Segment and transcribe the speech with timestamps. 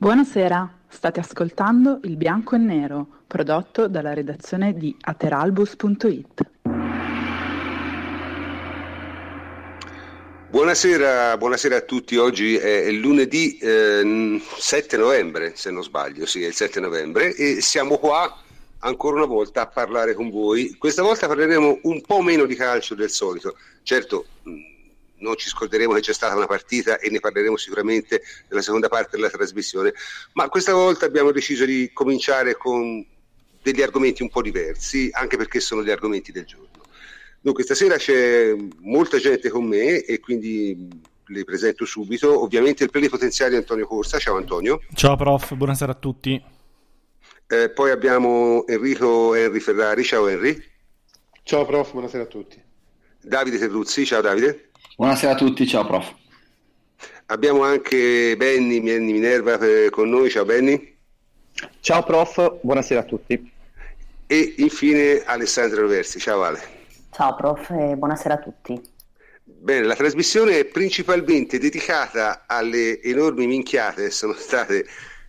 [0.00, 6.50] Buonasera, state ascoltando Il Bianco e Nero, prodotto dalla redazione di ateralbus.it.
[10.50, 16.46] Buonasera, buonasera, a tutti, oggi è lunedì eh, 7 novembre, se non sbaglio, sì, è
[16.46, 18.40] il 7 novembre e siamo qua
[18.78, 20.76] ancora una volta a parlare con voi.
[20.78, 23.56] Questa volta parleremo un po' meno di calcio del solito.
[23.82, 24.26] Certo,
[25.18, 29.16] non ci scorderemo che c'è stata una partita e ne parleremo sicuramente nella seconda parte
[29.16, 29.92] della trasmissione,
[30.34, 33.04] ma questa volta abbiamo deciso di cominciare con
[33.62, 36.68] degli argomenti un po' diversi, anche perché sono gli argomenti del giorno.
[37.40, 40.88] Dunque, stasera c'è molta gente con me e quindi
[41.26, 42.42] le presento subito.
[42.42, 44.18] Ovviamente il plenipotenziario Antonio Corsa.
[44.18, 44.80] Ciao Antonio.
[44.94, 46.42] Ciao prof, buonasera a tutti.
[47.46, 50.04] Eh, poi abbiamo Enrico Henry Ferrari.
[50.04, 50.62] Ciao Henry.
[51.42, 52.60] Ciao prof, buonasera a tutti.
[53.20, 54.04] Davide Terruzzi.
[54.04, 54.67] Ciao Davide.
[54.98, 56.12] Buonasera a tutti, ciao prof.
[57.26, 60.96] Abbiamo anche Benny, Benny Minerva eh, con noi, ciao Benny.
[61.78, 63.52] Ciao prof, buonasera a tutti.
[64.26, 66.60] E infine Alessandro Roversi, ciao Ale.
[67.12, 68.82] Ciao prof e buonasera a tutti.
[69.44, 74.84] Bene, la trasmissione è principalmente dedicata alle enormi minchiate che sono state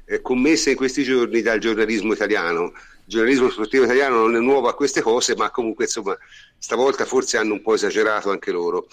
[0.06, 2.72] eh, commesse in questi giorni dal giornalismo italiano.
[2.74, 6.18] Il giornalismo sportivo italiano non è nuovo a queste cose, ma comunque insomma
[6.58, 8.88] stavolta forse hanno un po' esagerato anche loro.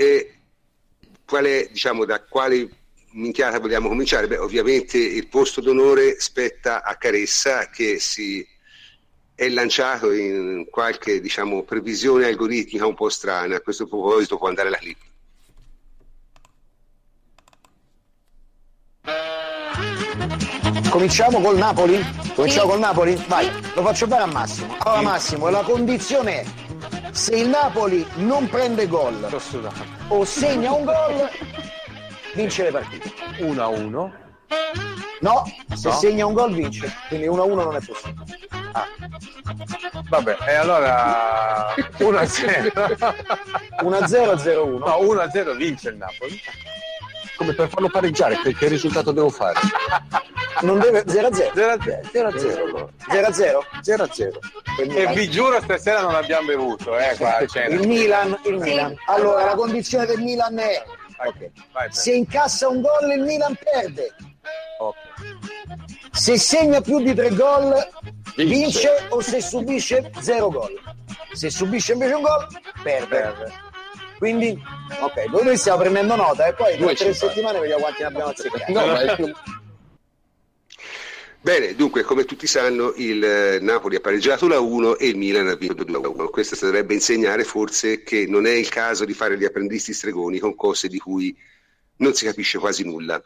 [0.00, 0.32] E
[1.26, 2.68] qual è, diciamo, da quale
[3.14, 4.28] minchiata vogliamo cominciare?
[4.28, 8.46] Beh, ovviamente il posto d'onore spetta a Caressa che si
[9.34, 13.56] è lanciato in qualche diciamo, previsione algoritmica un po' strana.
[13.56, 14.98] A questo proposito può andare la clip.
[20.90, 22.00] Cominciamo col Napoli?
[22.36, 22.70] Cominciamo sì.
[22.70, 23.24] col Napoli?
[23.26, 23.74] Vai, sì.
[23.74, 24.76] lo faccio fare a Massimo.
[24.78, 26.67] Allora Massimo, la condizione è
[27.10, 29.28] se il Napoli non prende gol
[30.08, 31.28] o segna un gol,
[32.34, 33.12] vince le partite.
[33.38, 34.12] 1 a 1.
[35.20, 35.94] No, se no.
[35.94, 38.36] segna un gol vince, quindi 1 a 1 non è possibile.
[38.72, 38.86] Ah.
[40.08, 42.70] Vabbè, e allora 1 a 0.
[43.82, 44.86] 1 a 0 0 1.
[44.86, 46.40] No, 1 a 0 vince il Napoli.
[47.38, 49.60] Come per farlo pareggiare, che, che risultato devo fare?
[50.62, 51.52] Non deve 0 a 0.
[51.54, 52.00] 0 a 0.
[52.10, 52.90] 0 a 0.
[53.08, 53.64] 0 a 0.
[53.80, 54.38] 0 a 0.
[54.78, 57.38] E vi giuro stasera non abbiamo bevuto, eh, qua
[57.68, 58.96] Il Milan, il Milan.
[59.06, 60.82] Allora, la condizione del Milan è
[61.26, 61.52] okay.
[61.90, 64.14] se incassa un gol il Milan perde.
[64.80, 65.38] Okay.
[66.10, 67.74] Se segna più di tre gol
[68.34, 68.54] vince.
[68.54, 70.72] vince o se subisce zero gol.
[71.32, 72.46] Se subisce invece un gol
[72.82, 73.06] perde.
[73.06, 73.66] perde.
[74.18, 74.60] Quindi,
[75.00, 78.72] ok, noi stiamo prendendo nota e poi tra tre settimane vediamo quanti ne abbiamo azzeccati.
[78.72, 78.98] No, ma
[81.40, 85.46] Bene, dunque, come tutti sanno, il eh, Napoli ha pareggiato la 1 e il Milan
[85.46, 86.28] ha vinto 2 1.
[86.30, 90.56] Questo dovrebbe insegnare forse che non è il caso di fare gli apprendisti stregoni con
[90.56, 91.34] cose di cui
[91.98, 93.22] non si capisce quasi nulla.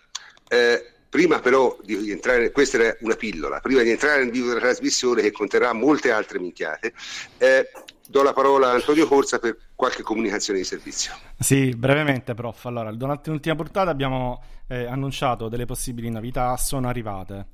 [0.47, 4.61] Eh, prima però di entrare, questa era una pillola, prima di entrare nel vivo della
[4.61, 6.95] trasmissione che conterrà molte altre minchiate,
[7.37, 7.71] eh,
[8.09, 11.13] do la parola a Antonio Corsa per qualche comunicazione di servizio.
[11.39, 12.65] Sì, brevemente prof.
[12.65, 17.49] Allora, durante l'ultima portata abbiamo eh, annunciato delle possibili novità, sono arrivate.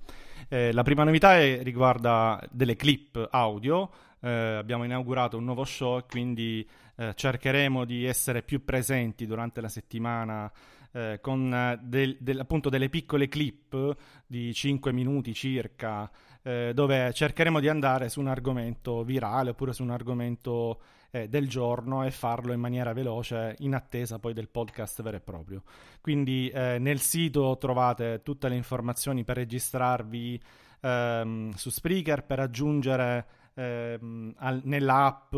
[0.49, 3.91] Eh, la prima novità è, riguarda delle clip audio.
[4.21, 6.65] Eh, abbiamo inaugurato un nuovo show quindi
[6.97, 10.51] eh, cercheremo di essere più presenti durante la settimana
[10.93, 16.11] eh, con eh, del, del, appunto delle piccole clip di 5 minuti circa
[16.43, 21.49] eh, dove cercheremo di andare su un argomento virale oppure su un argomento eh, del
[21.49, 25.63] giorno e farlo in maniera veloce in attesa poi del podcast vero e proprio.
[26.01, 30.41] Quindi eh, nel sito trovate tutte le informazioni per registrarvi
[30.81, 33.27] ehm, su Spreaker, per aggiungere
[33.59, 35.35] ehm, al, nell'app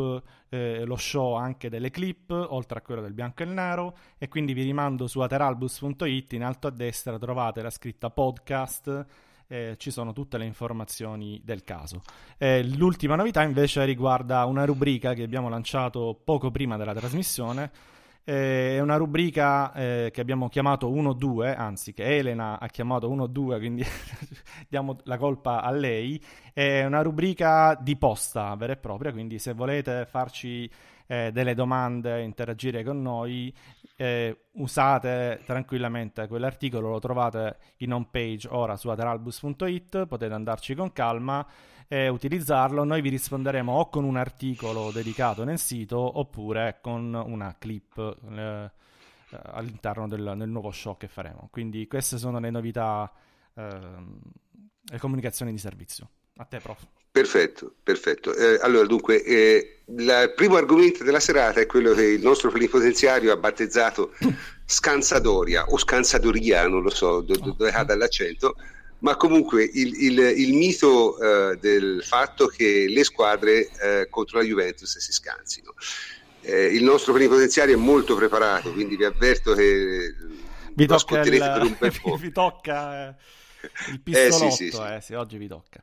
[0.51, 4.29] eh, lo show anche delle clip, oltre a quello del bianco e il nero, e
[4.29, 9.07] quindi vi rimando su ateralbus.it, in alto a destra trovate la scritta podcast
[9.51, 12.03] eh, ci sono tutte le informazioni del caso.
[12.39, 17.71] Eh, l'ultima novità invece riguarda una rubrica che abbiamo lanciato poco prima della trasmissione.
[18.31, 23.59] Eh, è una rubrica eh, che abbiamo chiamato 1-2, anzi che Elena ha chiamato 1-2,
[23.59, 23.85] quindi
[24.71, 26.23] diamo la colpa a lei.
[26.53, 30.71] È una rubrica di posta vera e propria, quindi se volete farci
[31.09, 33.53] eh, delle domande, interagire con noi,
[33.97, 40.93] eh, usate tranquillamente quell'articolo, lo trovate in home page ora su ateralbus.it, potete andarci con
[40.93, 41.45] calma
[41.93, 42.85] e utilizzarlo.
[42.85, 48.71] Noi vi risponderemo o con un articolo dedicato nel sito oppure con una clip eh,
[49.31, 51.49] all'interno del, del, nuovo show che faremo.
[51.51, 53.13] Quindi queste sono le novità,
[53.55, 53.79] eh,
[54.85, 56.09] le comunicazioni di servizio.
[56.37, 56.87] A te, prof.
[57.11, 58.37] Perfetto, perfetto.
[58.37, 62.51] Eh, allora, dunque, eh, la, il primo argomento della serata è quello che il nostro
[62.51, 64.15] plenipotenziario ha battezzato
[64.65, 68.55] scansadoria o scansadoria, non lo so do, do, dove cada l'accento,
[69.01, 74.45] ma comunque il, il, il mito eh, del fatto che le squadre eh, contro la
[74.45, 75.75] Juventus si scansino.
[76.43, 80.15] Eh, il nostro plenipotenziario è molto preparato, quindi vi avverto che
[80.75, 81.77] vi tocca, il,
[82.19, 83.15] vi tocca eh,
[83.91, 84.99] il pistolotto, eh, sì, sì, sì.
[85.01, 85.83] sì, oggi vi tocca.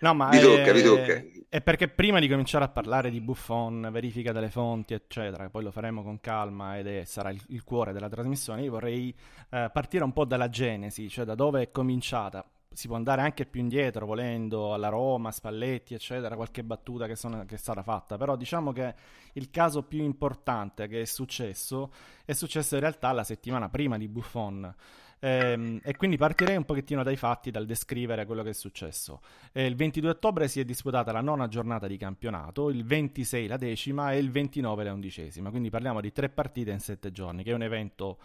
[0.00, 1.22] No, ma vi tocca, vi tocca.
[1.48, 5.70] È perché prima di cominciare a parlare di Buffon, verifica delle fonti, eccetera, poi lo
[5.70, 9.14] faremo con calma ed è, sarà il, il, cuore della trasmissione, io vorrei
[9.50, 12.44] eh, partire un po' dalla genesi, cioè da dove è cominciata
[12.78, 17.44] si può andare anche più indietro volendo alla Roma, Spalletti, eccetera, qualche battuta che, sono,
[17.44, 18.94] che, è stata fatta, però diciamo che
[19.32, 21.90] il caso più importante che è successo
[22.24, 24.72] è successo in realtà la settimana prima di Buffon.
[25.18, 29.22] Ehm, e quindi partirei un pochettino dai fatti, dal descrivere quello che è successo.
[29.50, 33.56] Eh, il 22 ottobre si è disputata la nona giornata di campionato, il 26 la
[33.56, 37.50] decima e il 29 la undicesima, quindi parliamo di tre partite in sette giorni, che
[37.50, 38.18] è un evento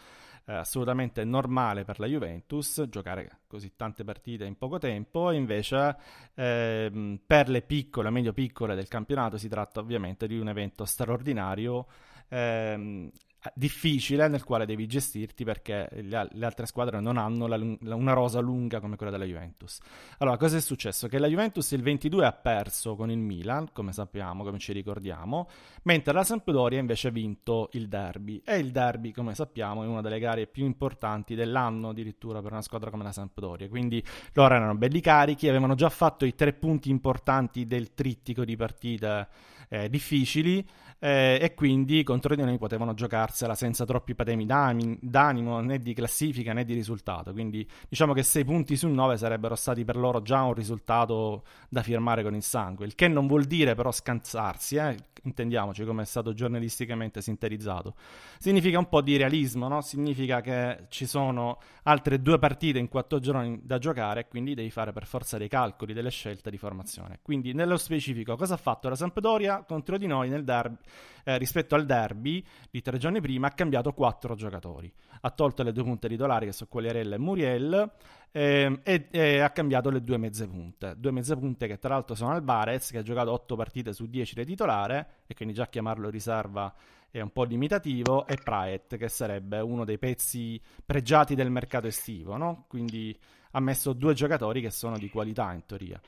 [0.45, 5.95] eh, assolutamente normale per la Juventus giocare così tante partite in poco tempo invece
[6.34, 11.88] ehm, per le piccole, medio piccole del campionato si tratta ovviamente di un evento straordinario
[12.30, 13.10] ehm,
[13.54, 18.13] difficile nel quale devi gestirti perché le, le altre squadre non hanno la, la, una
[18.13, 19.80] rosa lunga come quella della Juventus.
[20.19, 21.07] Allora, cosa è successo?
[21.07, 25.50] Che la Juventus il 22 ha perso con il Milan, come sappiamo, come ci ricordiamo,
[25.84, 28.42] mentre la Sampdoria invece ha vinto il derby.
[28.45, 32.62] E il derby, come sappiamo, è una delle gare più importanti dell'anno addirittura per una
[32.62, 33.68] squadra come la Sampdoria.
[33.68, 34.04] Quindi
[34.34, 39.28] loro erano belli carichi, avevano già fatto i tre punti importanti del trittico di partite
[39.69, 40.66] eh, difficili
[41.00, 46.54] eh, e quindi contro di noi potevano giocarsela senza troppi patemi d'animo né di classifica
[46.54, 47.31] né di risultato.
[47.31, 51.81] Quindi diciamo che 6 punti su 9 sarebbero stati per loro già un risultato da
[51.81, 54.95] firmare con il sangue, il che non vuol dire però scansarsi, eh?
[55.24, 57.95] intendiamoci come è stato giornalisticamente sintetizzato.
[58.38, 59.81] Significa un po' di realismo, no?
[59.81, 64.69] significa che ci sono altre due partite in quattro giorni da giocare e quindi devi
[64.69, 67.19] fare per forza dei calcoli, delle scelte di formazione.
[67.22, 70.78] Quindi nello specifico cosa ha fatto la Sampdoria contro di noi nel derby?
[71.24, 74.92] Eh, rispetto al derby di tre giorni prima ha cambiato quattro giocatori.
[75.22, 77.92] Ha tolto le due punte titolari che sono Quagliarella e Muriel
[78.31, 80.95] eh, e, e, ha cambiato le due mezze punte.
[80.98, 84.36] Due mezze punte che tra l'altro sono Alvarez che ha giocato otto partite su 10
[84.36, 86.74] di titolare e quindi già chiamarlo riserva
[87.10, 92.38] è un po' limitativo e Praet che sarebbe uno dei pezzi pregiati del mercato estivo,
[92.38, 92.66] no?
[92.68, 93.16] Quindi
[93.51, 96.01] ha messo due giocatori che sono di qualità in teoria.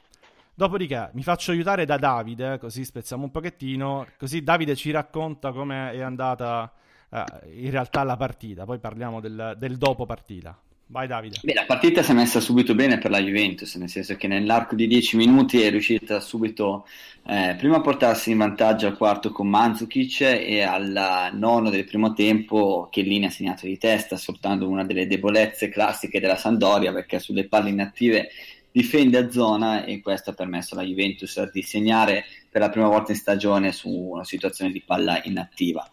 [0.57, 5.92] Dopodiché mi faccio aiutare da Davide, così spezziamo un pochettino, così Davide ci racconta come
[5.92, 6.72] è andata
[7.12, 7.24] eh,
[7.56, 10.57] in realtà la partita, poi parliamo del, del dopo partita.
[10.88, 11.40] Vai Davide.
[11.42, 14.75] Beh, la partita si è messa subito bene per la Juventus, nel senso che nell'arco
[14.75, 16.88] di 10 minuti è riuscita subito
[17.25, 22.13] eh, prima a portarsi in vantaggio al quarto con Mandzukic e al nono del primo
[22.13, 27.48] tempo Chiellini ha segnato di testa, sfruttando una delle debolezze classiche della Sandoria perché sulle
[27.48, 28.30] palle inattive
[28.75, 33.13] difende a zona e questo ha permesso alla Juventus di segnare per la prima volta
[33.13, 35.89] in stagione su una situazione di palla inattiva.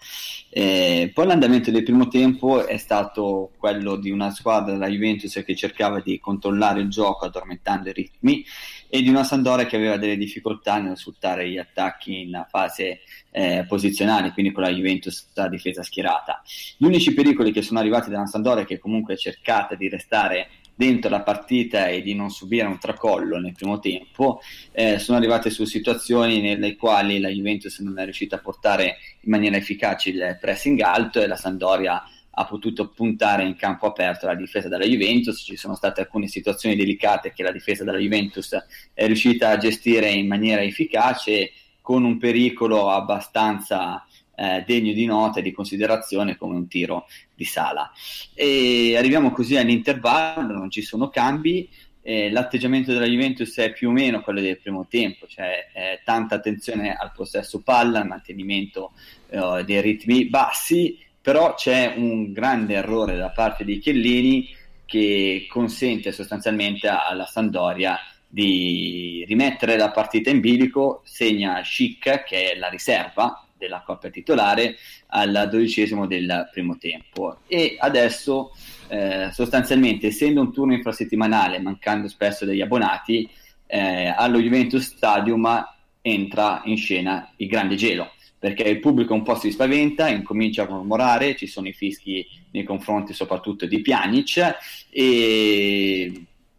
[0.48, 5.54] Eh, poi l'andamento del primo tempo è stato quello di una squadra della Juventus che
[5.54, 8.44] cercava di controllare il gioco addormentando i ritmi
[8.88, 13.64] e di una Sandoria che aveva delle difficoltà nel sfruttare gli attacchi in fase eh,
[13.68, 16.42] posizionale, quindi con la Juventus da difesa schierata.
[16.76, 20.48] Gli unici pericoli che sono arrivati da una Sandoria che comunque è cercata di restare
[20.82, 24.40] dentro la partita e di non subire un tracollo nel primo tempo,
[24.72, 29.30] eh, sono arrivate su situazioni nelle quali la Juventus non è riuscita a portare in
[29.30, 32.02] maniera efficace il pressing alto e la Sandoria
[32.34, 36.74] ha potuto puntare in campo aperto la difesa della Juventus, ci sono state alcune situazioni
[36.74, 38.56] delicate che la difesa della Juventus
[38.92, 45.40] è riuscita a gestire in maniera efficace con un pericolo abbastanza eh, degno di nota
[45.40, 47.90] e di considerazione come un tiro di sala.
[48.34, 51.68] E arriviamo così all'intervallo, non ci sono cambi.
[52.04, 56.34] Eh, l'atteggiamento della Juventus è più o meno quello del primo tempo, cioè eh, tanta
[56.36, 58.92] attenzione al possesso palla, al mantenimento
[59.28, 64.48] eh, dei ritmi bassi, però c'è un grande errore da parte di Chiellini
[64.84, 72.56] che consente sostanzialmente alla Sandoria di rimettere la partita in bilico, segna Schick che è
[72.56, 74.76] la riserva della coppia titolare
[75.08, 77.38] al dodicesimo del primo tempo.
[77.46, 78.52] E adesso
[78.88, 83.28] eh, sostanzialmente essendo un turno infrasettimanale mancando spesso degli abbonati
[83.66, 85.64] eh, allo Juventus Stadium
[86.02, 88.10] entra in scena il grande gelo
[88.42, 92.64] perché il pubblico un po' si spaventa, incomincia a mormorare, ci sono i fischi nei
[92.64, 94.56] confronti soprattutto di Pjanic
[94.90, 96.12] e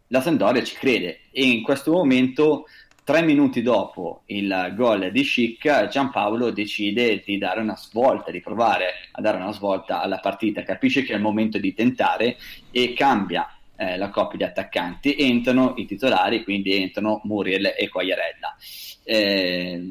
[0.06, 1.20] la Sandoria ci crede.
[1.30, 2.64] E in questo momento
[3.04, 8.94] Tre minuti dopo il gol di Schick, Giampaolo decide di dare una svolta, di provare
[9.12, 12.38] a dare una svolta alla partita, capisce che è il momento di tentare
[12.70, 13.46] e cambia
[13.76, 18.56] eh, la coppia di attaccanti, entrano i titolari, quindi entrano Muriel e Quagliarella.
[19.02, 19.82] Eh,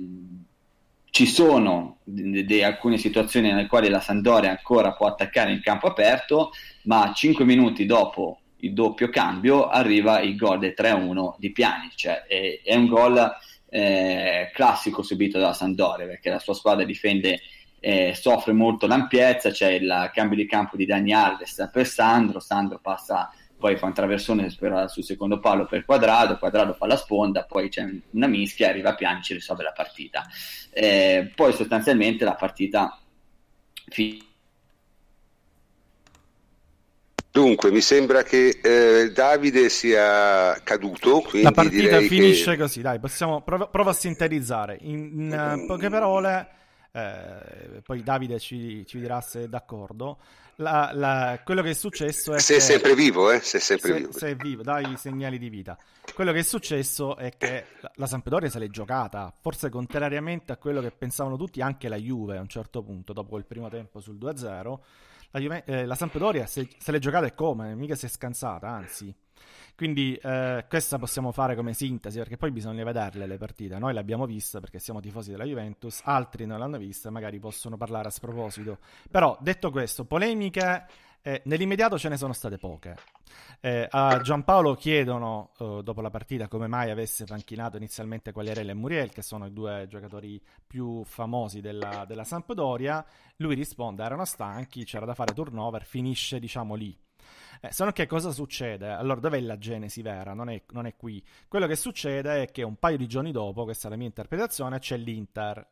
[1.12, 5.86] ci sono de- de- alcune situazioni nelle quali la Sandoria ancora può attaccare in campo
[5.86, 6.50] aperto,
[6.86, 12.24] ma 5 minuti dopo il doppio cambio arriva il gol del 3-1 di Pjanic, cioè
[12.24, 13.32] è, è un gol
[13.70, 17.40] eh, classico subito dalla Sandoria perché la sua squadra difende
[17.80, 22.80] eh, soffre molto l'ampiezza, c'è il cambio di campo di Dani Alves per Sandro, Sandro
[22.82, 27.46] passa poi fa un traversone spero, sul secondo palo per Quadrado, Quadrado fa la sponda,
[27.46, 30.26] poi c'è una mischia, arriva Pianici e risolve la partita.
[30.70, 33.00] Eh, poi sostanzialmente la partita
[33.88, 34.32] finisce
[37.34, 41.24] Dunque, mi sembra che eh, Davide sia caduto.
[41.42, 42.58] La partita finisce che...
[42.58, 46.48] così, dai, possiamo, prova, prova a sintetizzare in, in uh, poche parole,
[46.92, 50.20] eh, poi Davide ci, ci, dirà se è d'accordo.
[50.58, 53.40] La, la, quello che è successo è se che, è sempre vivo, eh?
[53.40, 54.12] se è sempre se, vivo.
[54.12, 55.76] Se è vivo, dai segnali di vita.
[56.14, 60.82] Quello che è successo è che la Sampdoria se l'è giocata, forse contrariamente a quello
[60.82, 64.18] che pensavano tutti, anche la Juve a un certo punto, dopo il primo tempo sul
[64.18, 64.78] 2-0
[65.34, 68.68] la, Juve, eh, la Sampdoria se, se l'è giocata e come, mica si è scansata,
[68.68, 69.14] anzi.
[69.76, 73.80] Quindi eh, questa possiamo fare come sintesi, perché poi bisogna vederle le partite.
[73.80, 77.76] Noi le abbiamo viste perché siamo tifosi della Juventus, altri non l'hanno vista, magari possono
[77.76, 78.78] parlare a sproposito.
[79.10, 80.86] Però, detto questo, polemiche
[81.24, 82.96] eh, nell'immediato ce ne sono state poche.
[83.62, 88.76] Eh, a Giampaolo chiedono, eh, dopo la partita, come mai avesse panchinato inizialmente Quagliarella e
[88.76, 93.06] Muriel, che sono i due giocatori più famosi della, della Sampdoria.
[93.38, 96.96] Lui risponde, erano stanchi, c'era da fare turnover, finisce diciamo lì.
[97.62, 98.90] Eh, se no che cosa succede?
[98.90, 100.34] Allora, dov'è la genesi vera?
[100.34, 101.26] Non è, non è, qui.
[101.48, 104.80] Quello che succede è che un paio di giorni dopo, questa è la mia interpretazione,
[104.80, 105.66] c'è l'Inter.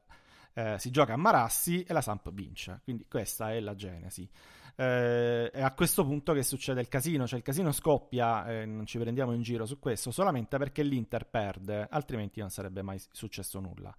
[0.53, 2.79] Eh, si gioca a Marassi e la Samp vince.
[2.85, 4.29] Quindi questa è la genesi.
[4.75, 8.85] Eh, è a questo punto che succede il casino, cioè il casino scoppia, eh, non
[8.85, 13.59] ci prendiamo in giro su questo, solamente perché l'Inter perde, altrimenti non sarebbe mai successo
[13.59, 13.95] nulla.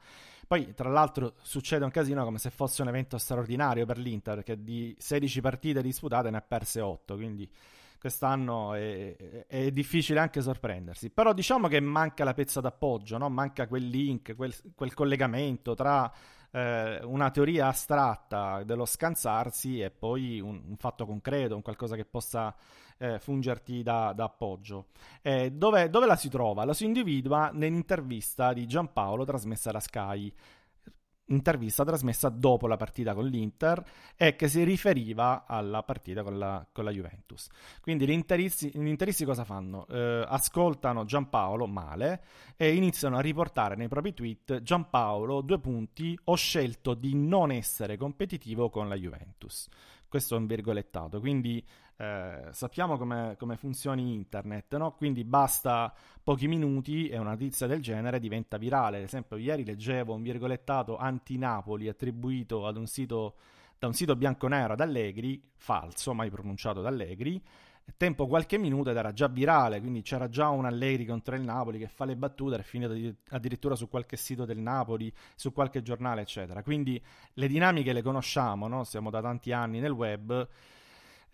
[0.46, 4.62] Poi, tra l'altro, succede un casino come se fosse un evento straordinario per l'Inter, perché
[4.62, 7.50] di 16 partite disputate ne ha perse 8, quindi
[8.02, 11.10] quest'anno è, è, difficile anche sorprendersi.
[11.10, 13.30] Però diciamo che manca la pezza d'appoggio, no?
[13.30, 16.12] manca quel link, quel, quel collegamento tra
[16.52, 22.04] eh, una teoria astratta dello scansarsi e poi un, un fatto concreto, un qualcosa che
[22.04, 22.54] possa
[22.98, 24.86] eh, fungerti da, da appoggio.
[25.22, 26.64] Eh, dove, dove la si trova?
[26.64, 30.32] La si individua nell'intervista di Giampaolo trasmessa da Sky
[31.26, 33.82] intervista trasmessa dopo la partita con l'Inter
[34.16, 37.48] e che si riferiva alla partita con la, con la Juventus.
[37.80, 39.86] Quindi gli interisti, gli interisti cosa fanno?
[39.88, 42.24] Eh, ascoltano Giampaolo male
[42.56, 47.96] e iniziano a riportare nei propri tweet Giampaolo, due punti, ho scelto di non essere
[47.96, 49.68] competitivo con la Juventus.
[50.08, 51.64] Questo è un virgolettato, quindi
[52.02, 54.96] eh, sappiamo come, come, funzioni internet, no?
[54.96, 58.96] quindi basta pochi minuti e una notizia del genere diventa virale.
[58.96, 63.36] Ad esempio, ieri leggevo un virgolettato anti-Napoli attribuito ad un sito,
[63.78, 67.40] da un sito bianco-nero ad Allegri, falso, mai pronunciato da Allegri.
[67.96, 71.78] Tempo qualche minuto ed era già virale, quindi c'era già un Allegri contro il Napoli
[71.78, 72.96] che fa le battute, è finito
[73.28, 76.64] addirittura su qualche sito del Napoli, su qualche giornale, eccetera.
[76.64, 77.00] Quindi
[77.34, 78.82] le dinamiche le conosciamo, no?
[78.82, 80.48] siamo da tanti anni nel web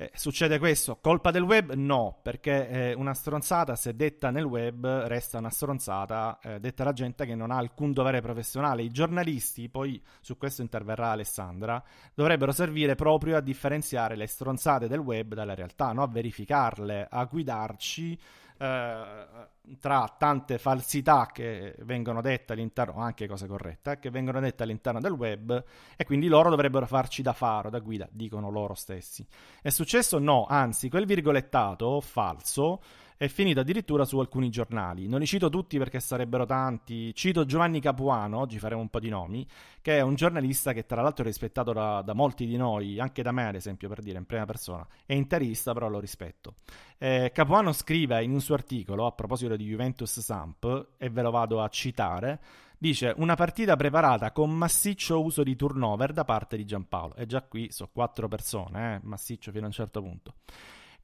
[0.00, 1.72] eh, succede questo, colpa del web?
[1.72, 6.92] No, perché eh, una stronzata, se detta nel web, resta una stronzata eh, detta da
[6.92, 8.82] gente che non ha alcun dovere professionale.
[8.82, 11.82] I giornalisti, poi su questo interverrà Alessandra,
[12.14, 16.04] dovrebbero servire proprio a differenziare le stronzate del web dalla realtà, no?
[16.04, 18.16] a verificarle, a guidarci
[18.58, 25.00] tra tante falsità che vengono dette all'interno, anche cose corrette, eh, che vengono dette all'interno
[25.00, 25.64] del web
[25.96, 29.24] e quindi loro dovrebbero farci da faro, da guida, dicono loro stessi.
[29.62, 30.18] È successo?
[30.18, 32.80] No, anzi, quel virgolettato falso
[33.18, 35.08] è finito addirittura su alcuni giornali.
[35.08, 37.12] Non li cito tutti perché sarebbero tanti.
[37.16, 39.44] Cito Giovanni Capuano, oggi faremo un po' di nomi,
[39.82, 43.24] che è un giornalista che tra l'altro è rispettato da, da molti di noi, anche
[43.24, 44.86] da me ad esempio per dire in prima persona.
[45.04, 46.54] È interista, però lo rispetto.
[46.96, 51.32] Eh, Capuano scrive in un suo articolo a proposito di Juventus Samp, e ve lo
[51.32, 52.40] vado a citare,
[52.78, 57.16] dice una partita preparata con massiccio uso di turnover da parte di Giampaolo.
[57.16, 60.34] E già qui sono quattro persone, eh, massiccio fino a un certo punto.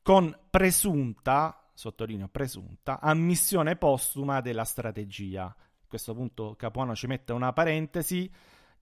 [0.01, 5.45] Con presunta sottolineo presunta, ammissione postuma della strategia.
[5.45, 8.33] A questo punto Capuano ci mette una parentesi,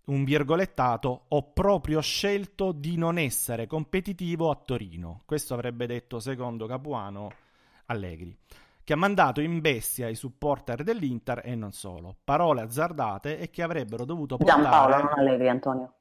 [0.05, 5.23] un virgolettato, ho proprio scelto di non essere competitivo a Torino.
[5.25, 7.31] Questo avrebbe detto, secondo Capuano,
[7.87, 8.37] Allegri,
[8.85, 12.17] che ha mandato in bestia i supporter dell'Inter e non solo.
[12.23, 14.63] Parole azzardate e che avrebbero dovuto portare...
[14.63, 15.95] Giampaolo, non Allegri, Antonio.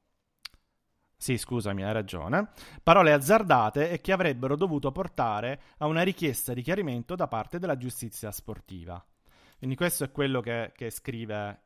[1.22, 2.48] Sì, scusami, hai ragione,
[2.82, 7.76] parole azzardate e che avrebbero dovuto portare a una richiesta di chiarimento da parte della
[7.76, 9.00] giustizia sportiva.
[9.56, 11.60] Quindi questo è quello che, che scrive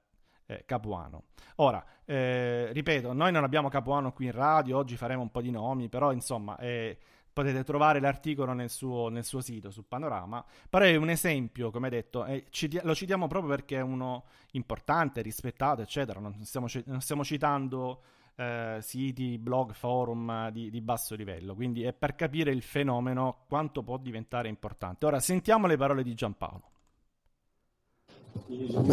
[0.44, 1.28] eh, Capuano.
[1.56, 5.50] Ora, eh, ripeto, noi non abbiamo Capuano qui in radio, oggi faremo un po' di
[5.50, 6.98] nomi, però insomma eh,
[7.32, 11.88] potete trovare l'articolo nel suo, nel suo, sito, su Panorama, però è un esempio, come
[11.88, 17.24] detto, citi- lo citiamo proprio perché è uno importante, rispettato, eccetera, non stiamo, non stiamo
[17.24, 18.02] citando
[18.36, 21.54] eh, siti, blog, forum di, di, basso livello.
[21.54, 25.06] Quindi è per capire il fenomeno quanto può diventare importante.
[25.06, 26.70] Ora sentiamo le parole di Giampaolo.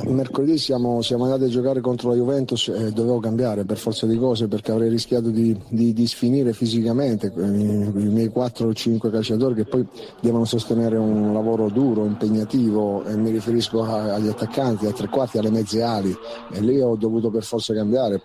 [0.05, 4.17] Mercoledì siamo, siamo, andati a giocare contro la Juventus e dovevo cambiare per forza di
[4.17, 9.11] cose perché avrei rischiato di, di, di sfinire fisicamente i, i miei 4 o 5
[9.11, 9.85] calciatori che poi
[10.21, 15.37] devono sostenere un lavoro duro, impegnativo e mi riferisco a, agli attaccanti, ai tre quarti,
[15.37, 16.15] alle mezze ali
[16.51, 18.21] e lì ho dovuto per forza cambiare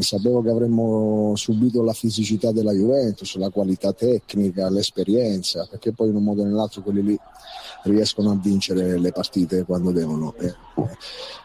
[0.00, 6.16] sapevo che avremmo subito la fisicità della Juventus, la qualità tecnica, l'esperienza, perché poi in
[6.16, 7.18] un modo o nell'altro quelli lì
[7.84, 10.34] riescono a vincere le partite quando devono.
[10.34, 10.54] E,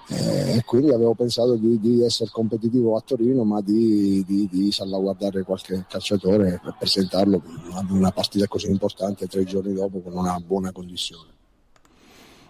[0.09, 4.71] e, e quindi avevo pensato di, di, essere competitivo a Torino, ma di, di, di
[4.71, 7.41] salvaguardare qualche calciatore e presentarlo
[7.73, 11.31] ad una partita così importante tre giorni dopo con una buona condizione.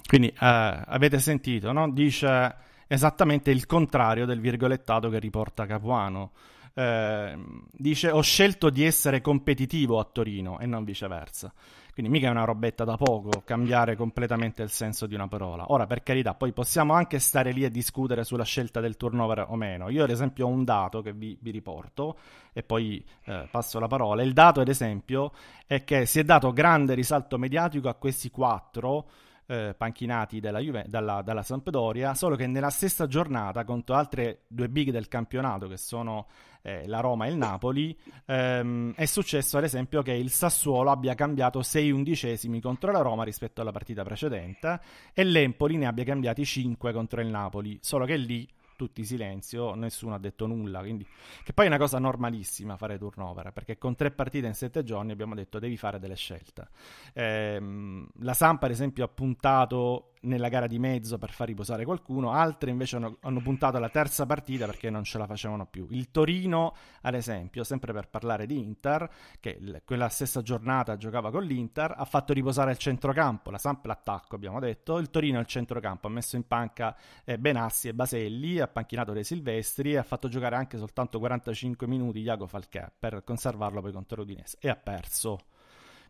[0.08, 1.92] Quindi eh, avete sentito, no?
[1.92, 2.56] dice
[2.88, 6.32] esattamente il contrario del virgolettato che riporta Capuano.
[6.76, 7.38] Eh,
[7.72, 11.54] dice ho scelto di essere competitivo a Torino e non viceversa.
[11.94, 15.72] Quindi mica è una robetta da poco cambiare completamente il senso di una parola.
[15.72, 19.56] Ora, per carità, poi possiamo anche stare lì e discutere sulla scelta del turnover o
[19.56, 19.90] meno.
[19.90, 22.18] Io, ad esempio, ho un dato che vi, vi riporto
[22.52, 24.24] e poi eh, passo la parola.
[24.24, 25.34] Il dato, ad esempio,
[25.68, 29.08] è che si è dato grande risalto mediatico a questi quattro
[29.48, 34.70] eh, panchinati dalla, Juve, dalla, dalla, Sampdoria, solo che nella stessa giornata contro altre due
[34.70, 36.28] big del campionato che sono
[36.62, 41.14] eh, la Roma e il Napoli, ehm, è successo ad esempio che il Sassuolo abbia
[41.14, 44.80] cambiato 6 undicesimi contro la Roma rispetto alla partita precedente
[45.14, 48.48] e l'Empoli ne abbia cambiati 5 contro il Napoli, solo che lì
[48.84, 51.08] tutti silenzio, nessuno ha detto nulla, quindi...
[51.44, 55.12] che poi è una cosa normalissima fare turnover, perché con tre partite in sette giorni
[55.12, 56.68] abbiamo detto devi fare delle scelte.
[57.14, 62.32] Ehm, la Sampa, ad esempio, ha puntato nella gara di mezzo per far riposare qualcuno,
[62.32, 65.88] altre invece hanno, hanno, puntato alla terza partita perché non ce la facevano più.
[65.90, 69.10] Il Torino, ad esempio, sempre per parlare di Inter,
[69.40, 73.86] che l- quella stessa giornata giocava con l'Inter, ha fatto riposare il centrocampo, la Samp
[73.86, 78.60] l'attacco abbiamo detto, il Torino il centrocampo, ha messo in panca eh, Benassi e Baselli,
[78.60, 83.24] ha panchinato dei Silvestri e ha fatto giocare anche soltanto 45 minuti Iago Falchè per
[83.24, 85.40] conservarlo poi contro l'Udinese e ha perso.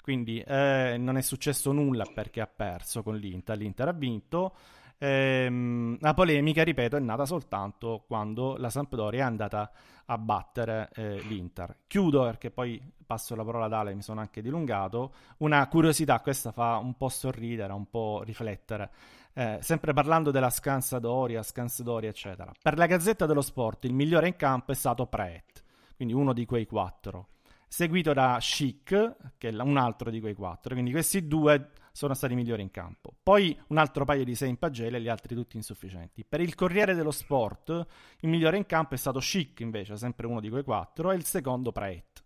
[0.04, 4.54] Quindi eh, non è successo nulla perché ha perso con l'Inter, l'Inter ha vinto.
[4.98, 9.72] Ehm, la polemica, ripeto, è nata soltanto quando la Sampdoria è andata
[10.04, 11.78] a battere eh, l'Inter.
[11.88, 15.14] Chiudo perché poi passo la parola ad Ale, mi sono anche dilungato.
[15.38, 18.92] Una curiosità, questa fa un po' sorridere, un po' riflettere.
[19.32, 22.52] Eh, sempre parlando della scansa Doria, scansa Doria, eccetera.
[22.62, 25.64] Per la Gazzetta dello Sport il migliore in campo è stato Praet,
[25.96, 27.30] quindi uno di quei quattro
[27.74, 30.76] seguito da Chic, che è un altro di quei quattro.
[30.76, 33.16] Quindi questi due sono stati migliori in campo.
[33.24, 36.24] Poi un altro paio di sei in pagelle, gli altri tutti insufficienti.
[36.24, 37.88] Per il Corriere dello Sport,
[38.20, 41.26] il migliore in campo è stato Chic, invece, sempre uno di quei quattro, e il
[41.26, 42.24] secondo Praet,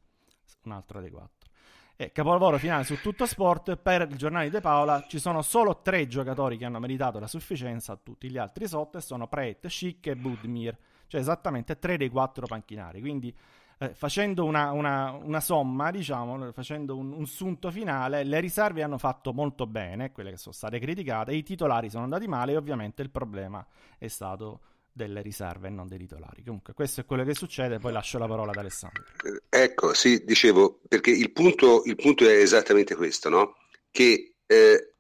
[0.64, 1.50] un altro dei quattro.
[1.96, 6.08] E capolavoro finale su tutto sport, per il giornale De Paola ci sono solo tre
[6.08, 10.18] giocatori che hanno meritato la sufficienza, tutti gli altri sotto, e sono Praet, Chic e
[10.18, 13.00] Budmir, cioè esattamente tre dei quattro panchinari.
[13.00, 13.34] Quindi
[13.80, 18.98] eh, facendo una, una, una, somma, diciamo, facendo un, un, sunto finale, le riserve hanno
[18.98, 23.02] fatto molto bene, quelle che sono state criticate, i titolari sono andati male e ovviamente
[23.02, 23.66] il problema
[23.98, 24.62] è stato
[24.92, 26.44] delle riserve e non dei titolari.
[26.44, 29.04] Comunque questo è quello che succede, poi lascio la parola ad Alessandro.
[29.24, 33.58] Eh, ecco, sì, dicevo, perché il punto, il punto è esattamente questo, no?
[33.92, 34.94] Che eh,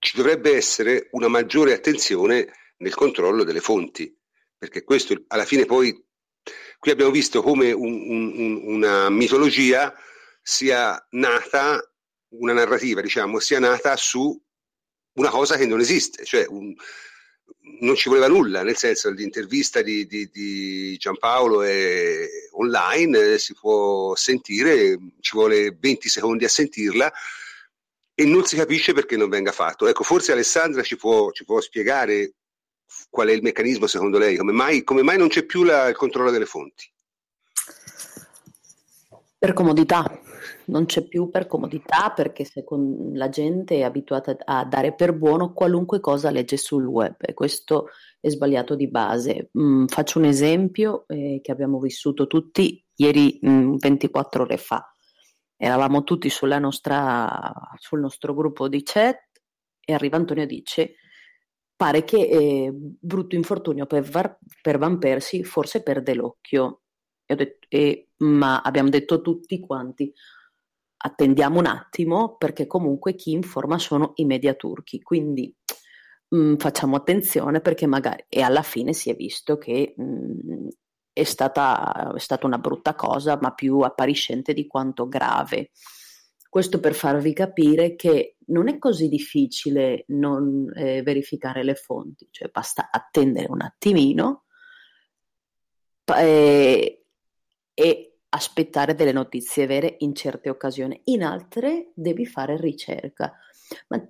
[0.00, 4.12] ci dovrebbe essere una maggiore attenzione nel controllo delle fonti,
[4.58, 5.96] perché questo alla fine poi
[6.82, 9.94] Qui abbiamo visto come un, un, una mitologia
[10.42, 11.80] sia nata,
[12.30, 14.36] una narrativa diciamo, sia nata su
[15.12, 16.74] una cosa che non esiste, cioè un,
[17.82, 24.16] non ci voleva nulla, nel senso l'intervista di, di, di Giampaolo è online, si può
[24.16, 27.12] sentire, ci vuole 20 secondi a sentirla
[28.12, 29.86] e non si capisce perché non venga fatto.
[29.86, 32.32] Ecco, forse Alessandra ci può, ci può spiegare
[33.10, 34.36] qual è il meccanismo secondo lei?
[34.36, 36.90] Come mai, come mai non c'è più la, il controllo delle fonti?
[39.38, 40.20] Per comodità,
[40.66, 45.52] non c'è più per comodità perché secondo la gente è abituata a dare per buono
[45.52, 47.88] qualunque cosa legge sul web e questo
[48.20, 49.50] è sbagliato di base.
[49.58, 54.94] Mm, faccio un esempio eh, che abbiamo vissuto tutti ieri mm, 24 ore fa.
[55.56, 59.18] Eravamo tutti nostra, sul nostro gruppo di chat
[59.84, 60.94] e arriva Antonio e dice
[61.76, 66.82] pare che eh, brutto infortunio per, Var- per Van Persie forse perde l'occhio.
[67.26, 70.12] E detto, e, ma abbiamo detto tutti quanti
[71.04, 75.54] attendiamo un attimo perché comunque chi informa sono i media turchi, quindi
[76.28, 80.68] mh, mm, facciamo attenzione perché magari e alla fine si è visto che mh, mm,
[81.12, 85.70] è, stata, è stata una brutta cosa ma più appariscente di quanto grave.
[86.52, 92.50] Questo per farvi capire che non è così difficile non eh, verificare le fonti, cioè
[92.50, 94.44] basta attendere un attimino
[96.14, 97.04] eh,
[97.72, 103.32] e aspettare delle notizie vere in certe occasioni, in altre devi fare ricerca.
[103.88, 104.06] Ma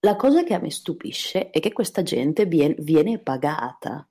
[0.00, 4.08] la cosa che a me stupisce è che questa gente viene, viene pagata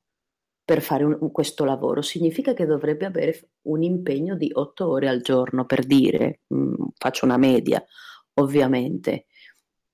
[0.67, 5.21] per fare un, questo lavoro, significa che dovrebbe avere un impegno di otto ore al
[5.21, 7.82] giorno, per dire, mh, mm, faccio una media,
[8.34, 9.27] ovviamente.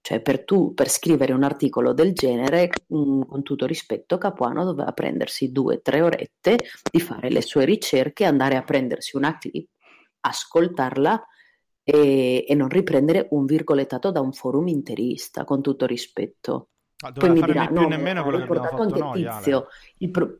[0.01, 4.63] Cioè, per, tu, per scrivere un articolo del genere, mh, mm, con tutto rispetto, Capuano
[4.65, 6.57] doveva prendersi due o tre orette
[6.91, 9.69] di fare le sue ricerche, andare a prendersi una clip,
[10.21, 11.23] ascoltarla
[11.83, 16.69] e, e non riprendere un virgolettato da un forum interista, con tutto rispetto.
[17.05, 19.67] Ah, Poi mi dirà, no, nemmeno quello che abbiamo fatto noi, Tizio,
[20.09, 20.39] pro...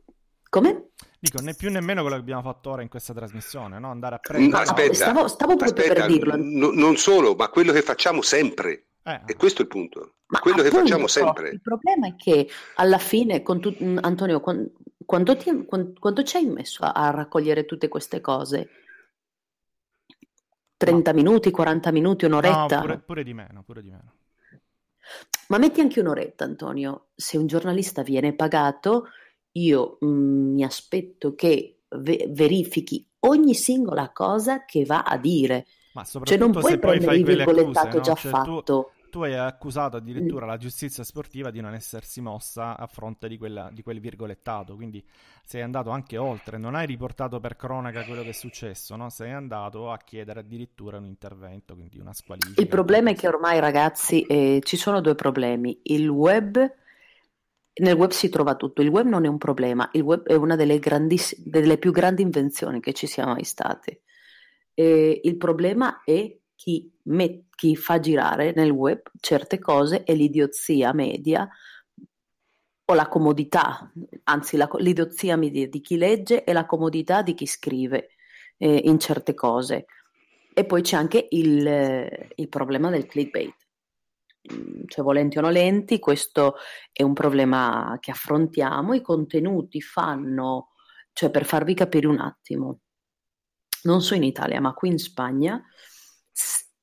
[0.54, 0.90] Come?
[1.18, 3.90] Dico, né più nemmeno quello che abbiamo fatto ora in questa trasmissione, no?
[3.90, 4.52] Andare a prendere...
[4.52, 6.36] No, aspetta, stavo, stavo proprio aspetta, per dirlo.
[6.36, 8.84] N- non solo, ma quello che facciamo sempre.
[9.02, 9.20] Eh.
[9.26, 10.14] E questo è il punto.
[10.26, 11.48] Ma quello appunto, che facciamo sempre.
[11.48, 14.70] Il problema è che alla fine, tu, Antonio, quando,
[15.04, 18.68] quando, ti, quando, quando, ci hai messo a, a, raccogliere tutte queste cose?
[20.76, 21.16] 30 no.
[21.16, 22.76] minuti, 40 minuti, un'oretta?
[22.76, 24.12] No, pure, pure di meno, pure di meno.
[25.48, 27.08] Ma metti anche un'oretta, Antonio.
[27.16, 29.08] Se un giornalista viene pagato,
[29.56, 35.66] io mh, mm, mi aspetto che ve- verifichi ogni singola cosa che va a dire.
[35.94, 38.62] Ma cioè non puoi prendere il virgolettato accuse, già cioè, fatto.
[38.62, 43.38] Tu tu hai accusato addirittura la giustizia sportiva di non essersi mossa a fronte di,
[43.38, 45.06] quella, di, quel virgolettato, quindi
[45.44, 49.10] sei andato anche oltre, non hai riportato per cronaca quello che è successo, no?
[49.10, 52.60] sei andato a chiedere addirittura un intervento, quindi una squalifica.
[52.60, 56.58] Il problema è che ormai ragazzi eh, ci sono due problemi, il web
[57.76, 60.54] nel web si trova tutto, il web non è un problema, il web è una
[60.54, 60.78] delle,
[61.38, 64.02] delle più grandi invenzioni che ci sia mai state.
[64.74, 70.92] E il problema è chi, met- chi fa girare nel web certe cose e l'idiozia
[70.92, 71.48] media
[72.86, 73.90] o la comodità,
[74.24, 78.10] anzi la, l'idiozia media di chi legge e la comodità di chi scrive
[78.58, 79.86] eh, in certe cose.
[80.52, 83.63] E poi c'è anche il, il problema del clickbait.
[84.52, 86.56] Mm, cioè volenti o nolenti, questo
[86.92, 88.94] è un problema che affrontiamo.
[88.94, 90.72] I contenuti fanno,
[91.12, 92.80] cioè per farvi capire un attimo,
[93.84, 95.62] non so in Italia, ma qui in Spagna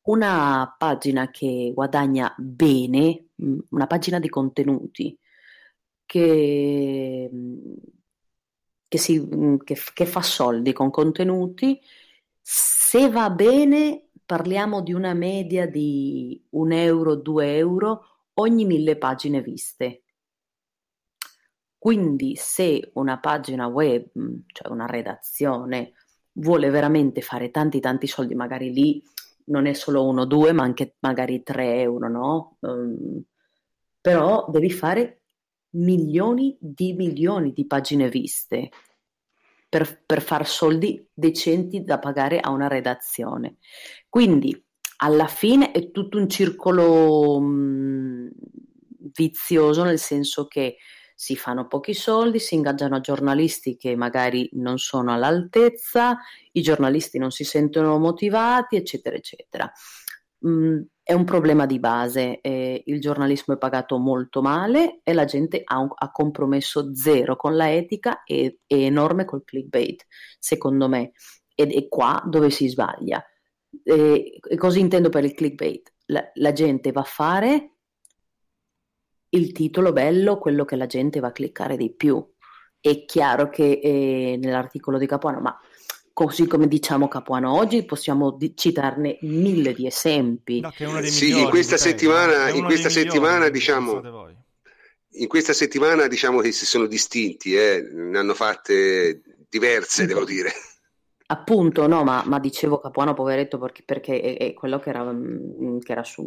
[0.04, 5.18] una pagina che guadagna bene, mm, una pagina di contenuti
[6.06, 7.74] che, mm,
[8.88, 9.28] che, si,
[9.64, 11.80] che, che fa soldi con contenuti,
[12.42, 19.42] se va bene parliamo di una media di un euro, due euro ogni mille pagine
[19.42, 20.04] viste.
[21.78, 24.06] Quindi se una pagina web,
[24.54, 25.92] cioè una redazione,
[26.36, 29.04] vuole veramente fare tanti tanti soldi, magari lì
[29.48, 32.56] non è solo uno o due, ma anche magari tre euro, no?
[32.62, 33.22] Um,
[34.00, 35.24] però devi fare
[35.72, 38.70] milioni di milioni di pagine viste
[39.72, 43.56] per, per far soldi decenti da pagare a una redazione.
[44.10, 44.62] Quindi
[44.98, 48.32] alla fine è tutto un circolo mh,
[49.14, 50.76] vizioso, nel senso che
[51.16, 56.18] si fanno pochi soldi, si ingaggiano giornalisti che magari non sono all'altezza,
[56.52, 59.72] i giornalisti non si sentono motivati, eccetera, eccetera.
[60.46, 60.82] Mm,
[61.12, 65.62] è un problema di base, eh, il giornalismo è pagato molto male e la gente
[65.62, 70.06] ha, un, ha compromesso zero con la etica e è enorme col clickbait,
[70.40, 71.12] secondo me,
[71.54, 73.22] ed è qua dove si sbaglia.
[73.84, 75.94] E, e cosa intendo per il clickbait?
[76.06, 77.74] La, la gente va a fare
[79.32, 82.26] il titolo bello, quello che la gente va a cliccare di più.
[82.80, 85.60] È chiaro che eh, nell'articolo di Capuano, ma
[86.14, 90.60] così come diciamo Capuano oggi, possiamo di- citarne mille di esempi.
[90.60, 94.30] No, sì, migliori, in questa settimana, in questa settimana diciamo...
[95.16, 100.52] In questa settimana diciamo che si sono distinti, eh, ne hanno fatte diverse, devo dire.
[101.28, 105.80] Appunto, no, ma, ma dicevo Capuano poveretto perché, perché è, è quello che era, mm,
[105.80, 106.24] che era su,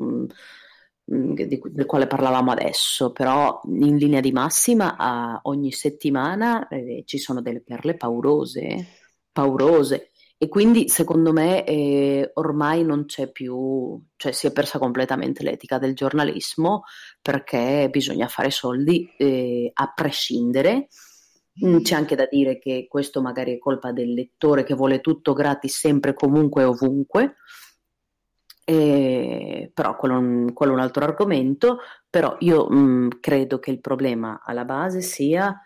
[1.12, 7.02] mm, di, del quale parlavamo adesso, però in linea di massima a, ogni settimana eh,
[7.06, 8.86] ci sono delle perle paurose,
[9.34, 10.12] paurose.
[10.38, 15.78] E quindi secondo me eh, ormai non c'è più, cioè si è persa completamente l'etica
[15.78, 16.84] del giornalismo
[17.20, 20.88] perché bisogna fare soldi eh, a prescindere
[21.64, 25.32] Mm, c'è anche da dire che questo magari è colpa del lettore che vuole tutto
[25.34, 27.36] gratis sempre, comunque e ovunque.
[28.64, 31.78] Eh, però quello, quello, è un altro argomento.
[32.10, 35.56] Però io mh, mm, credo che il problema alla base sia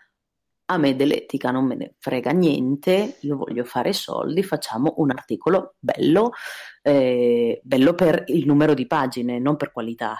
[0.71, 5.75] a me dell'etica non me ne frega niente, io voglio fare soldi, facciamo un articolo
[5.79, 6.31] bello,
[6.83, 10.15] eh, bello per il numero di pagine, non per qualità.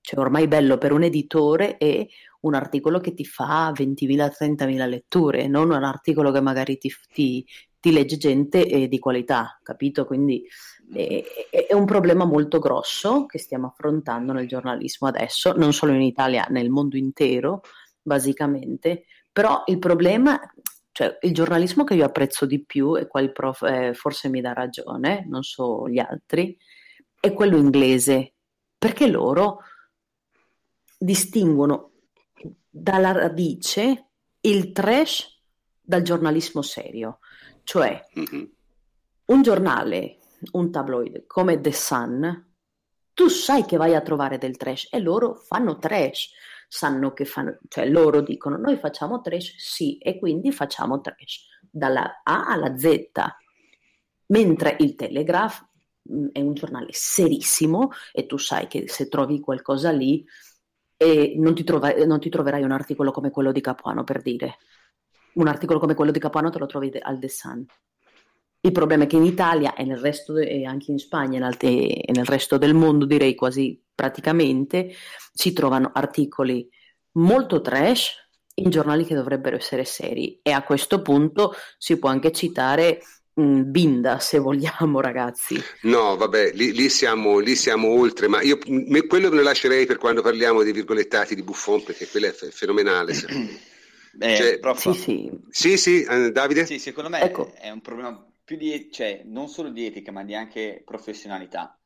[0.00, 2.06] Cioè ormai bello per un editore è
[2.40, 7.46] un articolo che ti fa 20.000-30.000 letture, non un articolo che magari ti, ti,
[7.80, 10.04] ti legge gente eh, di qualità, capito?
[10.04, 10.46] Quindi
[10.92, 11.22] è,
[11.68, 16.46] è, un problema molto grosso che stiamo affrontando nel giornalismo adesso, non solo in Italia,
[16.50, 17.62] nel mondo intero,
[18.02, 19.04] basicamente.
[19.38, 20.36] Però il problema,
[20.90, 24.40] cioè il giornalismo che io apprezzo di più, e qua il prof eh, forse mi
[24.40, 26.58] dà ragione, non so gli altri,
[27.20, 28.34] è quello inglese,
[28.76, 29.60] perché loro
[30.98, 31.92] distinguono
[32.68, 34.08] dalla radice
[34.40, 35.40] il trash
[35.80, 37.20] dal giornalismo serio.
[37.62, 38.44] Cioè, mm-hmm.
[39.26, 40.18] un giornale,
[40.50, 42.54] un tabloid come The Sun,
[43.14, 46.32] tu sai che vai a trovare del trash e loro fanno trash.
[46.68, 52.20] Sanno che fanno, cioè loro dicono noi facciamo trash, sì, e quindi facciamo trash dalla
[52.22, 53.10] A alla Z.
[54.26, 55.66] Mentre il Telegraph
[56.12, 60.24] mm, è un giornale serissimo e tu sai che se trovi qualcosa lì
[60.96, 64.58] e non ti, trova, non ti, troverai un articolo come quello di Capuano per dire.
[65.34, 67.64] Un articolo come quello di Capuano te lo trovi al The Sun.
[68.60, 72.12] Il problema è che in Italia e, nel resto de, e anche in Spagna e
[72.12, 74.94] nel resto del mondo, direi quasi praticamente,
[75.32, 76.68] si trovano articoli
[77.14, 78.14] molto trash
[78.54, 80.38] in giornali che dovrebbero essere seri.
[80.40, 83.02] E a questo punto si può anche citare
[83.34, 89.06] binda se vogliamo ragazzi no vabbè lì, lì, siamo, lì siamo oltre ma io me,
[89.06, 93.14] quello me lo lascerei per quando parliamo dei virgolettati di Buffon perché quello è fenomenale
[94.12, 95.30] Beh, cioè, sì, sì.
[95.50, 97.54] sì sì eh, Davide sì secondo me ecco.
[97.54, 101.77] è un problema più di cioè non solo di etica ma di anche professionalità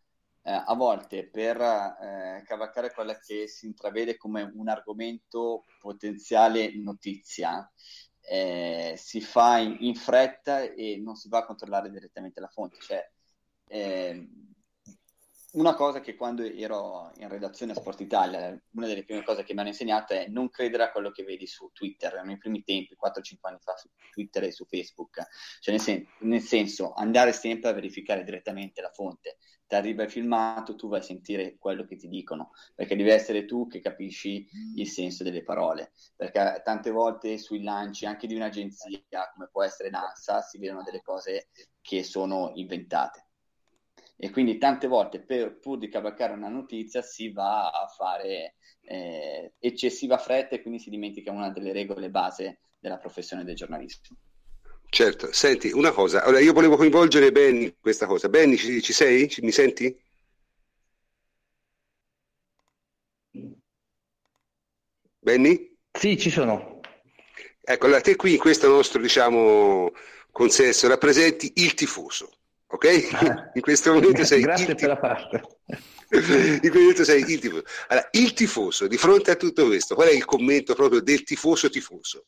[0.43, 7.71] eh, a volte per eh, cavalcare quella che si intravede come un argomento potenziale notizia
[8.21, 12.79] eh, si fa in, in, fretta e non si va a controllare direttamente la fonte.
[12.81, 13.11] Cioè,
[13.67, 14.29] eh,
[15.53, 19.53] una cosa che quando ero in redazione a Sport Italia, una delle prime cose che
[19.53, 22.97] mi hanno insegnato è non credere a quello che vedi su Twitter, nei primi tempi,
[22.97, 25.21] 4-5 anni fa, su Twitter e su Facebook.
[25.61, 29.37] Cioè, nel, sen- nel senso, andare sempre a verificare direttamente la fonte
[29.67, 33.47] ti arriva il filmato, tu vai a sentire quello che ti dicono, perché devi essere
[33.47, 39.03] tu che capisci il senso delle parole, perché tante volte sui lanci anche di un'agenzia,
[39.33, 41.49] come può essere NASA, si vedono delle cose
[41.81, 43.29] che sono inventate.
[44.17, 49.55] E quindi tante volte, per, pur di cavalcare una notizia, si va a fare eh,
[49.59, 54.17] eccessiva fretta e quindi si dimentica una delle regole base della professione del giornalismo.
[54.89, 58.29] Certo, senti, una cosa, allora io volevo coinvolgere Benny in questa cosa.
[58.29, 59.29] Benny, ci, ci sei?
[59.29, 59.99] Ci, mi senti?
[65.19, 65.79] Benny?
[65.91, 66.81] Sì, ci sono.
[67.63, 69.93] Ecco, allora te qui in questo nostro, diciamo,
[70.31, 72.31] consesso rappresenti il tifoso,
[72.73, 73.09] ok?
[73.13, 73.51] Ah.
[73.55, 75.43] In questo momento sei Grazie per la parte.
[76.13, 77.65] in questo momento sei il tifoso.
[77.89, 81.69] Allora, il tifoso, di fronte a tutto questo, qual è il commento proprio del tifoso
[81.69, 82.27] tifoso?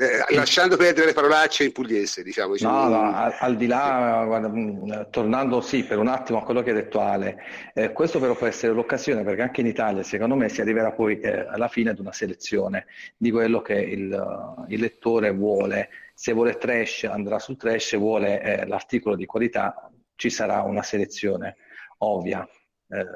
[0.00, 2.52] Eh, lasciando perdere le parolacce in pugliese, diciamo.
[2.52, 2.84] diciamo.
[2.84, 6.62] No, no, al, al, di là, guarda, mm, tornando sì per un attimo a quello
[6.62, 7.36] che ha detto Ale,
[7.74, 11.18] eh, questo però può essere l'occasione perché anche in Italia secondo me si arriverà poi
[11.18, 15.88] eh, alla fine ad una selezione di quello che il, uh, il, lettore vuole.
[16.20, 20.82] Se vuole trash andrà sul trash, se vuole eh, l'articolo di qualità ci sarà una
[20.82, 21.58] selezione
[21.98, 22.44] ovvia.
[22.88, 23.06] Eh,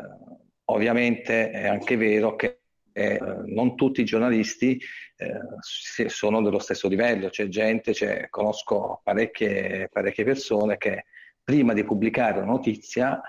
[0.66, 2.60] ovviamente è anche vero che
[2.92, 4.80] eh, non tutti i giornalisti
[5.16, 11.06] eh, sono dello stesso livello, c'è gente, c'è, conosco parecchie, parecchie, persone che
[11.42, 13.20] prima di pubblicare una notizia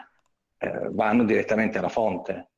[0.56, 2.52] eh, vanno direttamente alla fonte.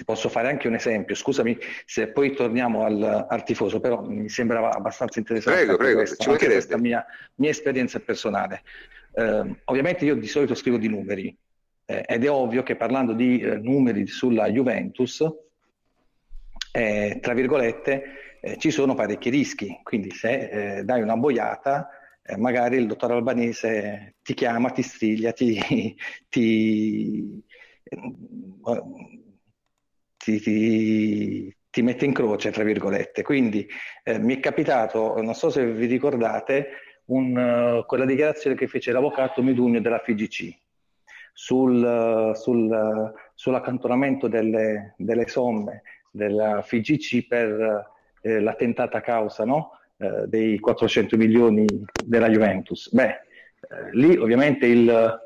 [0.00, 4.30] Ti posso fare anche un esempio, scusami se poi torniamo al, al tifoso, però mi
[4.30, 8.62] sembrava abbastanza interessante prego, prego, questa, questa mia, mia, esperienza personale.
[9.12, 11.36] Uh, ovviamente io di solito scrivo di numeri
[11.84, 15.22] eh, ed è ovvio che parlando di eh, numeri sulla Juventus,
[16.72, 21.90] eh, tra virgolette, eh, ci sono parecchi rischi, quindi se eh, dai una boiata
[22.22, 25.94] eh, magari il dottor Albanese ti chiama, ti striglia, ti,
[26.30, 27.44] ti,
[30.38, 33.22] ti, ti, ti mette in croce, tra virgolette.
[33.22, 33.66] Quindi
[34.04, 36.68] eh, mi è capitato, non so se vi ricordate,
[37.06, 40.56] un, uh, quella dichiarazione che fece l'avvocato Midugno della FIGC
[41.32, 47.90] sul, sul, sull'accantonamento delle, delle, somme della FIGC per
[48.20, 48.56] eh, la
[49.00, 49.78] causa no?
[49.96, 51.66] eh, dei 400 milioni
[52.04, 52.92] della Juventus.
[52.92, 55.20] Beh, eh, lì ovviamente il,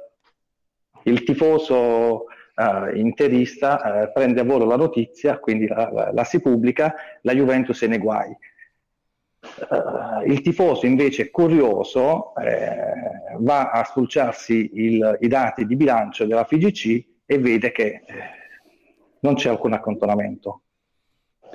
[1.05, 6.41] il tifoso uh, interista uh, prende a volo la notizia, quindi la, la, la, si
[6.41, 8.37] pubblica, la Juventus è nei guai.
[9.69, 16.45] Uh, il tifoso invece curioso eh, va a spulciarsi il, i dati di bilancio della
[16.45, 18.03] FIGC e vede che eh,
[19.21, 20.61] non c'è alcun accantonamento.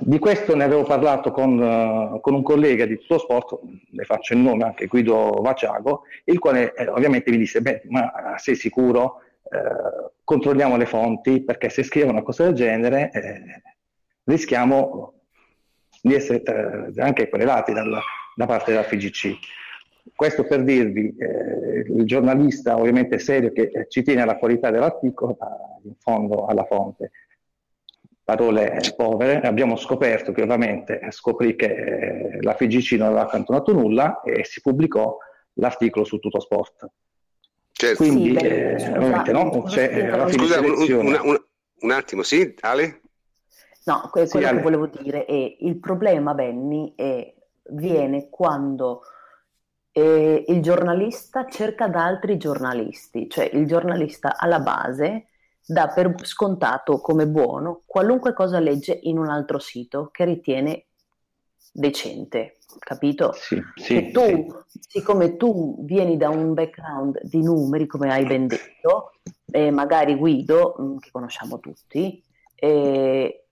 [0.01, 3.59] Di questo ne avevo parlato con, uh, con un collega di Tutto Sport,
[3.89, 8.35] le faccio il nome anche Guido Vaciago, il quale eh, ovviamente mi disse, beh, ma
[8.37, 9.23] sei sicuro?
[9.51, 13.61] Eh, controlliamo le fonti perché se scrive una cosa del genere eh,
[14.25, 15.13] rischiamo
[16.01, 17.99] di essere eh, anche querelati dalla,
[18.35, 19.37] da parte della FIGC.
[20.15, 25.37] Questo per dirvi, eh, il giornalista ovviamente serio che eh, ci tiene alla qualità dell'articolo,
[25.83, 27.11] in fondo alla fonte.
[28.23, 34.43] Parole povere, abbiamo scoperto che ovviamente scoprì che la FIGC non aveva accantonato nulla e
[34.43, 35.17] si pubblicò
[35.53, 36.87] l'articolo su Tutto Sport.
[37.79, 38.03] Certo.
[38.03, 39.63] Quindi, sì, beh, eh, ovviamente, no?
[39.63, 41.41] C'è, eh, Scusa, un, un,
[41.79, 42.99] un, attimo, sì, Ale?
[43.85, 44.61] No, quello sì, che Ale.
[44.61, 47.33] volevo dire è il problema, Benny, è,
[47.69, 49.03] viene quando
[49.93, 55.27] eh, il giornalista cerca da altri giornalisti, cioè il giornalista alla base
[55.65, 60.87] dà per scontato come buono qualunque cosa legge in un altro sito che ritiene
[61.71, 63.33] decente capito?
[63.33, 64.21] Sì, sì, tu,
[64.67, 64.79] sì.
[64.87, 69.13] siccome tu vieni da un background di numeri, come hai ben detto,
[69.51, 72.23] e magari Guido, mm, che conosciamo tutti,
[72.55, 73.45] e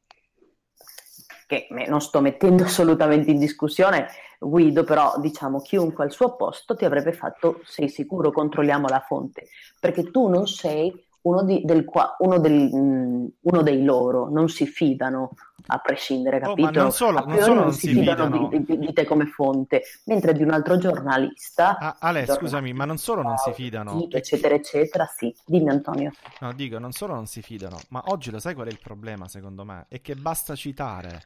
[1.48, 4.08] che non sto mettendo assolutamente in discussione
[4.40, 9.48] Guido, però diciamo chiunque al suo posto ti avrebbe fatto sei sicuro, controlliamo la fonte,
[9.80, 14.50] perché tu non sei uno, di, del qua, uno, del, mm, uno, dei loro, non
[14.50, 15.32] si fidano
[15.68, 16.68] a prescindere, capito?
[16.68, 18.48] Oh, non solo, non, solo non si, fidano, fidano.
[18.50, 21.78] Di, di, di, te come fonte, mentre di un altro giornalista...
[21.78, 24.08] Ah, Ale, scusami, ma non solo non si fidano...
[24.10, 25.34] Eccetera, eccetera, sì.
[25.46, 26.12] Dimmi Antonio.
[26.40, 29.28] No, dico, non solo non si fidano, ma oggi lo sai qual è il problema,
[29.28, 29.86] secondo me?
[29.90, 31.24] È che basta citare.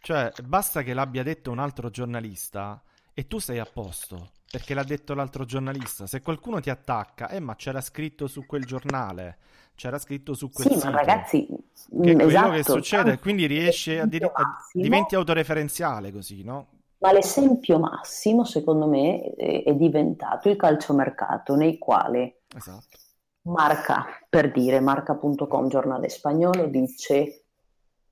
[0.00, 2.82] Cioè, basta che l'abbia detto un altro giornalista
[3.14, 6.06] e tu sei a posto perché l'ha detto l'altro giornalista.
[6.06, 9.38] Se qualcuno ti attacca, eh, ma c'era scritto su quel giornale,
[9.74, 10.90] c'era scritto su quel sì, sito.
[10.90, 16.12] ma ragazzi, che è esatto, quello che succede, quindi riesci a, dire, a diventi autoreferenziale
[16.12, 16.68] così, no?
[16.98, 22.98] Ma l'esempio massimo, secondo me, è, è diventato il calciomercato, nei quali esatto.
[23.44, 27.44] Marca, per dire, marca.com, giornale spagnolo, dice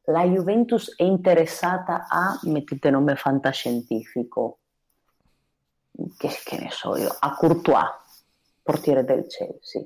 [0.05, 4.60] la Juventus è interessata a, mettete nome fantascientifico,
[6.17, 7.89] che, che ne so io, a Courtois,
[8.63, 9.85] portiere del Chelsea.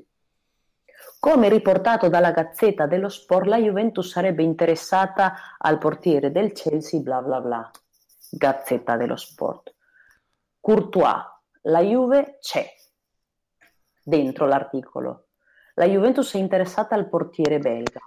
[1.19, 7.23] Come riportato dalla Gazzetta dello Sport, la Juventus sarebbe interessata al portiere del Chelsea, bla
[7.23, 7.71] bla bla.
[8.31, 9.75] Gazzetta dello Sport.
[10.61, 11.23] Courtois,
[11.63, 12.67] la Juve c'è
[14.03, 15.29] dentro l'articolo.
[15.75, 18.01] La Juventus è interessata al portiere belga.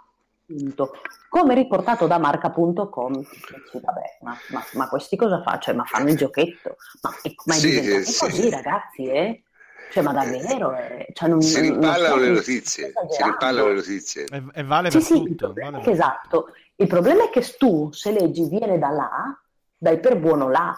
[0.48, 0.92] Punto.
[1.28, 5.60] Come riportato da marca.com, dici, vabbè, ma, ma, ma, questi cosa fanno?
[5.60, 6.78] Cioè, ma fanno il giochetto?
[7.02, 7.10] Ma,
[7.44, 9.44] ma è sì, diventato sì, così, ragazzi, eh?
[9.92, 10.74] Cioè, ma davvero?
[10.74, 11.08] Eh?
[11.14, 14.24] Cioè, non, si rimpallano le notizie, si rimpallano le notizie.
[14.24, 15.54] E, e vale per sì, tutto.
[15.54, 15.94] Sì, vale per...
[15.94, 16.54] esatto.
[16.76, 19.38] Il problema è che tu, se leggi viene da là,
[19.78, 20.74] dai per buono là.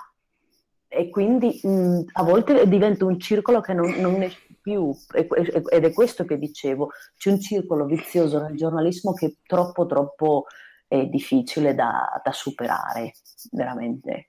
[0.88, 5.94] E quindi mh, a volte diventa un circolo che non, non esce più, ed è
[5.94, 10.46] questo che dicevo, c'è un circolo vizioso nel giornalismo che è troppo troppo
[10.88, 13.14] è difficile da, da superare,
[13.52, 14.28] veramente.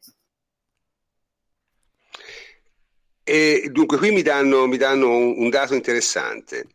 [3.22, 6.66] E dunque qui mi danno, mi danno un, un, dato interessante.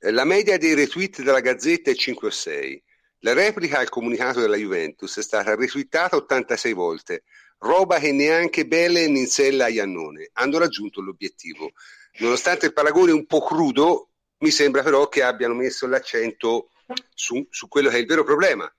[0.00, 2.82] La media dei retweet della Gazzetta è 5 o 6.
[3.20, 7.24] La replica al comunicato della Juventus è stata retweetata 86 volte,
[7.58, 10.30] roba che neanche Belen insella a Iannone.
[10.34, 11.72] Hanno raggiunto l'obiettivo
[12.18, 16.70] nonostante il paragone un po' crudo, mi sembra però che abbiano messo l'accento
[17.14, 18.70] su, su quello che è il vero problema.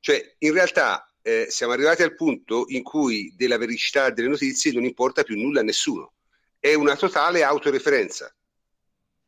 [0.00, 4.84] Cioè, in realtà eh, siamo arrivati al punto in cui della vericità delle notizie non
[4.84, 6.12] importa più nulla a nessuno.
[6.58, 8.34] È una totale autoreferenza.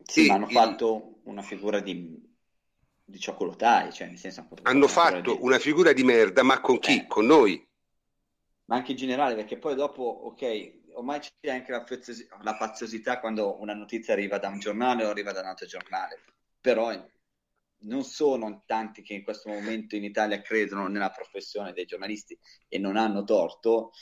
[0.03, 0.53] Sì, ma hanno il...
[0.53, 2.23] fatto una figura di,
[3.05, 4.47] di cioccolatai, cioè nel senso...
[4.63, 5.39] Hanno fatto di...
[5.41, 6.99] una figura di merda, ma con chi?
[6.99, 7.07] Eh.
[7.07, 7.67] Con noi.
[8.67, 11.85] Ma anche in generale, perché poi dopo, ok, ormai c'è anche la,
[12.43, 16.21] la faziosità quando una notizia arriva da un giornale o arriva da un altro giornale,
[16.61, 16.93] però
[17.81, 22.39] non sono tanti che in questo momento in Italia credono nella professione dei giornalisti
[22.69, 23.93] e non hanno torto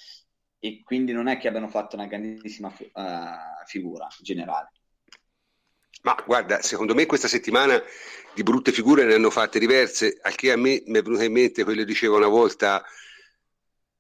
[0.58, 4.70] e quindi non è che abbiano fatto una grandissima uh, figura generale.
[6.02, 7.82] Ma guarda, secondo me questa settimana
[8.34, 11.32] di brutte figure ne hanno fatte diverse, al che a me mi è venuto in
[11.32, 12.84] mente quello che diceva una volta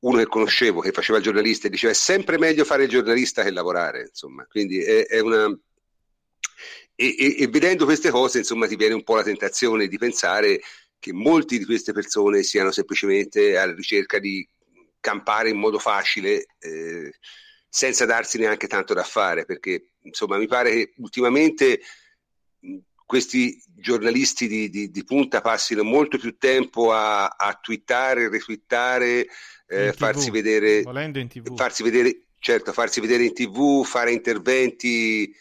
[0.04, 3.42] uno che conoscevo, che faceva il giornalista, e diceva è sempre meglio fare il giornalista
[3.42, 5.46] che lavorare, insomma, quindi è, è una...
[6.96, 10.60] E, e, e, vedendo queste cose, insomma, ti viene un po' la tentazione di pensare
[10.98, 14.46] che molti di queste persone siano semplicemente alla ricerca di
[15.00, 17.12] campare in modo facile, eh,
[17.68, 21.80] senza darsi neanche tanto da fare, perché insomma mi pare che ultimamente
[23.06, 29.26] questi giornalisti di, di, di punta passino molto più tempo a, a twittare, retwittare,
[29.66, 30.82] eh, farsi vedere,
[31.54, 35.34] farsi vedere, certo, farsi vedere in tv, fare interventi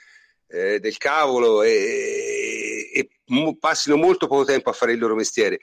[0.47, 5.59] eh, del cavolo e, e, e, passino molto poco tempo a fare il loro mestiere.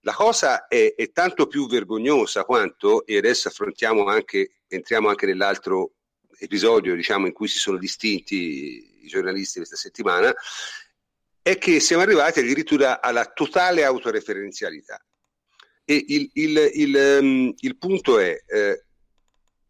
[0.00, 5.92] La cosa è, è tanto più vergognosa quanto, e adesso affrontiamo anche, entriamo anche nell'altro
[6.38, 10.34] episodio diciamo, in cui si sono distinti i giornalisti questa settimana,
[11.40, 15.00] è che siamo arrivati addirittura alla totale autoreferenzialità.
[15.92, 18.84] E il, il, il, um, il punto è, eh,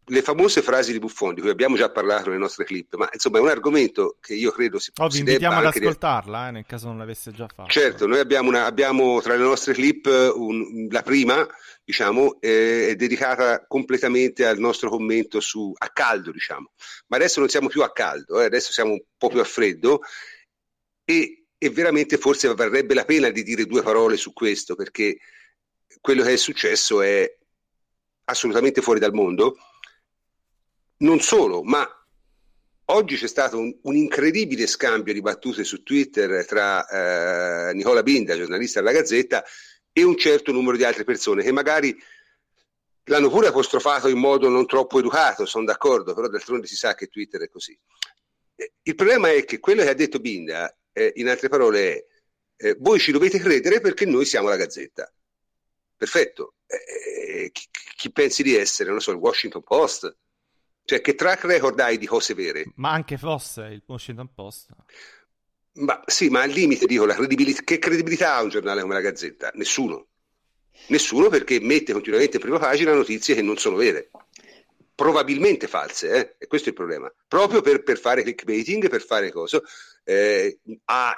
[0.05, 3.39] le famose frasi di Buffon, di cui abbiamo già parlato nelle nostre clip, ma insomma
[3.39, 6.87] è un argomento che io credo si, oh, vi invitiamo ad ascoltarla, eh, nel caso
[6.87, 7.69] non l'avesse già fatto.
[7.69, 11.45] Certo, noi abbiamo, una, abbiamo tra le nostre clip un, la prima,
[11.83, 16.71] diciamo, eh, è dedicata completamente al nostro commento su a caldo, diciamo.
[17.07, 19.99] Ma adesso non siamo più a caldo, eh, adesso siamo un po' più a freddo
[21.03, 25.17] e, e veramente forse varrebbe la pena di dire due parole su questo, perché
[26.03, 27.33] quello che è successo è
[28.25, 29.55] assolutamente fuori dal mondo
[30.97, 31.87] non solo, ma
[32.87, 38.35] oggi c'è stato un, un, incredibile scambio di battute su Twitter tra eh, Nicola Binda,
[38.35, 39.45] giornalista della Gazzetta,
[39.93, 41.97] e un certo numero di altre persone che magari
[43.05, 47.07] l'hanno pure apostrofato in modo non troppo educato, sono d'accordo, però d'altronde si sa che
[47.07, 47.79] Twitter è così.
[48.55, 52.07] Eh, il problema è che quello che ha detto Binda, eh, in altre parole,
[52.57, 55.09] è eh, voi ci dovete credere perché noi siamo la Gazzetta.
[56.03, 56.55] Perfetto.
[56.67, 58.89] Eh, chi, chi pensi di essere?
[58.89, 60.13] Non so, il Washington Post?
[60.83, 62.65] Cioè, che track record hai di cose vere?
[62.75, 64.71] Ma anche fosse il Washington Post.
[65.75, 69.51] Ma sì, ma al limite dico, credibilità, che credibilità ha un giornale come la Gazzetta?
[69.53, 70.07] Nessuno.
[70.87, 74.11] Nessuno perché mette continuamente in prima pagina notizie che non sono vere.
[74.93, 76.35] Probabilmente false, eh?
[76.37, 77.09] e questo è il problema.
[77.29, 79.61] Proprio per, per fare clickbaiting, per fare cosa,
[80.03, 81.17] eh, ha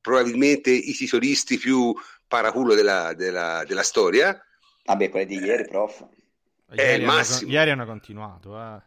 [0.00, 1.94] probabilmente i titolisti più
[2.28, 4.40] paraculo della, della, della storia.
[4.84, 6.06] Vabbè, quelli di ieri, prof.
[6.70, 7.48] Ieri, è il massimo.
[7.48, 8.82] Hanno, ieri hanno continuato, eh.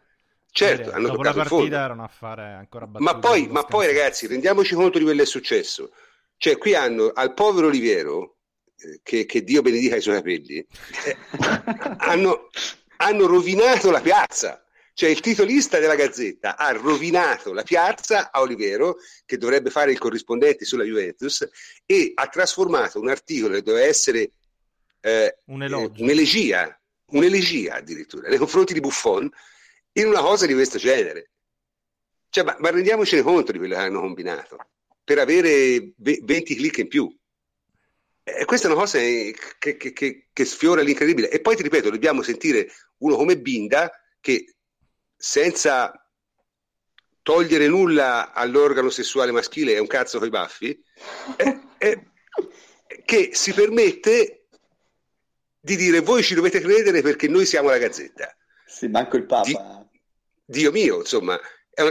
[0.53, 4.27] Certo, ieri, hanno dopo la partita erano a fare ancora Ma poi, ma poi ragazzi,
[4.27, 5.91] rendiamoci conto di quello che è successo.
[6.37, 8.37] Cioè, qui hanno al povero Oliviero,
[8.77, 11.17] eh, che, che, Dio benedica i suoi capelli, eh,
[11.97, 12.49] hanno,
[12.97, 14.63] hanno rovinato la piazza.
[15.01, 19.97] Cioè il titolista della Gazzetta ha rovinato la piazza a Olivero, che dovrebbe fare il
[19.97, 21.49] corrispondente sulla Juventus,
[21.87, 24.33] e ha trasformato un articolo che doveva essere
[24.99, 26.79] eh, un eh, un'elegia
[27.13, 29.27] un'elegia addirittura nei confronti di Buffon
[29.93, 31.31] in una cosa di questo genere.
[32.29, 34.57] Cioè, ma, ma rendiamocene conto di quello che hanno combinato
[35.03, 37.17] per avere 20 click in più.
[38.21, 41.31] E questa è una cosa che, che, che, che, sfiora l'incredibile.
[41.31, 43.89] E poi ti ripeto, dobbiamo sentire uno come Binda
[44.19, 44.45] che
[45.21, 45.93] senza
[47.21, 50.83] togliere nulla all'organo sessuale maschile è un cazzo coi baffi,
[51.37, 52.07] eh, eh,
[53.05, 54.47] che si permette
[55.59, 58.35] di dire voi ci dovete credere perché noi siamo la Gazzetta.
[58.65, 59.43] Sì, manco il Papa.
[59.43, 59.55] Di,
[60.43, 61.39] Dio mio, insomma,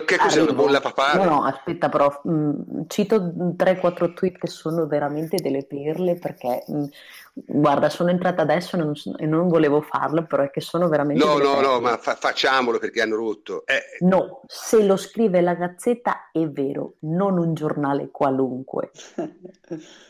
[0.05, 1.25] che cos'è una bolla papale?
[1.25, 6.65] No, no, aspetta, però mh, mm, cito 3-4 tweet che sono veramente delle perle perché
[6.67, 6.85] mh, mm,
[7.33, 11.25] Guarda, sono entrata adesso e non, e non, volevo farlo, però è che sono veramente...
[11.25, 13.65] No, no, no, ma fa- facciamolo perché hanno rotto.
[13.67, 14.05] Eh.
[14.05, 18.91] No, se lo scrive la Gazzetta è vero, non un giornale qualunque.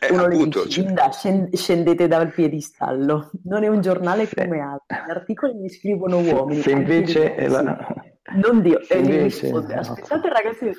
[0.00, 1.48] Eh, Uno appunto, dice, cioè...
[1.52, 4.96] scendete dal piedistallo, non è un giornale come altri.
[5.06, 6.62] Gli articoli li scrivono uomini.
[6.62, 7.48] Se invece...
[7.48, 7.94] La...
[8.32, 9.50] Non Dio, se invece...
[9.50, 10.72] aspettate ragazzi,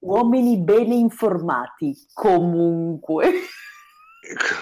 [0.00, 3.32] uomini bene informati, comunque.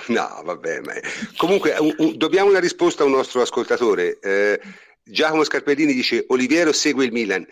[0.09, 0.93] No, vabbè, ma...
[1.37, 4.19] comunque un, un, dobbiamo una risposta a un nostro ascoltatore.
[4.19, 4.61] Eh,
[5.05, 7.47] Giacomo Scarpellini dice Oliviero segue il Milan.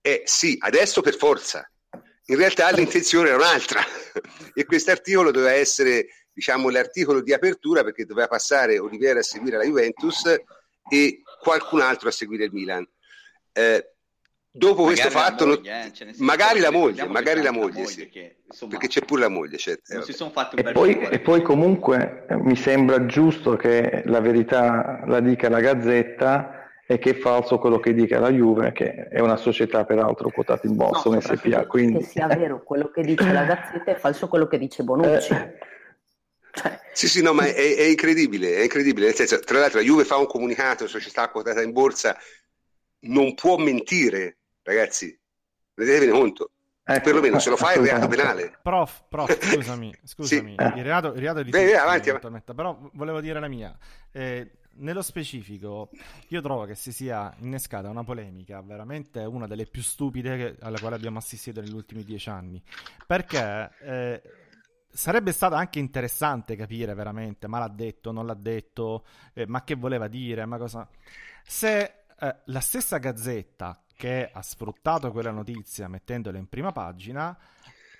[0.00, 1.64] Eh sì, adesso per forza.
[2.26, 3.80] In realtà l'intenzione era un'altra
[4.52, 9.56] e questo articolo doveva essere, diciamo, l'articolo di apertura perché doveva passare Oliviero a seguire
[9.56, 10.24] la Juventus
[10.88, 12.84] e qualcun altro a seguire il Milan.
[13.52, 13.93] Eh,
[14.56, 17.86] dopo questo Magari la fatto, moglie, eh, cioè, magari la moglie, magari la moglie, moglie
[17.86, 18.08] sì.
[18.08, 19.90] che, insomma, perché c'è pure la moglie, certo.
[19.90, 20.22] eh, non si vabbè.
[20.22, 25.02] sono fatti un E poi, e poi comunque eh, mi sembra giusto che la verità
[25.06, 29.18] la dica la Gazzetta e che è falso quello che dica la Juve, che è
[29.18, 31.98] una società peraltro quotata in No, Boston, SPA, quindi...
[31.98, 35.32] che sia vero quello che dice la Gazzetta e falso quello che dice Bonucci.
[35.32, 35.72] Eh,
[36.54, 39.06] Cioè, Sì, sì, no, ma è, è incredibile, è incredibile.
[39.06, 42.16] Nel senso, tra l'altro, la Juve fa un comunicato, società quotata in borsa,
[43.06, 45.16] non può mentire, ragazzi.
[45.74, 46.50] Rendetevene conto.
[46.82, 48.58] ecco, Perlomeno se lo fa è reato penale.
[48.62, 50.64] Prof, prof, scusami, scusami, Sì.
[50.78, 53.76] il reato, il reato è di Beh, tutti, avanti, eventualmente, però volevo dire la mia.
[54.10, 55.90] Eh, nello specifico,
[56.28, 60.78] io trovo che si sia innescata una polemica veramente una delle più stupide che- alla
[60.80, 62.60] quale abbiamo assistito negli ultimi dieci anni,
[63.06, 64.22] perché eh,
[64.90, 69.04] sarebbe stato anche interessante capire veramente, ma l'ha detto, non l'ha detto,
[69.34, 70.88] eh, ma che voleva dire, ma cosa...
[71.46, 77.36] Se eh, la stessa Gazzetta che ha sfruttato quella notizia mettendola in prima pagina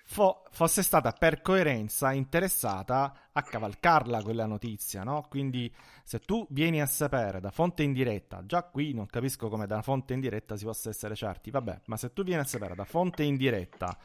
[0.04, 5.24] fo- fosse stata per coerenza interessata a cavalcarla quella notizia, no?
[5.28, 5.72] Quindi
[6.04, 10.12] se tu vieni a sapere da fonte indiretta, già qui non capisco come da fonte
[10.14, 13.96] indiretta si possa essere certi, vabbè, ma se tu vieni a sapere da fonte indiretta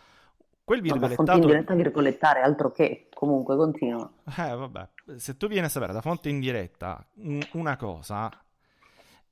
[0.63, 3.07] quel no, da fonte virgolettato indiretta virgolettare, altro che.
[3.13, 4.09] Comunque, continua.
[4.37, 8.29] eh, vabbè, se tu vieni a sapere da fonte indiretta un- una cosa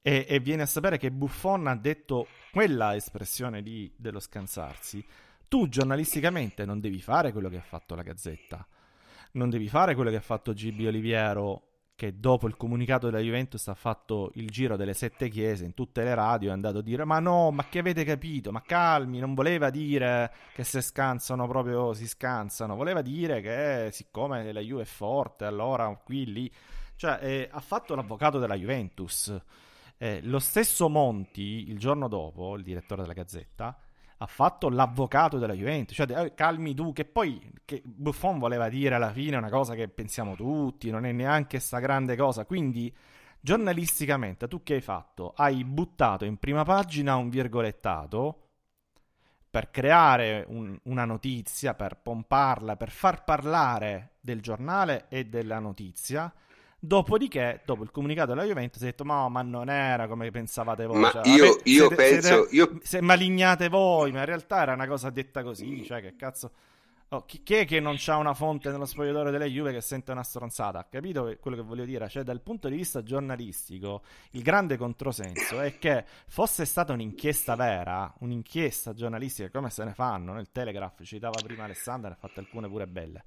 [0.08, 5.06] e, e vieni a sapere che Buffon ha detto quella espressione lì dello scansarsi,
[5.50, 8.66] tu giornalisticamente non devi fare quello che ha fatto la Gazzetta,
[9.32, 13.68] non devi fare quello che ha fatto GB Oliviero, che dopo il comunicato della Juventus
[13.68, 17.04] ha fatto il giro delle sette chiese in tutte le radio, è andato a dire
[17.04, 21.94] ma no, ma che avete capito, ma calmi, non voleva dire che se scansano proprio
[21.94, 26.50] si scansano, voleva dire che siccome la Juve è forte, allora qui, lì,
[26.96, 29.38] cioè eh, ha fatto l'avvocato della Juventus.
[30.00, 33.78] Eh, lo stesso Monti, il giorno dopo, il direttore della Gazzetta,
[34.20, 38.96] ha fatto l'avvocato della Juventus, cioè eh, calmi tu, che poi che Buffon voleva dire
[38.96, 42.94] alla fine una cosa che pensiamo tutti, non è neanche sta grande cosa, quindi
[43.40, 45.34] giornalisticamente tu che hai fatto?
[45.36, 48.42] Hai buttato in prima pagina un virgolettato
[49.50, 56.32] per creare un- una notizia, per pomparla, per far parlare del giornale e della notizia.
[56.80, 60.86] Dopodiché, dopo il comunicato della Juventus, si è detto: Ma, ma non era come pensavate
[60.86, 61.00] voi.
[61.00, 64.62] Ma Cioè, io, vabbè, io siete- penso, siete- io, se malignate voi, ma in realtà
[64.62, 65.84] era una cosa detta così.
[65.84, 66.52] Cioè, che cazzo.
[67.12, 70.12] Oh, chi, chi è che non c'ha una fonte nello spogliatoio delle Juve che sente
[70.12, 70.80] una stronzata?
[70.80, 72.08] Ha capito quello che voglio dire?
[72.10, 74.02] Cioè, dal punto di vista giornalistico,
[74.32, 80.34] il grande controsenso è che fosse stata un'inchiesta vera, un'inchiesta giornalistica come se ne fanno
[80.34, 83.24] nel Telegraph, citava prima Alessandra, ne ha fatte alcune pure belle.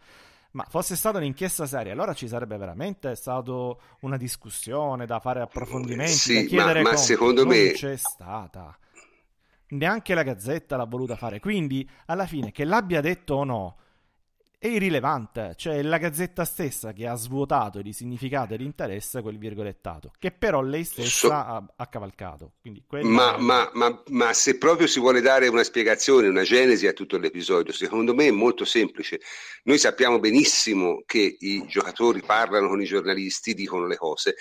[0.52, 6.12] Ma fosse stata un'inchiesta seria, allora ci sarebbe veramente stato una discussione da fare approfondimenti,
[6.12, 7.04] Sì, da ma- chiedere ma conti.
[7.04, 8.76] secondo Non me- c'è stata.
[9.68, 11.38] Neanche la Gazzetta l'ha voluta fare.
[11.38, 13.76] Quindi, alla fine, che l'abbia detto o no,
[14.62, 15.54] è irrilevante.
[15.56, 20.12] Cioè, è la Gazzetta stessa che ha svuotato di significato e di interesse quel virgolettato,
[20.18, 22.52] che però lei stessa So- ha, ha cavalcato.
[23.00, 26.92] Ma, è- ma- ma- ma se proprio si vuole dare una spiegazione, una genesi a
[26.92, 29.20] tutto l'episodio, secondo me è molto semplice.
[29.64, 34.34] Noi sappiamo benissimo che i giocatori parlano con i giornalisti, dicono le cose.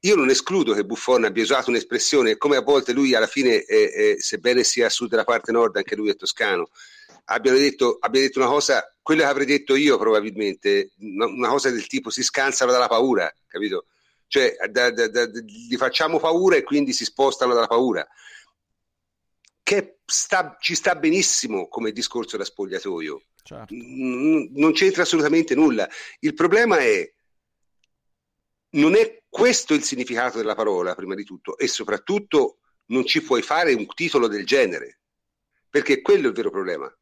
[0.00, 4.14] Io non escludo che Buffon abbia usato un'espressione, come a volte lui alla fine, eh,
[4.14, 6.68] eh, sebbene sia a sud della parte nord, anche lui è toscano,
[7.26, 11.86] abbiano detto, abbia detto una cosa, quello che avrei detto io probabilmente, una, cosa del
[11.86, 13.86] tipo si scansano dalla paura, capito?
[14.26, 18.06] Cioè, da- da- da- gli facciamo paura e quindi si spostano dalla paura
[19.62, 23.74] che sta- ci sta benissimo come discorso da spogliatoio, certo.
[23.74, 25.88] N- non c'entra assolutamente nulla.
[26.20, 27.12] Il problema è,
[28.70, 33.42] non è questo il significato della parola, prima di tutto, e soprattutto non ci puoi
[33.42, 35.00] fare un titolo del genere,
[35.68, 36.96] perché quello è il vero problema.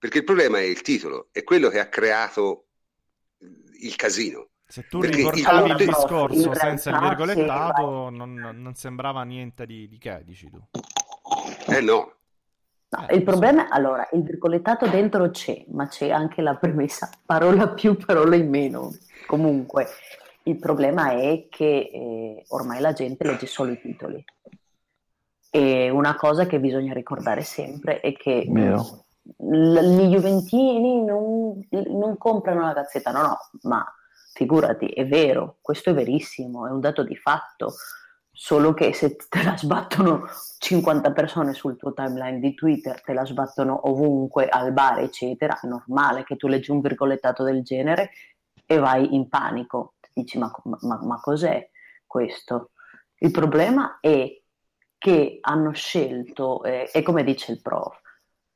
[0.00, 2.68] Perché il problema è il titolo, è quello che ha creato
[3.80, 4.48] il casino.
[4.66, 9.86] Se tu Perché riportavi il prof, discorso senza il virgolettato, non, non sembrava niente di,
[9.88, 10.58] di che, dici tu.
[11.66, 12.20] Eh no,
[12.92, 17.08] No, Eh, il problema è, allora, il virgolettato dentro c'è, ma c'è anche la premessa,
[17.24, 18.92] parola più, parola in meno.
[19.26, 19.86] Comunque,
[20.44, 24.24] il problema è che eh, ormai la gente legge solo i titoli.
[25.52, 29.04] E una cosa che bisogna ricordare sempre è che Vero.
[29.36, 33.84] Gli Juventini non, non comprano la gazzetta, no, no, ma
[34.32, 37.74] figurati, è vero, questo è verissimo, è un dato di fatto,
[38.32, 40.26] solo che se te la sbattono
[40.58, 45.66] 50 persone sul tuo timeline di Twitter, te la sbattono ovunque, al bar, eccetera, è
[45.66, 48.10] normale che tu leggi un virgolettato del genere
[48.64, 51.68] e vai in panico, ti dici ma, ma- ma cos'è
[52.06, 52.70] questo?
[53.18, 54.40] Il problema è
[54.96, 57.99] che hanno scelto, eh, e come dice il prof,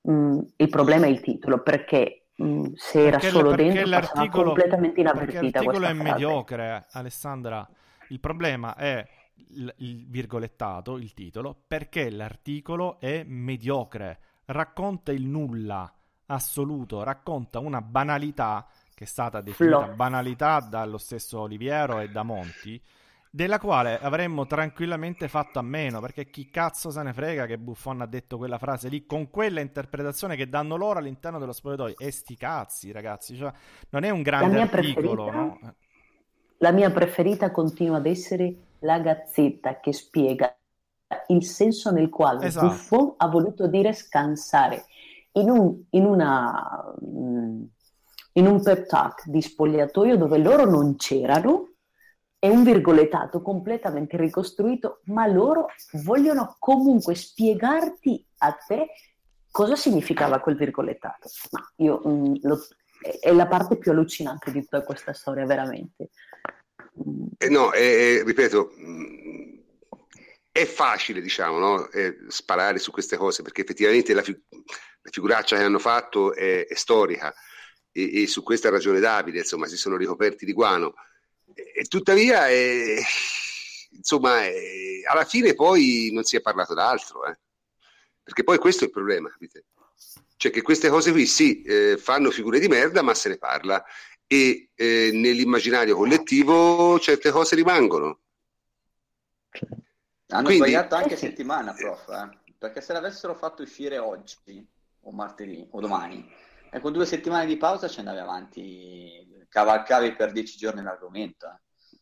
[0.05, 3.72] mh, mm, il problema è il titolo, perché mh, mm, se era perché, solo perché
[3.72, 6.02] dentro passava completamente inavvertita l'articolo è frase.
[6.02, 7.68] mediocre, Alessandra.
[8.09, 9.07] Il problema è
[9.50, 15.92] il, il virgolettato, il titolo, perché l'articolo è mediocre, racconta il nulla
[16.26, 19.94] assoluto, racconta una banalità che è stata definita Flop.
[19.96, 22.80] banalità dallo stesso Oliviero e da Monti,
[23.35, 28.01] della quale avremmo tranquillamente fatto a meno, perché chi cazzo se ne frega che Buffon
[28.01, 31.97] ha detto quella frase lì con quella interpretazione che danno loro all'interno dello spogliatoio.
[31.99, 33.53] E sti cazzi, ragazzi, cioè,
[33.91, 35.59] non è un grande articolo, no?
[36.59, 40.57] La mia preferita continua ad essere la Gazzetta che spiega
[41.26, 42.68] il senso nel quale Esatto.
[42.68, 44.85] Buffon ha voluto dire scansare.
[45.32, 47.62] In un, in una, mm,
[48.35, 51.73] in un pep talk di spogliatoio dove loro non c'erano,
[52.45, 55.68] è un virgolettato completamente ricostruito, ma loro
[56.03, 58.88] vogliono comunque spiegarti a te
[59.51, 61.30] cosa significava quel virgolettato.
[61.53, 62.61] Ma io mm, lo-
[63.22, 66.11] è- la parte più allucinante di tutta questa storia, veramente.
[67.09, 69.61] Mm, Eh, no, eh, ripeto, mh,
[70.53, 75.57] è facile, diciamo, no, eh, sparare su queste cose perché effettivamente la, fi- la figuraccia
[75.57, 77.32] che hanno fatto è, è storica
[77.90, 80.92] e, e su questa ragione Davide, insomma, si sono ricoperti di guano.
[81.55, 83.02] E, tuttavia, eh,
[83.90, 87.38] insomma, eh, alla fine poi non si è parlato d'altro, eh.
[88.22, 89.66] perché poi questo è il problema, capite?
[90.36, 93.82] Cioè che queste cose qui sì, eh, fanno figure di merda, ma se ne parla
[94.26, 98.20] e eh, nell'immaginario collettivo certe cose rimangono.
[100.28, 102.52] Hanno Quindi- sbagliato anche settimana, prof, eh.
[102.59, 104.66] perché se l'avessero fatto uscire oggi
[105.02, 106.28] o martedì o domani,
[106.70, 111.46] e con due settimane di pausa ci andavi avanti, cavalcavi per dieci giorni l'argomento.
[111.46, 111.98] eh.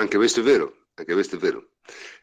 [0.00, 1.70] Anche questo è vero, anche questo è vero.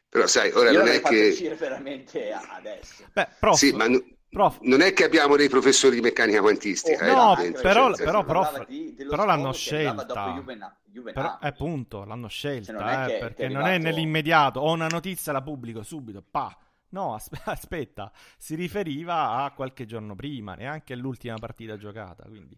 [0.08, 1.28] Però sai, ora Io non è fatto che...
[1.30, 3.04] uscire veramente adesso.
[3.12, 7.04] Beh, prof, Sì, ma n- prof, non è che abbiamo dei professori di meccanica quantistica.
[7.06, 10.04] Oh, eh, no, però- cioè, però, prof, di- però l'hanno scelta.
[10.04, 11.50] dopo Juve Na- Juve Però, Napoli.
[11.50, 14.88] appunto, l'hanno scelta, Cioè, non è eh, perché è non è arrivato- nell'immediato, ho una
[14.88, 16.56] notizia, la pubblico subito, pa.
[16.90, 22.56] No, aspe- aspetta, si riferiva a qualche giorno prima, neanche all'ultima partita giocata, quindi...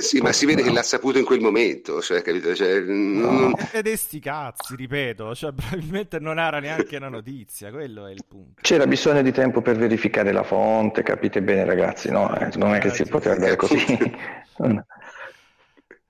[0.00, 2.54] Sì, ma si vede che l'ha saputo in quel momento, cioè, capito?
[2.54, 8.06] Cioè, non- Ed è sti cazzi, ripeto, cioè probabilmente non era neanche una notizia, quello
[8.06, 8.60] è il punto.
[8.62, 12.32] C'era bisogno di tempo per verificare la fonte, capite bene ragazzi, no?
[12.38, 13.76] Eh, non è che si poteva andare così.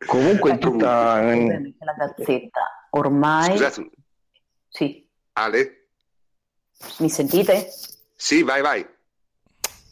[0.07, 1.23] Comunque in tutta...
[1.23, 3.51] La Gazzetta ormai...
[3.51, 3.91] Scusate,
[4.69, 5.87] Sì, Ale?
[6.99, 7.69] mi sentite?
[8.15, 8.87] Sì, vai, vai.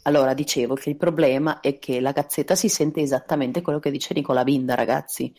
[0.07, 4.15] Allora, dicevo che il problema è che la Gazzetta si sente esattamente quello che dice
[4.15, 5.35] Nicola Binda, ragazzi.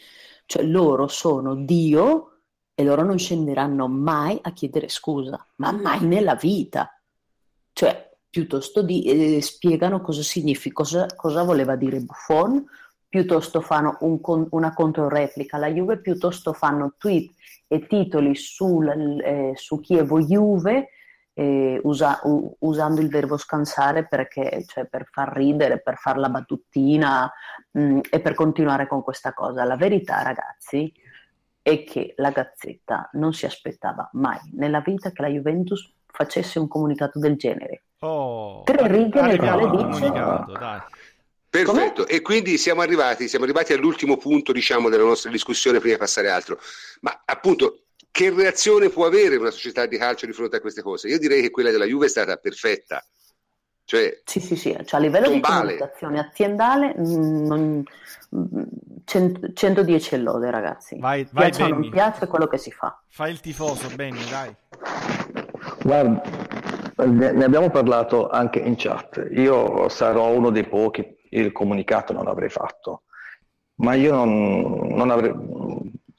[0.46, 2.40] Cioè, loro sono Dio
[2.76, 7.02] e loro non scenderanno mai a chiedere scusa, ma mai nella vita.
[7.72, 9.04] Cioè, piuttosto di,
[9.38, 12.66] eh, spiegano cosa significa, cosa, cosa voleva dire Buffon,
[13.08, 14.20] piuttosto fanno un
[14.52, 17.32] una controreplica alla Juve, piuttosto fanno tweet
[17.68, 18.90] e titoli sul,
[19.24, 20.90] eh, su Chievo Juve
[21.40, 26.30] eh, usa- u- usando il verbo scansare perché, cioè, per far ridere, per far la
[26.30, 27.32] battuttina
[27.72, 29.64] mh, e per continuare con questa cosa.
[29.64, 30.92] La verità, ragazzi,
[31.62, 36.68] è che la Gazzetta non si aspettava mai nella vita che la Juventus facesse un
[36.68, 37.84] comunicato del genere.
[38.00, 40.96] Oh, Tre righe nel quale al dice-.
[41.50, 46.00] Perfetto, e quindi siamo arrivati, siamo arrivati all'ultimo punto, diciamo, della nostra discussione prima di
[46.00, 46.58] passare altro.
[47.02, 47.84] Ma appunto,
[48.18, 51.08] che reazione può avere una società di calcio di fronte a queste cose?
[51.08, 53.06] Io direi che quella della Juve è stata perfetta.
[53.84, 55.78] Cioè, Sì, sì, sì, cioè a livello di Tombale.
[55.78, 57.84] comunicazione aziendale mh, non-
[58.32, 58.62] mh,
[59.06, 60.98] cent- 110 e lode, ragazzi.
[60.98, 61.92] Vai, vai Piaccia o non Benny.
[61.92, 63.00] piace quello che si fa.
[63.08, 64.52] Fai il tifoso, Benny, dai.
[65.84, 66.22] Guarda,
[67.06, 69.28] ne ne abbiamo parlato anche in chat.
[69.34, 73.04] Io sarò uno dei pochi, il comunicato non l'avrei fatto,
[73.76, 75.32] ma io non, non avrei,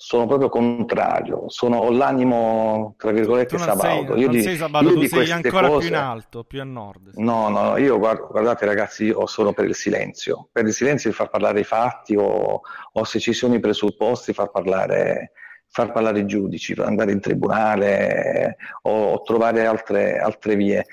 [0.00, 4.16] sono proprio contrario, sono, ho l'animo, tra virgolette, Tu non sei, sabaudo.
[4.16, 6.60] Io non di- sei Sabato, io tu di sei ancora cose- più in alto, più
[6.60, 7.10] a nord.
[7.14, 11.10] No, no, no, io guard- guardate ragazzi, io sono per il silenzio, per il silenzio
[11.10, 12.60] di far parlare i fatti o,
[12.92, 15.32] o se ci sono i presupposti far parlare,
[15.66, 20.86] far parlare i giudici, andare in tribunale o, o trovare altre, altre vie,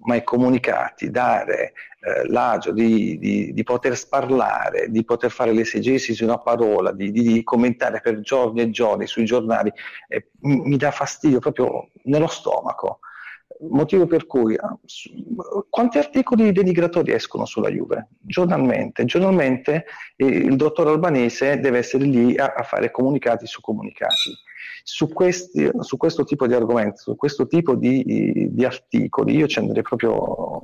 [0.00, 6.14] ma i comunicati, dare eh, l'agio di, di- di poter parlare, di poter fare l'esegesi
[6.14, 9.72] su una parola, di, di- commentare per giorni e giorni sui giornali,
[10.08, 13.00] eh, mi dà fastidio proprio nello stomaco
[13.60, 14.78] motivo per cui ah,
[15.68, 18.08] quanti articoli denigratori escono sulla Juve?
[18.20, 19.04] Giornalmente.
[19.04, 24.30] Giornalmente eh, il dottor Albanese deve essere lì a, a fare comunicati su comunicati.
[24.90, 29.58] Su, questi, su, questo tipo di argomenti, su questo tipo di, di articoli, io ci
[29.58, 30.62] andrei proprio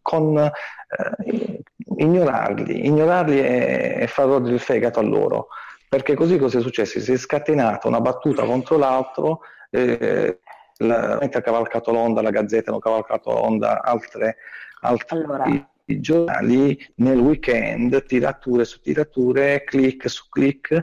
[0.00, 1.62] con eh,
[1.98, 5.48] ignorarli, ignorarli e, e far rodere il fegato a loro.
[5.86, 7.00] Perché così cosa è successo?
[7.00, 10.40] Si è scatenata una battuta contro l'altro, eh,
[10.78, 14.36] la, ha cavalcato l'onda, la Gazzetta hanno cavalcato l'onda, altre,
[14.80, 15.44] altri allora.
[15.84, 20.82] giornali nel weekend, tirature su tirature, click su click,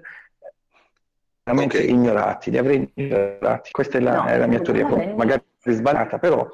[1.45, 1.89] veramente okay.
[1.89, 3.71] ignorati, li avrei ignorati.
[3.71, 6.49] Questa è la, no, è la mia teoria, magari sbagliata, però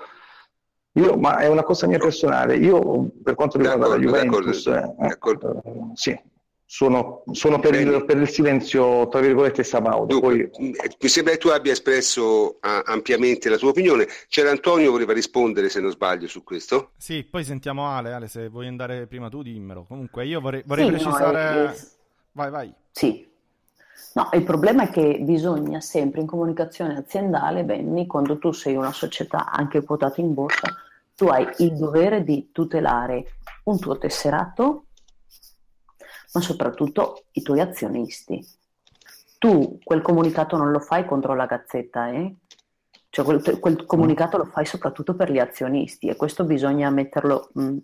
[0.94, 2.58] io, ma è una cosa mia personale.
[2.58, 5.62] Io, per quanto riguarda la Juventus, d'accordo, d'accordo.
[5.64, 6.20] Eh, sì,
[6.66, 10.20] sono, sono per, il, per, il, silenzio, tra virgolette, sabaudo.
[10.20, 10.50] Poi...
[10.58, 14.06] Mi sembra che tu abbia espresso uh, ampiamente la tua opinione.
[14.28, 16.92] C'era Antonio, voleva rispondere se non sbaglio su questo?
[16.98, 18.12] Sì, poi sentiamo Ale.
[18.12, 19.86] Ale, se vuoi andare prima tu, dimmelo.
[19.88, 21.54] Comunque, io vorrei, vorrei sì, precisare.
[21.54, 21.76] No, è...
[22.34, 22.74] Vai, vai.
[22.92, 23.30] Sì.
[24.14, 28.92] No, il problema è che bisogna sempre in comunicazione aziendale, Benny, quando tu sei una
[28.92, 30.74] società anche quotata in borsa,
[31.16, 34.86] tu hai il dovere di tutelare un tuo tesserato
[36.34, 38.46] ma soprattutto i tuoi azionisti.
[39.38, 42.36] Tu quel comunicato non lo fai contro la gazzetta, eh?
[43.10, 47.64] Cioè quel, quel comunicato lo fai soprattutto per gli azionisti e questo bisogna metterlo mh,
[47.64, 47.78] mm,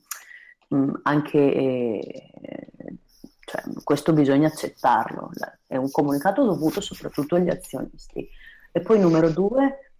[0.67, 2.31] mh, mm, anche, eh,
[3.43, 5.31] cioè, questo bisogna accettarlo.
[5.67, 8.27] È un comunicato dovuto soprattutto agli azionisti.
[8.71, 9.91] E poi numero due,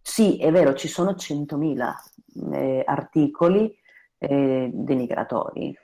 [0.00, 3.76] sì, è vero, ci sono 100.000 eh, articoli
[4.18, 5.76] eh, denigratori,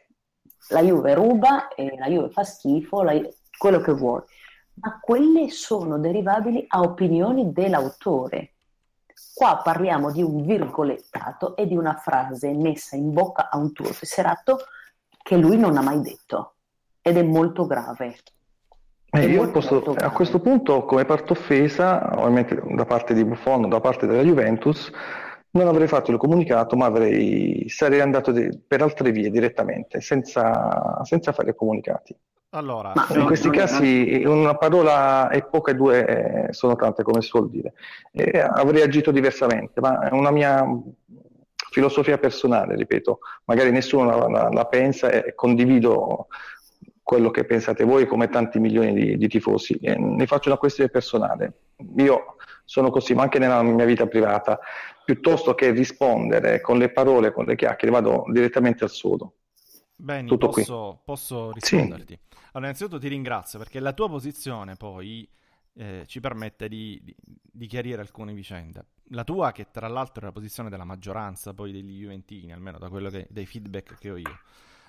[0.68, 3.12] la Juve ruba e la Juve fa schifo, la,
[3.57, 4.22] quello che vuoi,
[4.74, 8.53] ma quelle sono derivabili a opinioni dell'autore.
[9.33, 13.91] Qua parliamo di un virgolettato e di una frase messa in bocca a un tuo
[13.91, 14.59] tesserato
[15.22, 16.55] che lui non ha mai detto
[17.01, 18.16] ed è molto grave.
[19.17, 23.81] Eh, io posso, a questo punto, come parte offesa, ovviamente da parte di Buffon, da
[23.81, 24.91] parte della Juventus,
[25.51, 31.01] non avrei fatto il comunicato, ma avrei, sarei andato di, per altre vie direttamente, senza,
[31.03, 32.14] senza fare comunicati.
[32.51, 34.27] Allora, in no, questi casi è...
[34.27, 37.73] una parola è poca e due sono tante, come si suol dire.
[38.12, 40.64] E avrei agito diversamente, ma è una mia
[41.71, 43.19] filosofia personale, ripeto.
[43.45, 46.29] Magari nessuno la, la, la pensa e condivido
[47.07, 49.74] quello che pensate voi come tanti milioni di, di tifosi.
[49.74, 51.52] E ne faccio una questione personale.
[51.98, 52.34] Io
[52.64, 54.59] sono così, ma anche nella mia vita privata
[55.04, 59.34] piuttosto che rispondere con le parole, con le chiacchiere, vado direttamente al sodo.
[59.94, 62.14] Bene, Tutto posso, posso risponderti.
[62.14, 62.36] Sì.
[62.50, 65.30] Allora, innanzitutto ti ringrazio perché la tua posizione poi
[65.74, 68.84] eh, ci permette di, di, di, chiarire alcune vicende.
[69.11, 72.88] La tua, che tra l'altro è la posizione della maggioranza poi degli Juventini, almeno da
[72.88, 74.40] quello che, dai feedback che ho io.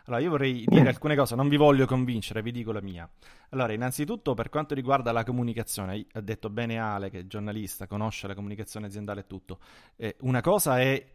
[0.08, 3.10] Allora, io vorrei dire alcune cose, non vi voglio convincere, vi dico la mia.
[3.50, 8.26] Allora, innanzitutto, per quanto riguarda la comunicazione, ha detto bene Ale, che è giornalista, conosce
[8.28, 9.60] la comunicazione aziendale e tutto.
[9.98, 11.06] Eh, una cosa è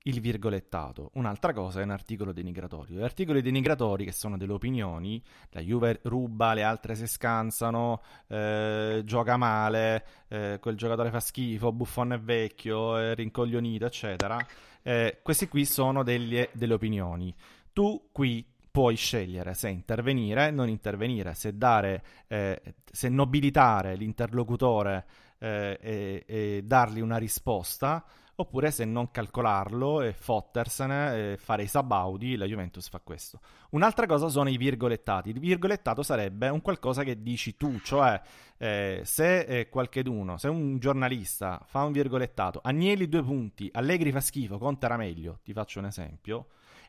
[0.00, 3.00] il virgolettato, un'altra cosa è un articolo denigratorio.
[3.00, 5.20] Gli articoli denigratori, che sono delle opinioni,
[5.50, 11.72] la Juve ruba, le altre si scansano, eh, gioca male, eh, quel giocatore fa schifo,
[11.72, 14.38] Buffon è vecchio, è rincoglionito, eccetera.
[14.82, 17.34] Eh, queste qui sono delle, delle opinioni
[17.76, 22.58] tu qui puoi scegliere se intervenire, non intervenire, se, dare, eh,
[22.90, 25.04] se nobilitare l'interlocutore
[25.38, 28.02] eh, e, e, dargli una risposta,
[28.36, 33.40] oppure se non calcolarlo e fottersene e fare i sabaudi, la Juventus fa questo.
[33.72, 35.28] Un'altra cosa sono i virgolettati.
[35.28, 38.18] Il virgolettato sarebbe un qualcosa che dici tu, cioè
[38.56, 44.20] eh, se eh, qualcheduno, se un giornalista fa un virgolettato, Agnelli due punti, Allegri fa
[44.20, 46.46] schifo, Conte era meglio, ti faccio un esempio,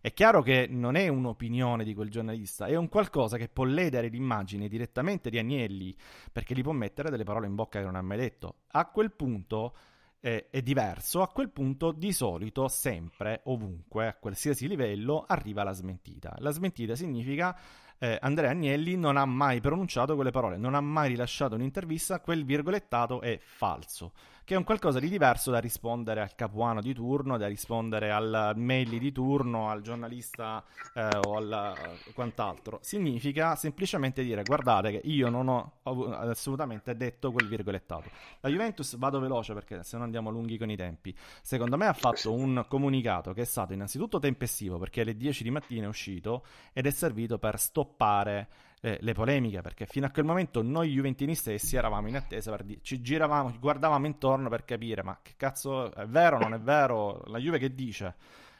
[0.07, 4.07] è chiaro che non è un'opinione di quel giornalista, è un qualcosa che può ledere
[4.07, 5.93] l'immagine direttamente di Agnelli,
[6.31, 8.59] perché gli può mettere delle parole in bocca che non ha mai detto.
[8.67, 9.75] A quel punto
[10.21, 15.73] eh, è diverso, a quel punto di solito, sempre, ovunque, a qualsiasi livello, arriva la
[15.73, 16.33] smentita.
[16.39, 17.59] La smentita significa
[17.97, 22.45] eh, Andrea Agnelli non ha mai pronunciato quelle parole, non ha mai rilasciato un'intervista, quel
[22.45, 24.13] virgolettato è falso
[24.47, 28.53] che è un qualcosa di diverso da rispondere al capuano di turno, da rispondere al
[28.55, 31.75] mail di turno, al giornalista eh, o al
[32.13, 32.79] quant'altro.
[32.81, 38.09] Significa semplicemente dire guardate che io non ho assolutamente detto quel virgolettato.
[38.39, 41.93] La Juventus, vado veloce perché se no andiamo lunghi con i tempi, secondo me ha
[41.93, 46.45] fatto un comunicato che è stato innanzitutto tempestivo perché alle 10 di mattina è uscito
[46.71, 48.47] ed è servito per stoppare
[48.81, 52.79] eh, le polemiche, perché fino a quel momento noi Juventini stessi eravamo in attesa, di-
[52.81, 57.39] ci giravamo, guardavamo intorno per capire, ma che cazzo è vero non è vero, la
[57.39, 58.15] Juve che dice?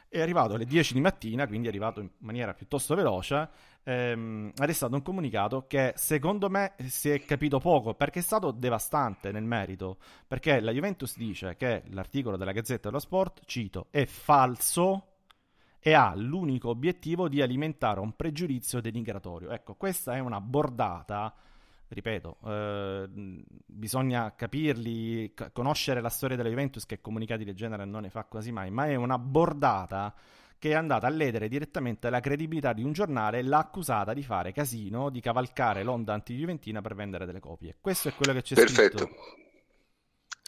[0.10, 3.50] È arrivato alle 10 di mattina, quindi è arrivato in maniera piuttosto veloce,
[3.84, 8.52] ehm, è stato un comunicato che secondo me si è capito poco, perché è stato
[8.52, 9.98] devastante nel merito,
[10.28, 15.17] perché la Juventus dice che l'articolo della Gazzetta dello Sport, cito, è falso
[15.88, 19.52] e ha l'unico obiettivo di alimentare un pregiudizio denigratorio.
[19.52, 21.34] Ecco, questa è una bordata,
[21.88, 23.10] ripeto, eh,
[23.66, 28.26] bisogna capirli, c- conoscere la storia della Juventus che comunicati del genere non ne fa
[28.26, 30.14] quasi mai, ma è una bordata
[30.60, 34.24] che è andata a ledere direttamente la credibilità di un giornale e l'ha accusata di
[34.24, 37.78] fare casino, di cavalcare l'onda anti-juventina per vendere delle copie.
[37.80, 38.98] Questo è quello che c'è Perfetto.
[38.98, 39.47] scritto.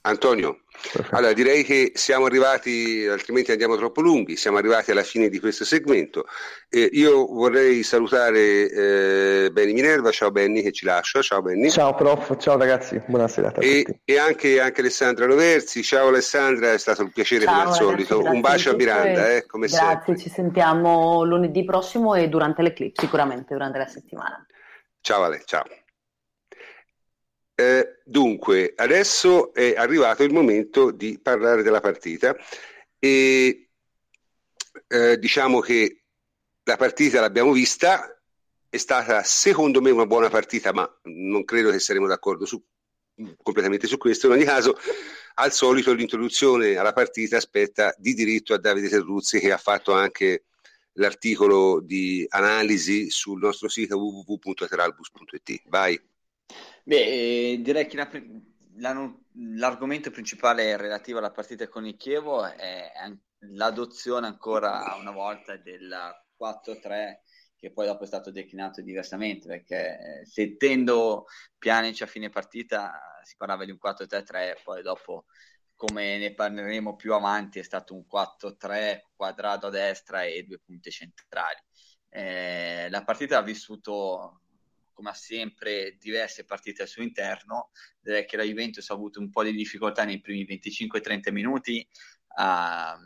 [0.02, 0.62] Antonio,
[1.12, 5.66] allora direi che siamo arrivati, altrimenti andiamo troppo lunghi, siamo arrivati alla fine di questo
[5.66, 6.24] segmento.
[6.70, 8.40] Eh, io vorrei salutare
[8.70, 11.70] eh, Benny Minerva, ciao Benny che ci lascia, ciao Benny.
[11.70, 13.68] Ciao prof, ciao ragazzi, buonasera a tutti.
[13.68, 17.76] E, e anche, anche Alessandra Roversi, ciao Alessandra, è stato un piacere Ciao, come al
[17.76, 18.16] solito.
[18.20, 20.18] grazie Un bacio a Miranda, eh, come Grazie, sempre.
[20.18, 24.46] ci sentiamo lunedì prossimo e durante le clip, sicuramente durante la settimana.
[25.02, 25.66] Ciao Ale, ciao.
[27.60, 32.34] Eh, dunque, adesso è arrivato il momento di parlare della partita
[32.98, 33.72] e
[34.88, 36.04] eh, diciamo che
[36.64, 38.18] la partita l'abbiamo vista,
[38.70, 42.64] è stata secondo me una buona partita, ma non credo che saremo d'accordo su,
[43.44, 44.28] completamente su questo.
[44.28, 44.78] In ogni caso,
[45.34, 50.46] al solito l'introduzione alla partita aspetta di diritto a Davide Terruzzi che ha fatto anche
[50.94, 55.64] l'articolo di analisi sul nostro sito www.ateralbus.it.
[55.66, 56.02] Vai.
[56.90, 58.10] Beh, eh, direi che la
[59.58, 62.92] l'argomento principale relativo alla partita con il Chievo è
[63.52, 65.96] l'adozione ancora una volta del
[66.36, 67.20] 4-3
[67.56, 71.26] che poi dopo è stato declinato diversamente perché eh, sentendo
[71.60, 75.26] Pjanic a fine partita si parlava di un 4-3-3 poi dopo
[75.76, 80.90] come ne parleremo più avanti è stato un 4-3 quadrato a destra e due punte
[80.90, 81.60] centrali.
[82.10, 84.42] Eh, la partita ha vissuto
[85.00, 87.72] come ha sempre diverse partite al suo interno,
[88.02, 91.88] direi che la Juventus ha avuto un po' di difficoltà nei primi 25-30 minuti
[92.36, 93.00] a,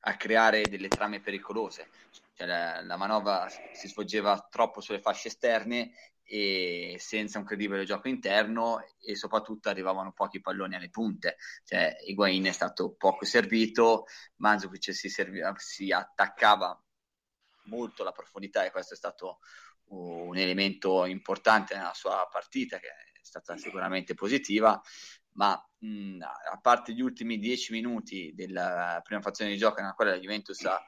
[0.00, 1.90] a creare delle trame pericolose.
[2.32, 5.92] Cioè, la, la manovra si svolgeva troppo sulle fasce esterne
[6.22, 11.36] e senza un credibile gioco interno e soprattutto arrivavano pochi palloni alle punte.
[11.62, 16.82] Cioè, Higuain è stato poco servito, Mandzukic si, serviva, si attaccava
[17.64, 19.40] molto alla profondità e questo è stato
[19.88, 24.80] un elemento importante nella sua partita che è stata sicuramente positiva
[25.36, 30.12] ma mh, a parte gli ultimi dieci minuti della prima fazione di gioco nella quale
[30.12, 30.82] la Juventus ha,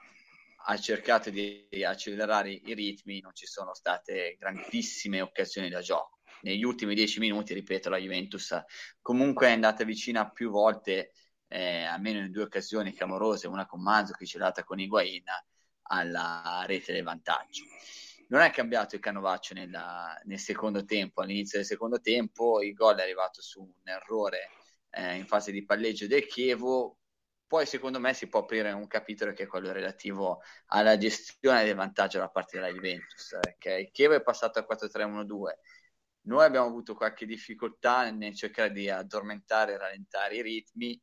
[0.67, 6.19] ha cercato di accelerare i ritmi non ci sono state grandissime occasioni da gioco.
[6.43, 8.57] Negli ultimi dieci minuti ripeto la Juventus
[9.01, 11.13] comunque è andata vicina più volte
[11.49, 15.25] eh, almeno in due occasioni clamorose una con Manzo che ce l'ha con Higuain
[15.91, 17.65] alla rete del vantaggio
[18.29, 21.23] non è cambiato il canovaccio nella, nel secondo tempo.
[21.23, 24.51] All'inizio del secondo tempo il gol è arrivato su un errore
[24.91, 26.99] eh, in fase di palleggio del Chievo.
[27.47, 31.75] Poi, secondo me, si può aprire un capitolo che è quello relativo alla gestione del
[31.75, 33.39] vantaggio da parte della Juventus.
[33.41, 35.59] Perché il Chievo è passato a 4-3-1-2.
[36.23, 41.01] Noi abbiamo avuto qualche difficoltà nel cercare di addormentare e rallentare i ritmi.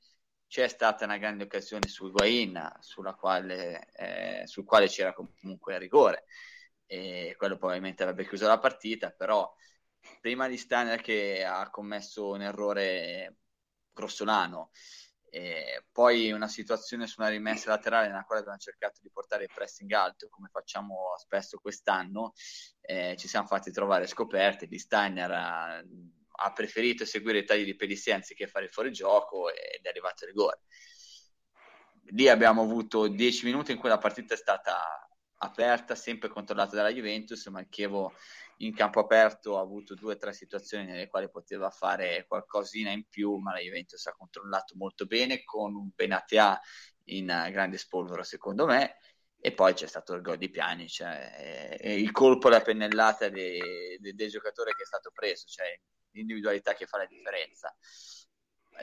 [0.48, 6.26] C'è stata una grande occasione su Higuain, sulla quale, eh, sul quale c'era comunque rigore
[6.86, 9.54] e quello probabilmente avrebbe chiuso la partita, però
[10.22, 13.38] prima di Steiner che ha commesso un errore
[13.94, 14.72] grossolano,
[15.36, 19.52] e poi una situazione su una rimessa laterale nella quale abbiamo cercato di portare il
[19.54, 22.32] pressing alto come facciamo spesso quest'anno,
[22.80, 27.76] eh, ci siamo fatti trovare scoperte, di Steiner ha, ha preferito seguire i tagli di
[27.76, 30.62] Pedissi anziché fare il fuorigioco ed è arrivato il rigore.
[32.12, 36.94] Lì abbiamo avuto 10 minuti in cui la partita è stata aperta, sempre controllata dalla
[36.94, 38.14] Juventus, ma il Chievo
[38.60, 43.06] in campo aperto ha avuto due o tre situazioni nelle quali poteva fare qualcosina in
[43.10, 46.60] più, ma la Juventus ha controllato molto bene con un Benatia
[47.10, 48.98] in grande spolvero secondo me
[49.46, 53.60] e poi c'è stato il gol di Piani, cioè, il colpo, la pennellata del
[54.00, 55.68] de, de giocatore che è stato preso, cioè
[56.12, 57.76] l'individualità che fa la differenza.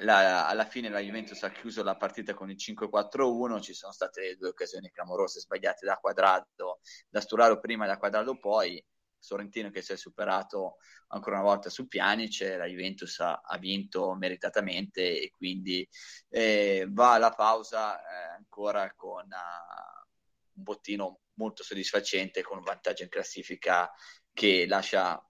[0.01, 4.37] La, alla fine la Juventus ha chiuso la partita con il 5-4-1, ci sono state
[4.37, 8.83] due occasioni clamorose sbagliate da Quadrado, da Sturaro prima e da Quadrado poi,
[9.23, 10.79] Sorrentino che si è superato
[11.09, 15.89] ancora una volta su Pjanic, la Juventus ha, ha vinto meritatamente e quindi
[16.29, 23.05] eh, va alla pausa eh, ancora con uh, un bottino molto soddisfacente con un vantaggio
[23.05, 23.91] in classifica
[24.33, 25.25] che lascia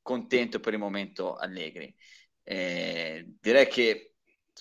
[0.00, 1.94] contento per il momento Allegri.
[2.50, 4.14] Eh, direi che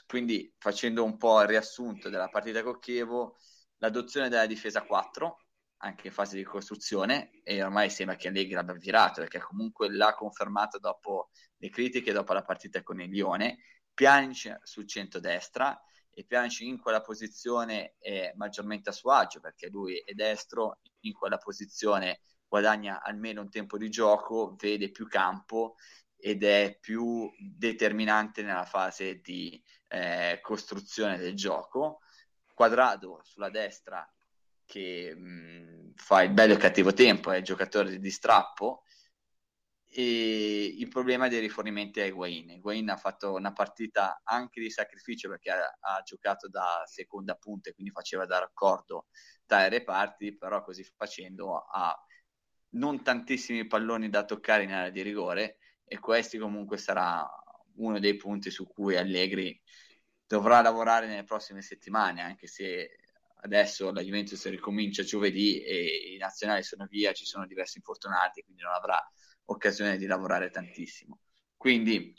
[0.07, 3.37] quindi facendo un po' il riassunto della partita con Chievo,
[3.77, 5.37] l'adozione della difesa 4
[5.77, 10.13] anche in fase di costruzione e ormai sembra che Allegri l'abbia virato perché comunque l'ha
[10.15, 13.59] confermato dopo le critiche dopo la partita con il Lione.
[13.93, 15.81] Pjanic sul centro-destra
[16.11, 21.13] e Pjanic in quella posizione è maggiormente a suo agio perché lui è destro in
[21.13, 25.75] quella posizione guadagna almeno un tempo di gioco vede più campo
[26.19, 31.99] ed è più determinante nella fase di eh, costruzione del gioco
[32.53, 34.11] Quadrado sulla destra
[34.65, 38.83] che mh, fa il bello e cattivo tempo, è giocatore di strappo
[39.89, 42.49] e il problema dei rifornimenti a Higuain.
[42.49, 47.69] Higuain ha fatto una partita anche di sacrificio perché ha, ha giocato da seconda punta
[47.69, 49.07] e quindi faceva da raccordo
[49.45, 51.95] tra i reparti, però così facendo ha
[52.69, 55.57] non tantissimi palloni da toccare in area di rigore
[55.87, 57.27] e questi comunque sarà
[57.75, 59.59] uno dei punti su cui Allegri
[60.25, 62.99] dovrà lavorare nelle prossime settimane, anche se
[63.41, 68.63] adesso la Juventus ricomincia giovedì e i nazionali sono via, ci sono diversi infortunati, quindi
[68.63, 69.01] non avrà
[69.45, 71.19] occasione di lavorare tantissimo.
[71.55, 72.13] Quindi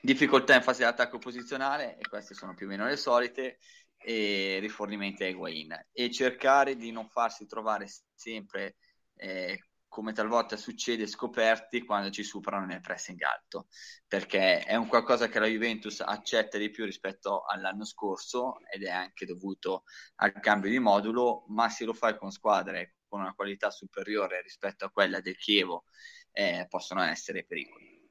[0.00, 3.58] difficoltà in fase di attacco posizionale, e queste sono più o meno le solite,
[3.96, 5.86] e rifornimenti a Higuain.
[5.92, 8.76] E cercare di non farsi trovare sempre
[9.16, 9.58] eh,
[9.94, 13.68] come talvolta succede, scoperti quando ci superano nel pressing alto,
[14.08, 18.90] perché è un qualcosa che la Juventus accetta di più rispetto all'anno scorso ed è
[18.90, 19.84] anche dovuto
[20.16, 24.84] al cambio di modulo, ma se lo fai con squadre con una qualità superiore rispetto
[24.84, 25.84] a quella del Chievo,
[26.32, 28.02] eh, possono essere pericoli.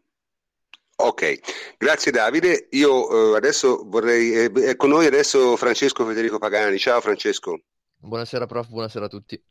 [0.95, 2.69] Ok, grazie Davide.
[2.71, 6.77] Io eh, adesso vorrei, eh, è con noi adesso Francesco Federico Pagani.
[6.77, 7.59] Ciao Francesco.
[7.97, 9.43] Buonasera prof, buonasera a tutti.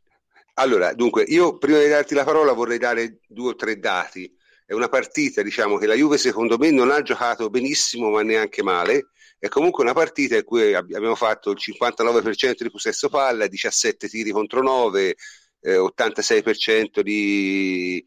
[0.55, 4.31] Allora, dunque, io prima di darti la parola vorrei dare due o tre dati.
[4.65, 8.61] È una partita, diciamo, che la Juve secondo me non ha giocato benissimo, ma neanche
[8.61, 9.07] male.
[9.39, 14.31] È comunque una partita in cui abbiamo fatto il 59% di possesso palla, 17 tiri
[14.31, 15.15] contro 9,
[15.61, 18.05] eh, 86% di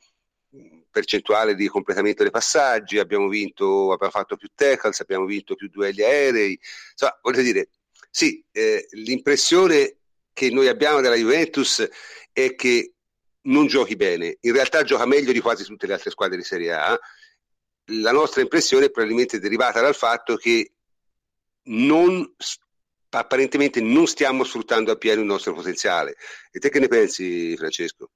[0.90, 6.02] percentuale di completamento dei passaggi, abbiamo vinto, abbiamo fatto più tackles, abbiamo vinto più duelli
[6.02, 6.58] aerei.
[6.92, 7.68] Insomma, voglio dire,
[8.10, 9.98] sì, eh, l'impressione
[10.32, 11.86] che noi abbiamo della Juventus
[12.36, 12.92] è che
[13.44, 16.74] non giochi bene, in realtà gioca meglio di quasi tutte le altre squadre di Serie
[16.74, 17.00] A.
[18.02, 20.72] La nostra impressione è probabilmente derivata dal fatto che
[21.68, 22.34] non,
[23.08, 26.16] apparentemente non stiamo sfruttando appieno il nostro potenziale.
[26.50, 28.10] E te che ne pensi, Francesco?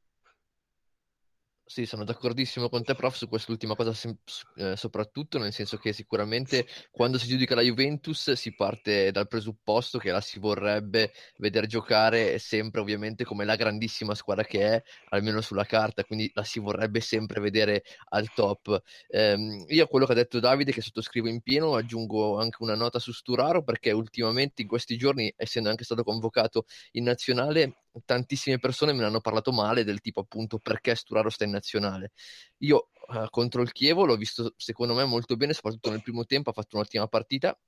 [1.73, 4.17] Sì, sono d'accordissimo con te, prof, su quest'ultima cosa sem-
[4.57, 9.99] eh, soprattutto, nel senso che sicuramente quando si giudica la Juventus si parte dal presupposto
[9.99, 15.41] che la si vorrebbe vedere giocare sempre ovviamente come la grandissima squadra che è, almeno
[15.41, 18.83] sulla carta, quindi la si vorrebbe sempre vedere al top.
[19.07, 22.75] Eh, io a quello che ha detto Davide, che sottoscrivo in pieno, aggiungo anche una
[22.75, 28.59] nota su Sturaro, perché ultimamente in questi giorni, essendo anche stato convocato in nazionale, tantissime
[28.59, 32.13] persone me ne hanno parlato male del tipo appunto perché Sturaro sta in nazionale.
[32.59, 36.51] Io uh, contro il Chievo l'ho visto secondo me molto bene, soprattutto nel primo tempo
[36.51, 37.59] ha fatto un'ottima partita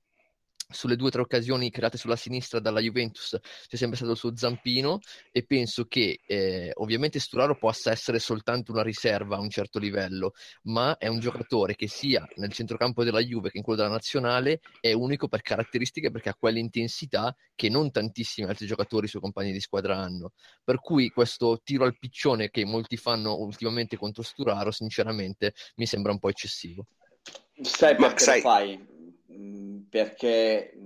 [0.73, 4.35] sulle due o tre occasioni create sulla sinistra dalla Juventus c'è sempre stato il suo
[4.35, 4.99] zampino
[5.31, 10.33] e penso che eh, ovviamente Sturaro possa essere soltanto una riserva a un certo livello,
[10.63, 14.61] ma è un giocatore che sia nel centrocampo della Juve che in quello della nazionale
[14.79, 19.59] è unico per caratteristiche perché ha quell'intensità che non tantissimi altri giocatori suoi compagni di
[19.59, 20.31] squadra hanno.
[20.63, 26.11] Per cui questo tiro al piccione che molti fanno ultimamente contro Sturaro, sinceramente mi sembra
[26.11, 26.85] un po' eccessivo.
[27.61, 28.41] Sai perché sai...
[28.41, 28.92] lo fai?
[29.35, 30.77] Mm, perché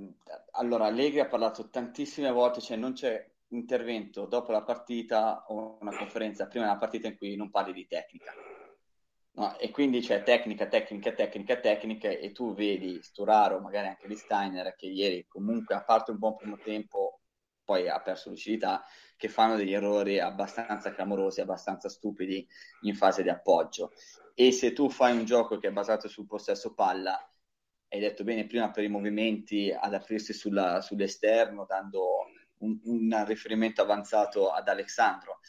[0.51, 5.95] allora Allegri ha parlato tantissime volte, cioè non c'è intervento dopo la partita o una
[5.95, 8.33] conferenza prima della partita in cui non parli di tecnica.
[9.37, 14.15] No, e quindi c'è tecnica, tecnica, tecnica, tecnica e tu vedi Sturaro, magari anche di
[14.15, 17.19] Steiner, che ieri comunque a parte un buon primo tempo
[17.63, 18.83] poi ha perso lucidità,
[19.17, 22.47] che fanno degli errori abbastanza clamorosi, abbastanza stupidi
[22.83, 23.91] in fase di appoggio.
[24.33, 27.19] E se tu fai un gioco che è basato sul possesso palla
[27.89, 32.25] hai detto bene prima per i movimenti ad aprirsi sulla, sull'esterno dando
[32.59, 35.39] un, un, riferimento avanzato ad Alessandro.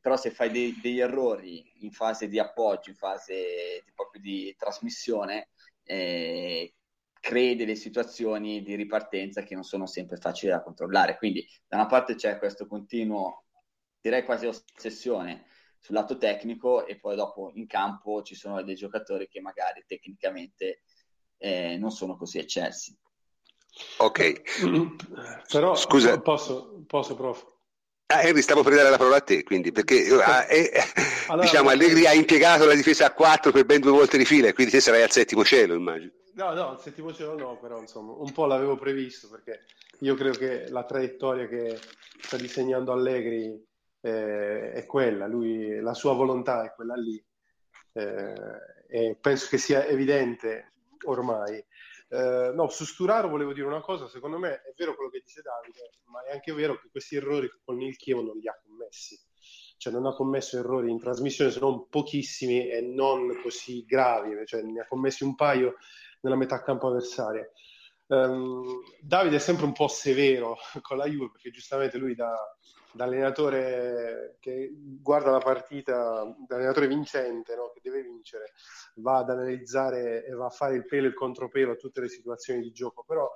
[0.00, 4.54] Però se fai dei, degli errori in fase di appoggio in fase di, proprio di
[4.56, 5.50] trasmissione
[5.84, 6.74] eh,
[7.20, 11.16] crei delle situazioni di ripartenza che non sono sempre facili da controllare.
[11.18, 13.44] Quindi da una parte c'è questo continuo
[14.00, 15.46] direi quasi ossessione
[15.78, 20.82] sul lato tecnico e poi dopo in campo ci sono dei giocatori che magari tecnicamente
[21.40, 22.96] eh, non sono così eccelsi.
[23.98, 24.42] Ok.
[25.50, 26.20] Però Scusa.
[26.20, 27.58] Posso, posso prof?
[28.06, 30.72] Ah, Henry, stavo per dare la parola a te, quindi, perché ah, eh,
[31.28, 34.52] allora, diciamo, Allegri ha impiegato la difesa a 4 per ben due volte di fila,
[34.52, 36.10] quindi te sarai al settimo cielo, immagino.
[36.34, 39.64] No, no, al settimo cielo no, però insomma, un po' l'avevo previsto, perché
[40.00, 41.78] io credo che la traiettoria che
[42.20, 43.64] sta disegnando Allegri
[44.00, 47.22] eh, è quella, lui, la sua volontà è quella lì,
[47.92, 48.34] eh,
[48.88, 50.72] e penso che sia evidente
[51.04, 51.64] ormai.
[52.08, 55.42] Eh, no, su Sturaro volevo dire una cosa, secondo me è vero quello che dice
[55.42, 59.18] Davide, ma è anche vero che questi errori con il Chievo non li ha commessi.
[59.76, 64.60] Cioè non ha commesso errori in trasmissione se non pochissimi e non così gravi, cioè
[64.62, 65.76] ne ha commessi un paio
[66.20, 67.48] nella metà campo avversaria.
[68.08, 72.36] Um, Davide è sempre un po' severo con la Juve perché giustamente lui da,
[72.92, 77.70] da allenatore che guarda la partita, da allenatore vincente no?
[77.72, 78.52] che deve vincere,
[78.96, 82.08] va ad analizzare e va a fare il pelo e il contropelo a tutte le
[82.08, 83.32] situazioni di gioco, però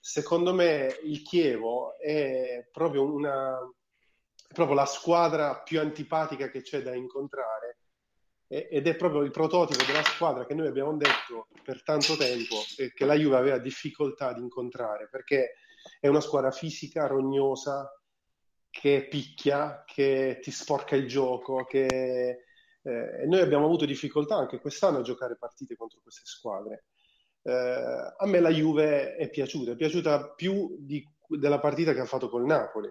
[0.00, 6.82] secondo me il Chievo è proprio, una, è proprio la squadra più antipatica che c'è
[6.82, 7.78] da incontrare
[8.52, 12.56] ed è proprio il prototipo della squadra che noi abbiamo detto per tanto tempo
[12.94, 15.54] che la Juve aveva difficoltà ad incontrare perché
[15.98, 17.90] è una squadra fisica, rognosa,
[18.72, 21.86] che picchia, che ti sporca il gioco, che
[22.82, 26.86] eh, noi abbiamo avuto difficoltà anche quest'anno a giocare partite contro queste squadre.
[27.42, 32.06] Eh, a me la Juve è piaciuta, è piaciuta più di, della partita che ha
[32.06, 32.88] fatto col Napoli.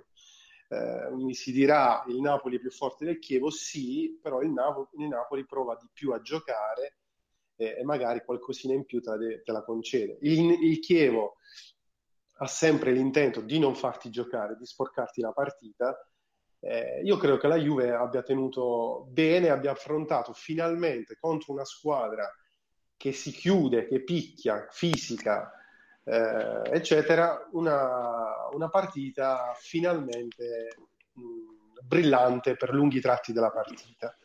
[0.70, 4.88] Eh, mi si dirà il Napoli è più forte del Chievo, sì, però il, Napoli,
[5.00, 6.98] il Napoli prova di più a giocare
[7.56, 10.20] e, e magari qualcosina in più te la, te la concede.
[10.22, 11.38] Il, il Chievo
[12.42, 15.96] ha sempre l'intento di non farti giocare, di sporcarti la partita.
[16.60, 22.28] Eh, io credo che la Juve abbia tenuto bene, abbia affrontato finalmente contro una squadra
[22.98, 25.52] che si chiude, che picchia, fisica,
[26.04, 30.78] eh, eccetera, una, una, partita finalmente
[31.14, 34.16] mh, brillante per lunghi tratti della partita.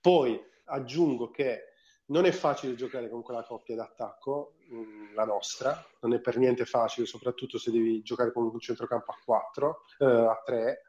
[0.00, 1.64] Poi aggiungo che
[2.08, 6.64] non è facile giocare con quella coppia d'attacco, mm, la nostra, non è per niente
[6.64, 10.82] facile, soprattutto se devi giocare con un centrocampo a 4, eh, a 3,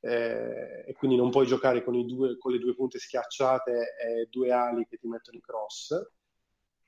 [0.00, 4.52] eh, e quindi non puoi giocare con, due, con, le due punte schiacciate e due
[4.52, 5.92] ali che ti mettono i cross,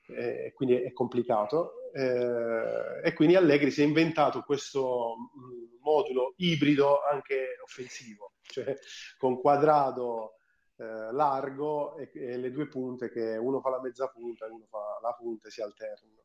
[0.07, 1.73] eh, quindi è complicato.
[1.91, 8.77] Eh, e quindi Allegri si è inventato questo mm, modulo ibrido anche offensivo, cioè
[9.17, 10.38] con quadrado
[10.79, 14.65] eh, largo e, e, le due punte che uno fa la mezza punta e uno
[14.69, 16.23] fa la punta e si alternano.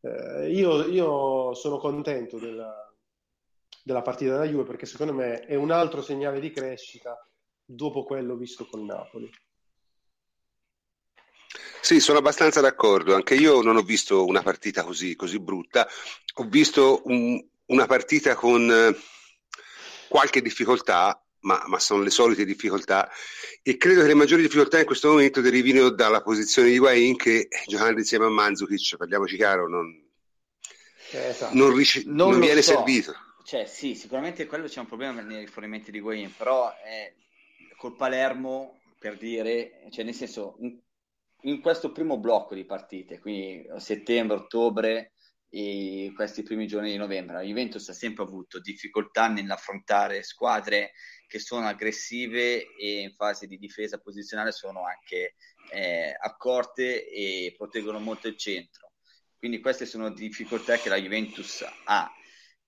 [0.00, 2.92] Eh, io, io, sono contento della,
[3.82, 7.16] della partita da Juve perché secondo me è un altro segnale di crescita
[7.64, 9.30] dopo quello visto con Napoli.
[11.80, 13.16] Sì, sono abbastanza d'accordo.
[13.16, 15.88] Anche io non ho visto una partita così, così brutta.
[16.34, 18.96] Ho visto un, una partita con eh,
[20.08, 23.10] qualche difficoltà, ma, ma, sono le solite difficoltà
[23.62, 27.48] e credo che le maggiori difficoltà in questo momento derivino dalla posizione di Guain che
[27.66, 29.86] giocando insieme a Mandzukic, parliamoci chiaro, non,
[31.12, 31.54] eh, esatto.
[31.54, 32.72] non, ric- non, non viene so.
[32.72, 33.14] servito.
[33.44, 37.12] Cioè sì, sicuramente quello c'è un problema nei rifornimenti di Guain, però è
[37.76, 40.78] col Palermo per dire, cioè nel senso in,
[41.42, 45.12] in questo primo blocco di partite, quindi settembre, ottobre,
[45.54, 47.34] e questi primi giorni di novembre.
[47.34, 50.92] La Juventus ha sempre avuto difficoltà nell'affrontare squadre
[51.32, 55.36] che sono aggressive e in fase di difesa posizionale sono anche
[55.70, 58.92] eh, accorte e proteggono molto il centro.
[59.38, 62.12] Quindi queste sono difficoltà che la Juventus ha.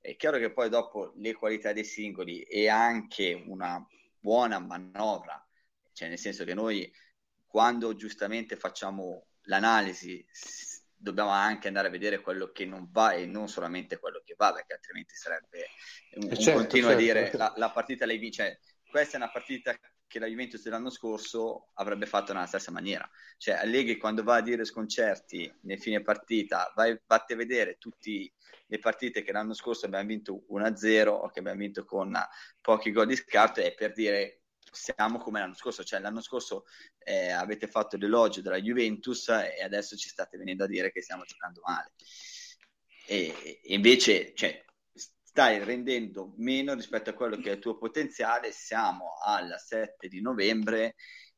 [0.00, 3.86] È chiaro che poi dopo le qualità dei singoli e anche una
[4.18, 5.46] buona manovra,
[5.92, 6.90] cioè nel senso che noi
[7.46, 10.24] quando giustamente facciamo l'analisi
[11.04, 14.52] dobbiamo anche andare a vedere quello che non va e non solamente quello che va,
[14.52, 15.68] perché altrimenti sarebbe
[16.14, 16.92] un, certo, un continuo certo.
[16.92, 18.60] a dire la, la partita lei vince.
[18.88, 19.76] Questa è una partita
[20.06, 23.08] che la Juventus dell'anno scorso avrebbe fatto nella stessa maniera.
[23.36, 28.32] Cioè, Allegri quando va a dire sconcerti nel fine partita, vai, vatti a vedere tutte
[28.66, 32.16] le partite che l'anno scorso abbiamo vinto 1-0 o che abbiamo vinto con
[32.60, 34.43] pochi gol di scarto, è per dire
[34.74, 36.64] siamo come l'anno scorso, cioè l'anno scorso
[36.98, 41.24] eh, avete fatto l'elogio della Juventus e adesso ci state venendo a dire che stiamo
[41.24, 41.92] giocando male.
[43.06, 44.64] E, e invece cioè,
[45.34, 50.20] stai rendendo meno rispetto a quello che è il tuo potenziale, siamo al 7 di
[50.20, 50.94] novembre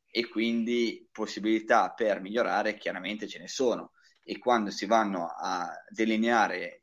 [0.09, 3.91] e quindi possibilità per migliorare chiaramente ce ne sono
[4.23, 6.81] e quando si vanno a delineare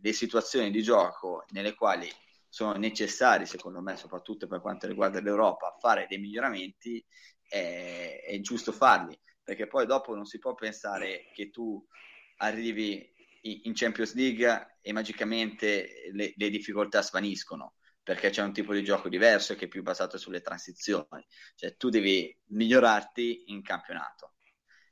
[0.00, 2.10] le situazioni di gioco nelle quali
[2.48, 7.04] sono necessari, secondo me, soprattutto per quanto riguarda l'Europa, fare dei miglioramenti,
[7.46, 11.84] è, è giusto farli, perché poi dopo non si può pensare che tu
[12.38, 18.82] arrivi in Champions League e magicamente le, le difficoltà svaniscono, perché c'è un tipo di
[18.82, 24.34] gioco diverso che è più basato sulle transizioni, cioè tu devi migliorarti in campionato.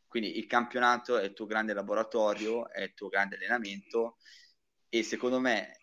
[0.06, 4.16] Quindi il campionato è il tuo grande laboratorio, è il tuo grande allenamento
[4.88, 5.78] e secondo me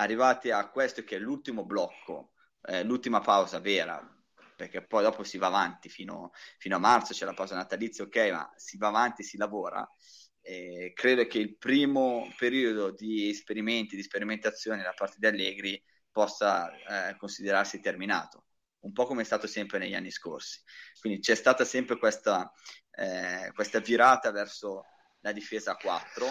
[0.00, 2.32] arrivati a questo che è l'ultimo blocco,
[2.62, 4.02] eh, l'ultima pausa vera,
[4.56, 8.16] perché poi dopo si va avanti fino, fino, a marzo, c'è la pausa natalizia, ok,
[8.30, 9.88] ma si va avanti, si lavora.
[10.42, 16.70] Eh, credo che il primo periodo di esperimenti, di sperimentazione da parte di Allegri possa
[17.10, 18.46] eh, considerarsi terminato,
[18.80, 20.60] un po' come è stato sempre negli anni scorsi.
[20.98, 22.50] Quindi c'è stata sempre questa,
[22.90, 24.84] eh, questa virata verso
[25.20, 26.26] la difesa a 4,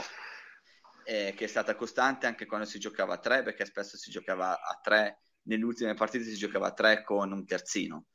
[1.09, 4.61] eh, che è stata costante anche quando si giocava a 3, perché spesso si giocava
[4.61, 8.05] a 3, nelle ultime partite si giocava a 3 con un terzino,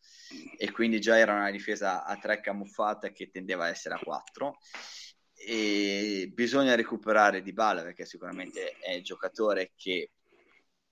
[0.57, 4.59] e quindi già era una difesa a 3 camuffata che tendeva a essere a 4
[5.33, 10.12] e bisogna recuperare Di Bala perché sicuramente è il giocatore che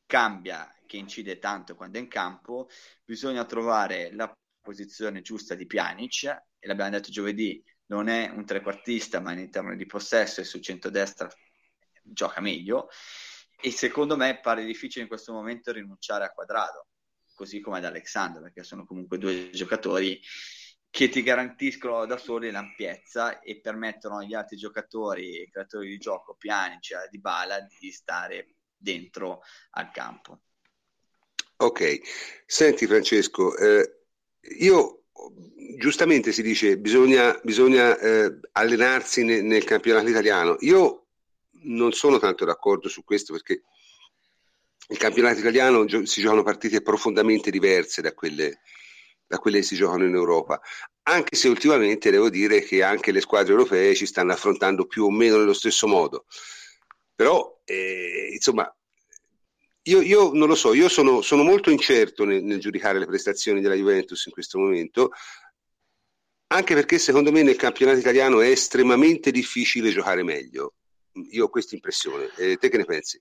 [0.04, 2.68] cambia, che incide tanto quando è in campo,
[3.04, 4.30] bisogna trovare la
[4.60, 9.76] posizione giusta di Pjanic, e l'abbiamo detto giovedì, non è un trequartista, ma in termini
[9.76, 11.30] di possesso e sul centro-destra
[12.02, 12.88] gioca meglio,
[13.60, 16.88] e secondo me pare difficile in questo momento rinunciare a Quadrado,
[17.34, 20.20] così come ad Alexandro, perché sono comunque due giocatori
[20.90, 27.08] che ti garantiscono da soli l'ampiezza e permettono agli altri giocatori, creatori di gioco, Pjanic,
[27.08, 30.42] Di Bala, di stare dentro al campo.
[31.56, 32.00] Ok,
[32.44, 34.06] senti Francesco, eh,
[34.58, 35.04] io
[35.78, 40.56] giustamente si dice bisogna, bisogna eh, allenarsi ne, nel campionato italiano.
[40.60, 41.01] Io
[41.64, 43.62] non sono tanto d'accordo su questo perché
[44.88, 48.60] il campionato italiano si giocano partite profondamente diverse da quelle,
[49.26, 50.60] da quelle che si giocano in Europa.
[51.04, 55.10] Anche se ultimamente devo dire che anche le squadre europee ci stanno affrontando più o
[55.10, 56.26] meno nello stesso modo.
[57.14, 58.72] Però, eh, insomma,
[59.84, 63.60] io, io, non lo so, io sono, sono molto incerto nel, nel, giudicare le prestazioni
[63.60, 65.10] della Juventus in questo momento,
[66.48, 70.74] anche perché secondo me nel campionato italiano è estremamente difficile giocare meglio.
[71.30, 72.30] Io ho questa impressione.
[72.36, 73.20] Eh, te che ne pensi?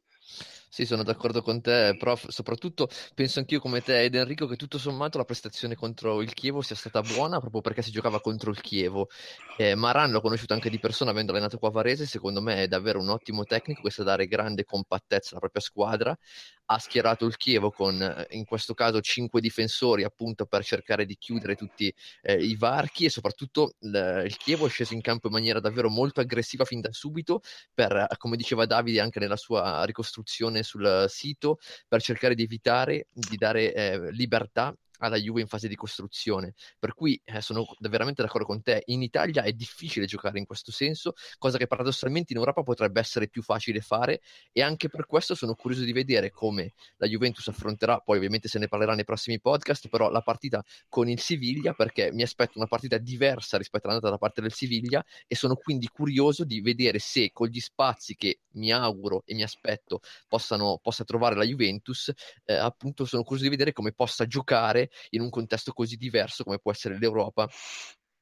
[0.73, 2.29] Sì, sono d'accordo con te, prof.
[2.29, 6.61] Soprattutto penso anch'io come te ed Enrico che tutto sommato la prestazione contro il Chievo
[6.61, 9.09] sia stata buona proprio perché si giocava contro il Chievo.
[9.57, 12.67] Eh, Maran l'ho conosciuto anche di persona avendo allenato qua a Varese, secondo me è
[12.69, 16.17] davvero un ottimo tecnico sa dare grande compattezza alla propria squadra,
[16.65, 21.17] ha schierato il Chievo con eh, in questo caso cinque difensori appunto per cercare di
[21.17, 25.33] chiudere tutti eh, i varchi e soprattutto l- il Chievo è sceso in campo in
[25.33, 27.41] maniera davvero molto aggressiva fin da subito
[27.73, 33.35] per, come diceva Davide anche nella sua ricostruzione sul sito, per cercare di evitare di
[33.37, 34.75] dare eh, libertà
[35.07, 36.53] alla Juve in fase di costruzione.
[36.79, 38.83] Per cui eh, sono veramente d'accordo con te.
[38.87, 43.27] In Italia è difficile giocare in questo senso, cosa che paradossalmente in Europa potrebbe essere
[43.27, 44.21] più facile fare
[44.51, 48.59] e anche per questo sono curioso di vedere come la Juventus affronterà, poi ovviamente se
[48.59, 52.67] ne parlerà nei prossimi podcast, però la partita con il Siviglia perché mi aspetto una
[52.67, 57.31] partita diversa rispetto all'andata da parte del Siviglia e sono quindi curioso di vedere se
[57.31, 62.11] con gli spazi che mi auguro e mi aspetto possano, possa trovare la Juventus,
[62.45, 66.59] eh, appunto sono curioso di vedere come possa giocare in un contesto così diverso come
[66.59, 67.47] può essere l'Europa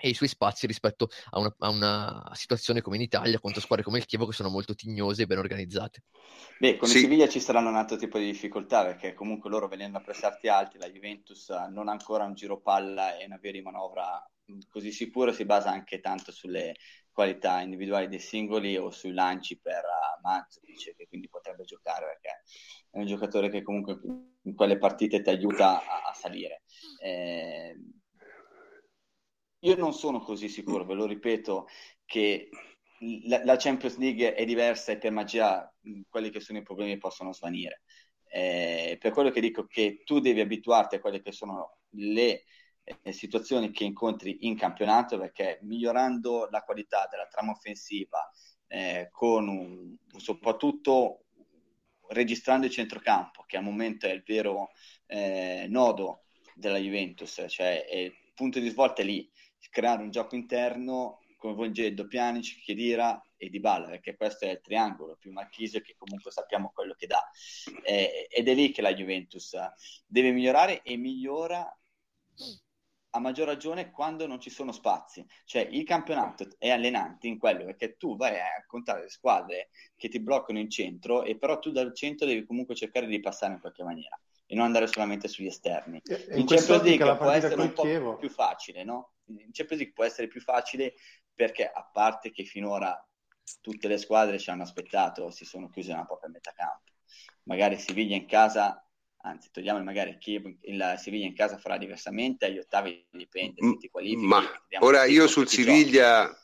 [0.02, 3.84] e i suoi spazi rispetto a una, a una, situazione come in Italia contro squadre
[3.84, 6.04] come il Chievo che sono molto tignose e ben organizzate.
[6.58, 6.96] Beh, con sì.
[6.96, 10.48] il Siviglia ci saranno un altro tipo di difficoltà perché comunque loro venendo a prestarti
[10.48, 14.26] alti, la Juventus non ha ancora un giro palla e una via di manovra
[14.70, 16.76] così sicuro, si basa anche tanto sulle
[17.20, 22.44] qualità individuali dei singoli o sui lanci per uh, Manzovic che quindi potrebbe giocare perché
[22.92, 24.00] è un giocatore che comunque
[24.44, 26.62] in quelle partite ti aiuta a, a salire.
[27.04, 27.76] Eh,
[29.60, 31.68] io non sono così sicuro, ve lo ripeto,
[32.06, 32.50] che
[33.28, 35.70] la, la, Champions League è diversa e per magia
[36.08, 37.82] quelli che sono i problemi possono svanire.
[38.32, 42.44] Eh, per quello che dico che tu devi abituarti a quelle che sono le eh,
[43.12, 48.30] situazioni che incontri in campionato perché migliorando la qualità della trama offensiva
[48.68, 51.26] eh, con un, soprattutto
[52.10, 54.72] registrando il centrocampo che al momento è il vero
[55.06, 56.24] eh, nodo
[56.56, 59.30] della Juventus cioè il punto di svolta è lì
[59.70, 65.32] creare un gioco interno coinvolgendo Pjanic, Chedira e Dybala perché questo è il triangolo più
[65.32, 67.24] Marchisio che comunque sappiamo quello che dà.
[67.84, 69.56] Eh, ed è lì che la Juventus
[70.06, 71.66] deve migliorare e migliora
[73.12, 75.26] a maggior ragione quando non ci sono spazi.
[75.46, 80.10] Cioè il campionato è allenante in quello perché tu vai a contare le squadre che
[80.10, 83.60] ti bloccano in centro e però tu dal centro devi comunque cercare di passare in
[83.60, 86.02] qualche maniera e non andare solamente sugli esterni.
[86.04, 89.14] E, in Champions League può essere un po' più facile, no?
[89.26, 90.96] In Champions League può essere più facile
[91.34, 93.00] perché a parte che finora
[93.62, 96.92] tutte le squadre ci hanno aspettato, si sono chiuse nella propria metà campo.
[97.44, 98.84] Magari Siviglia in casa
[99.22, 103.90] anzi togliamo magari chi il Siviglia in casa farà diversamente, agli ottavi dipende se ti
[103.90, 104.26] qualifichi.
[104.26, 104.44] Ma
[104.80, 106.36] ora io sul Siviglia,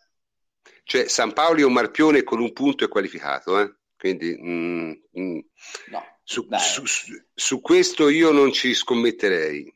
[0.84, 3.74] cioè San Paolo è un marpione con un punto è qualificato, eh?
[3.98, 5.40] quindi mm, mm,
[5.92, 6.84] No, su, su-
[7.34, 9.74] su- questo io non ci scommetterei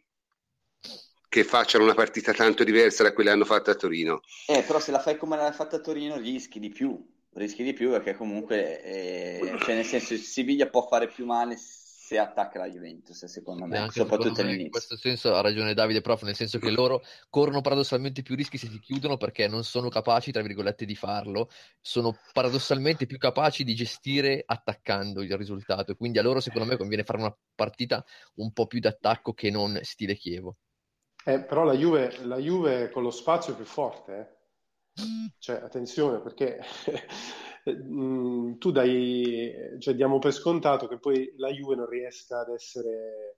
[1.29, 4.21] che facciano una partita tanto diversa da quella che hanno fatto a Torino.
[4.47, 6.99] Eh, però se la fai come l'hai fatta a Torino rischi di più,
[7.33, 11.55] rischi di più perché comunque, eh, cioè nel senso, il Siviglia può fare più male
[12.09, 15.75] se attacca la Juventus, secondo me, anche soprattutto secondo me in questo senso ha ragione
[15.75, 19.63] Davide Prof, nel senso che loro corrono paradossalmente più rischi se si chiudono perché non
[19.63, 25.91] sono capaci, tra virgolette, di farlo, sono paradossalmente più capaci di gestire attaccando il risultato
[25.91, 28.03] e quindi a loro secondo me conviene fare una partita
[28.37, 30.57] un po' più d'attacco che non stile Chievo.
[31.23, 34.37] Eh, però la Juve, la Juve con lo spazio è più forte, eh.
[35.37, 36.59] Cioè, attenzione, perché
[37.75, 43.37] mm, tu dai, cioè, diamo per scontato che poi la Juve non riesca ad essere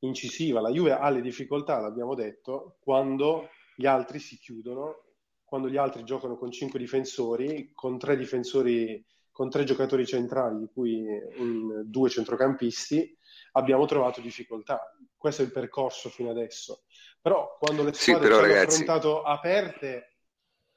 [0.00, 0.60] incisiva.
[0.60, 5.04] La Juve ha le difficoltà, l'abbiamo detto, quando gli altri si chiudono,
[5.44, 10.68] quando gli altri giocano con cinque difensori, con tre difensori, con tre giocatori centrali, di
[10.72, 11.06] cui
[11.38, 13.16] un- due centrocampisti,
[13.52, 14.80] abbiamo trovato difficoltà.
[15.16, 16.84] Questo è il percorso fino adesso.
[17.20, 20.16] Però quando le Sì, squadre però, ci hanno ragazzi- affrontato aperte,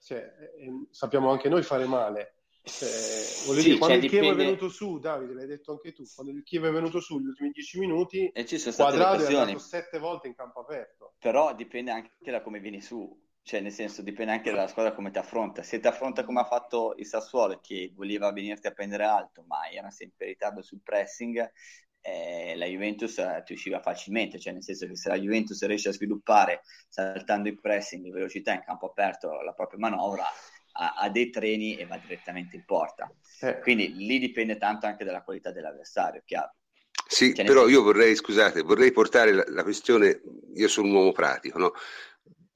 [0.01, 2.38] cioè, eh, sappiamo anche noi fare male.
[2.63, 5.93] Cioè, Sì, dire, quando cioè, il Chievo è dipende- venuto su, Davide, l'hai detto anche
[5.93, 9.23] tu, quando il Chievo è venuto su gli ultimi dieci minuti, E ci sono Quadrado
[9.23, 11.13] è andato sette volte in campo aperto.
[11.19, 15.09] Però dipende anche da come vieni su, cioè nel senso dipende anche dalla squadra come
[15.11, 15.63] ti affronta.
[15.63, 19.69] Se ti affronta come ha fatto il Sassuolo, che voleva venirti a prendere alto, ma
[19.69, 21.51] era sempre in ritardo sul pressing,
[22.01, 25.89] eh, la Juventus eh, ti usciva facilmente, cioè nel senso che se la Juventus riesce
[25.89, 30.23] a sviluppare saltando il pressing di velocità in campo aperto la propria manovra,
[30.73, 33.11] ha, ha dei treni e va direttamente in porta.
[33.41, 36.55] Eh, Quindi lì dipende tanto anche dalla qualità dell'avversario, chiaro.
[37.07, 40.21] Sì, nel però io vorrei, scusate, vorrei portare la, la questione,
[40.53, 41.73] io sono un uomo pratico, no?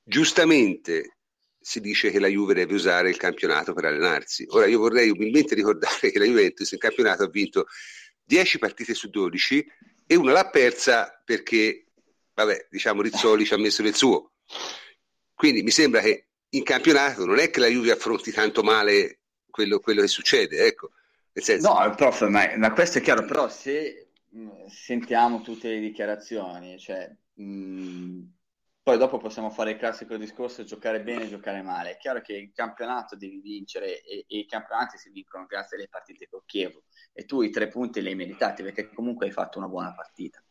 [0.04, 1.18] Giustamente
[1.60, 4.46] si dice che la Juve deve usare il campionato per allenarsi.
[4.50, 7.68] Ora io vorrei umilmente ricordare che la Juventus in campionato ha vinto
[8.24, 9.66] 10 partite su 12
[10.06, 11.88] e una l'ha persa perché,
[12.34, 14.34] vabbè, diciamo Rizzoli ci ha messo del suo.
[15.34, 19.20] Quindi mi sembra che in campionato non è che la Juve affronti tanto male
[19.50, 20.92] quello, quello che succede, ecco.
[21.34, 24.10] Senso, No, prof, ma, ma questo è chiaro, però se
[24.68, 28.22] sentiamo tutte le dichiarazioni, cioè, mh,
[28.84, 31.92] poi dopo possiamo fare il classico discorso giocare bene e giocare male.
[31.92, 35.88] È chiaro che il campionato devi vincere e, e i campionati si vincono grazie alle
[35.88, 39.58] partite con Chievo e tu i tre punti li hai meritati perché comunque hai fatto
[39.58, 40.44] una buona partita.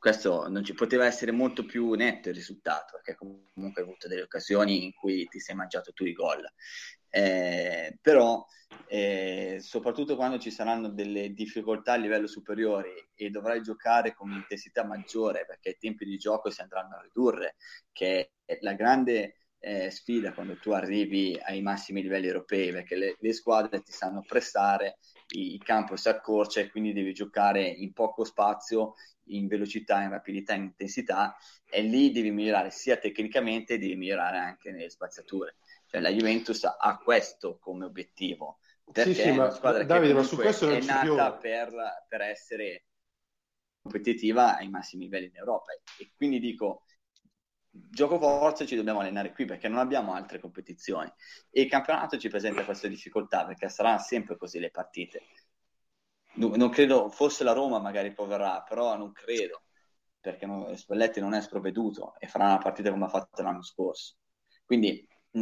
[0.00, 4.22] Questo non ci poteva essere molto più netto il risultato perché comunque hai avuto delle
[4.22, 6.42] occasioni in cui ti sei mangiato tu i gol.
[7.10, 8.42] Eh, però
[8.86, 14.86] eh, soprattutto quando ci saranno delle difficoltà a livello superiore e dovrai giocare con un'intensità
[14.86, 17.56] maggiore perché i tempi di gioco si andranno a ridurre,
[17.92, 23.16] che è la grande eh, sfida quando tu arrivi ai massimi livelli europei, perché le,
[23.18, 24.96] le squadre ti sanno prestare,
[25.30, 28.94] il, campo si accorcia e quindi devi giocare in poco spazio,
[29.26, 31.36] in velocità, in rapidità, in intensità
[31.68, 35.56] e lì devi migliorare sia tecnicamente, devi migliorare anche nelle spaziature.
[35.86, 38.58] Cioè la Juventus ha questo come obiettivo,
[38.90, 41.72] perché Sì, sì, ma squadra Davide, ma su questo è nata per,
[42.08, 42.84] per essere
[43.82, 46.82] competitiva ai massimi livelli in Europa e quindi dico
[47.70, 51.10] gioco forza ci dobbiamo allenare qui perché non abbiamo altre competizioni.
[51.50, 55.22] E il campionato ci presenta queste difficoltà perché saranno sempre così le partite.
[56.34, 59.64] Non credo forse la Roma magari proverà però non credo
[60.20, 64.16] perché non- Spalletti non è sprovveduto e farà una partita come ha fatto l'anno scorso.
[64.64, 65.40] Quindi mh,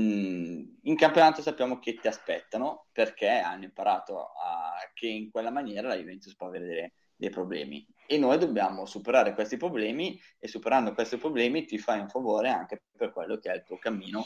[0.82, 5.96] in campionato sappiamo che ti aspettano perché hanno imparato a- che in quella maniera la
[5.96, 11.16] Juventus può avere dei, dei problemi e noi dobbiamo superare questi problemi e superando questi
[11.16, 14.24] problemi ti fai un favore anche per quello che è il tuo cammino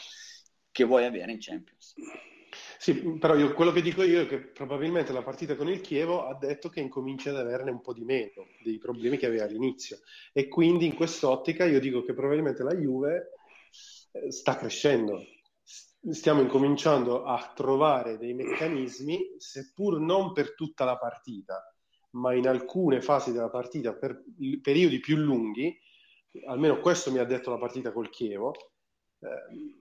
[0.70, 1.94] che vuoi avere in Champions.
[2.78, 6.27] Sì, però io, quello che dico io è che probabilmente la partita con il Chievo
[6.27, 10.01] ha detto che incomincia ad averne un po' di meno dei problemi che aveva all'inizio
[10.32, 13.31] e quindi in quest'ottica io dico che probabilmente la Juve
[14.12, 15.24] eh, sta crescendo.
[16.10, 21.72] Stiamo incominciando a trovare dei meccanismi, seppur non per tutta la partita,
[22.12, 24.22] ma in alcune fasi della partita per
[24.60, 25.78] periodi più lunghi,
[26.47, 28.52] almeno questo mi ha detto la partita col Chievo,
[29.20, 29.76] eh,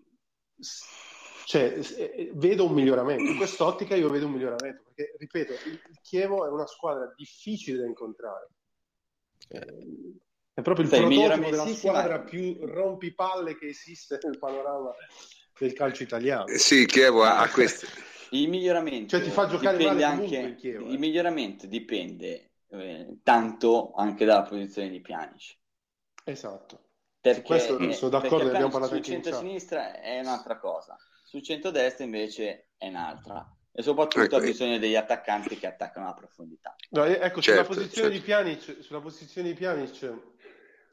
[1.45, 1.79] cioè,
[2.33, 3.23] vedo un miglioramento.
[3.23, 7.85] In quest'ottica io vedo un miglioramento, perché, ripeto, il, Chievo è una squadra difficile da
[7.85, 8.49] incontrare.
[9.49, 10.15] Eh,
[10.53, 14.91] È proprio il Sì, prototipo della squadra ma- più rompipalle che esiste nel panorama
[15.57, 16.47] del calcio italiano.
[16.47, 17.87] eh, sì, Chievo ha, ha questo.
[18.33, 20.91] Il miglioramento Cioè, ti fa giocare dipende anche il Chievo, eh.
[20.91, 25.57] il miglioramento dipende eh, tanto anche dalla posizione di Pjanic.
[26.23, 26.79] Esatto.
[27.19, 32.03] Perché, questo eh, sono d'accordo, perché abbiamo parlato sul centro-sinistra è un'altra cosa, sul centro-destra
[32.03, 33.47] invece è un'altra.
[33.73, 34.45] E soprattutto Ecco, ha eh.
[34.45, 36.75] bisogno degli attaccanti che attaccano la profondità.
[36.89, 38.17] No, eh, ecco, sulla Certo, posizione certo.
[38.17, 40.13] di Pjanic, sulla posizione di Pjanic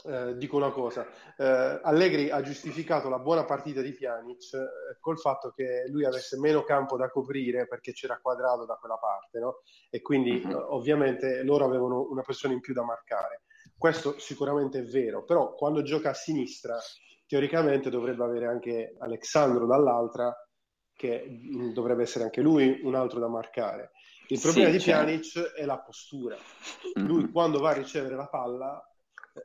[0.04, 1.06] eh, dico una cosa.
[1.36, 6.38] Eh, Allegri ha giustificato la buona partita di Pjanic eh, col fatto che lui avesse
[6.38, 9.62] meno campo da coprire perché c'era quadrato da quella parte, no?
[9.90, 10.50] E quindi Mhm.
[10.50, 13.42] eh, ovviamente loro avevano una persona in più da marcare.
[13.76, 16.78] Questo sicuramente è vero, però quando gioca a sinistra,
[17.26, 20.34] teoricamente dovrebbe avere anche Alexandro dall'altra,
[20.94, 23.92] che mh, dovrebbe essere anche lui un altro da marcare.
[24.28, 25.04] Il Sì, problema di certo.
[25.04, 26.36] Pjanic è la postura.
[26.94, 28.82] Lui quando va a ricevere la palla,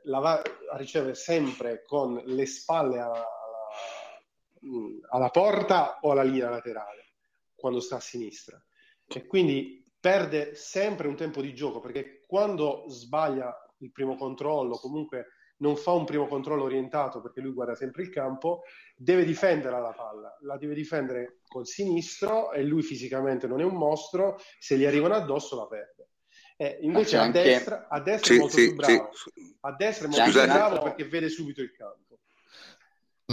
[0.04, 0.42] la va
[0.72, 3.26] a ricevere sempre con le spalle alla,
[5.10, 7.14] alla- porta o alla linea laterale,
[7.54, 8.62] quando sta a sinistra.
[9.06, 15.28] E quindi perde sempre un tempo di gioco, perché quando sbaglia il primo controllo, comunque
[15.58, 18.62] non fa un primo controllo orientato perché lui guarda sempre il campo,
[18.96, 23.76] deve difendere la palla, la deve difendere col sinistro e lui fisicamente non è un
[23.76, 26.08] mostro, se gli arrivano addosso la perde.
[26.56, 29.56] Eh, invece a anche- destra, a destra Sì, è molto sì, più bravo, sì.
[29.60, 32.03] a destra è molto più bravo perché vede subito il campo.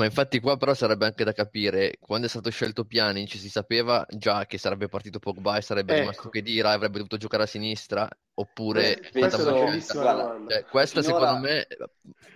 [0.01, 4.03] Ma infatti qua però sarebbe anche da capire, quando è stato scelto Pjanic si sapeva
[4.09, 6.01] già che sarebbe partito Pogba e sarebbe Ecco.
[6.01, 9.37] rimasto Khedira e avrebbe dovuto giocare a sinistra, oppure Eh, questa.
[9.43, 11.77] Cioè, questa Finora- secondo me eh,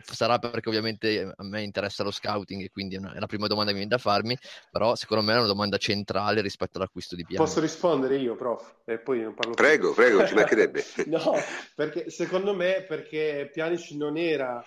[0.04, 3.48] sarà perché ovviamente a me interessa lo scouting e quindi è, una- è la prima
[3.48, 4.38] domanda che mi viene da farmi,
[4.72, 7.48] però secondo me è una domanda centrale rispetto all'acquisto di Pjanic.
[7.48, 8.76] Posso rispondere io, prof?
[8.86, 9.64] E poi non parlo più.
[9.64, 10.84] Prego, prego, ci mancherebbe.
[11.08, 11.34] no,
[11.76, 14.64] perché secondo me perché Pjanic non era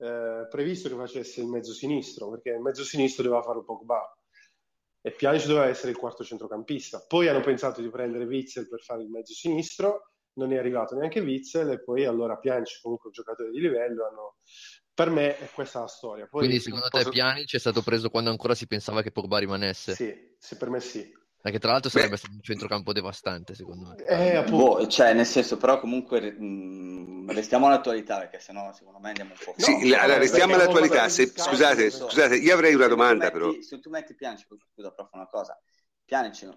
[0.00, 4.14] eh, previsto che facesse il mezzo sinistro, perché il mezzo sinistro doveva fare Pogba
[5.02, 7.04] e Pjanic doveva essere il quarto centrocampista.
[7.06, 11.20] Poi hanno pensato di prendere Witzel per fare il mezzo sinistro, non è arrivato neanche
[11.20, 14.36] Witzel e poi allora Pjanic comunque un giocatore di livello hanno...
[14.92, 16.26] Per me è questa la storia.
[16.26, 19.38] Poi Quindi secondo te posso- Pjanic è stato preso quando ancora si pensava che Pogba
[19.38, 19.94] rimanesse?
[19.94, 21.10] Sì, sì, per me sì.
[21.42, 24.04] Perché tra l'altro sarebbe stato un centrocampo devastante secondo me.
[24.04, 24.56] Eh, appunto.
[24.78, 29.38] Boh, cioè, nel senso, però comunque mh, restiamo all'attualità perché sennò secondo me andiamo un
[29.42, 29.88] po' Sì.
[29.88, 31.08] No, allora restiamo all'attualità.
[31.08, 33.52] Se- scusate, scusate, io avrei una domanda metti- però.
[33.60, 35.58] Se tu metti Pjanic, scusa, prof, una cosa.
[36.04, 36.48] Pjanic,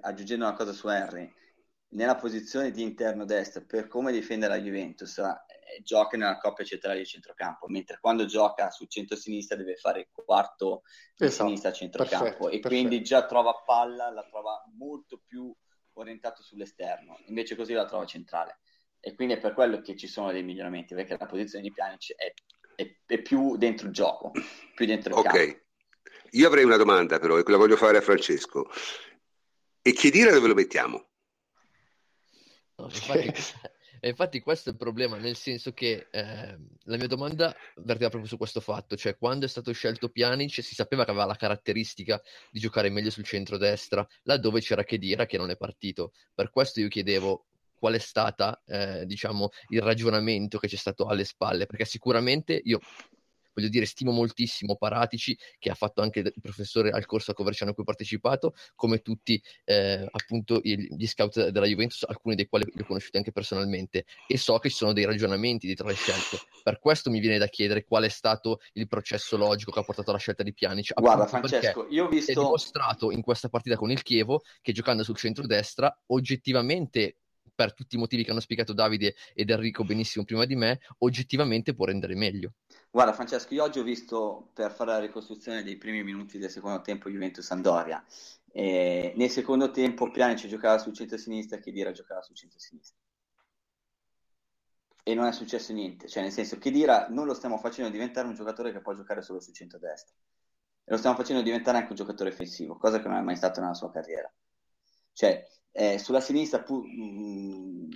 [0.00, 1.32] aggiungendo una cosa su Henry,
[1.90, 5.20] nella posizione di interno destro, per come difende la Juventus,
[5.82, 10.82] gioca nella coppia centrale di centrocampo, mentre quando gioca sul centro-sinistra deve fare il quarto
[11.18, 12.64] di Esatto, sinistra a centrocampo perfetto, e perfetto.
[12.64, 15.54] quindi già trova palla, la trova molto più
[15.94, 18.60] orientato sull'esterno, invece così la trova centrale.
[19.00, 22.14] E quindi è per quello che ci sono dei miglioramenti, perché la posizione di Pjanic
[22.16, 22.32] è,
[22.74, 24.40] è- è più dentro il gioco,
[24.74, 25.50] più dentro il campo.
[25.50, 25.64] Ok,
[26.32, 28.68] io avrei una domanda però e la voglio fare a Francesco.
[29.88, 31.08] E Chiedira dove lo mettiamo?
[32.78, 33.32] No, infatti,
[34.04, 38.28] e infatti questo è il problema, nel senso che eh, la mia domanda vertiva proprio
[38.28, 42.20] su questo fatto, cioè quando è stato scelto Pjanic si sapeva che aveva la caratteristica
[42.50, 46.14] di giocare meglio sul centro-destra, laddove c'era Khedira che non è partito.
[46.34, 47.46] Per questo io chiedevo
[47.78, 52.80] qual è stata, eh, diciamo, il ragionamento che c'è stato alle spalle, perché sicuramente io
[53.52, 57.70] voglio dire, stimo moltissimo Paratici, che ha fatto anche il professore al corso a Coverciano
[57.70, 62.64] a cui ho partecipato, come tutti eh, appunto gli scout della Juventus, alcuni dei quali
[62.72, 66.38] li ho conosciuti anche personalmente, e so che ci sono dei ragionamenti dietro le scelte.
[66.62, 70.10] Per questo mi viene da chiedere qual è stato il processo logico che ha portato
[70.10, 70.92] alla scelta di Pjanic.
[70.94, 72.40] Guarda, Francesco, io ho si è visto...
[72.40, 77.18] dimostrato in questa partita con il Chievo che giocando sul centro-destra, oggettivamente,
[77.54, 81.74] per tutti i motivi che hanno spiegato Davide ed Enrico benissimo prima di me, oggettivamente
[81.74, 82.54] può rendere meglio.
[82.90, 86.80] Guarda Francesco, io oggi ho visto per fare la ricostruzione dei primi minuti del secondo
[86.82, 88.04] tempo Juventus-Andoria.
[88.54, 92.98] E nel secondo tempo Pjanic giocava sul centro-sinistra e Khedira giocava sul centro-sinistra.
[95.04, 98.34] E non è successo niente, cioè nel senso Khedira non lo stiamo facendo diventare un
[98.34, 100.14] giocatore che può giocare solo sul centro-destra.
[100.84, 103.60] E lo stiamo facendo diventare anche un giocatore offensivo, cosa che non è mai stato
[103.60, 104.32] nella sua carriera.
[105.12, 107.88] Cioè, eh, sulla sinistra, pu- mh,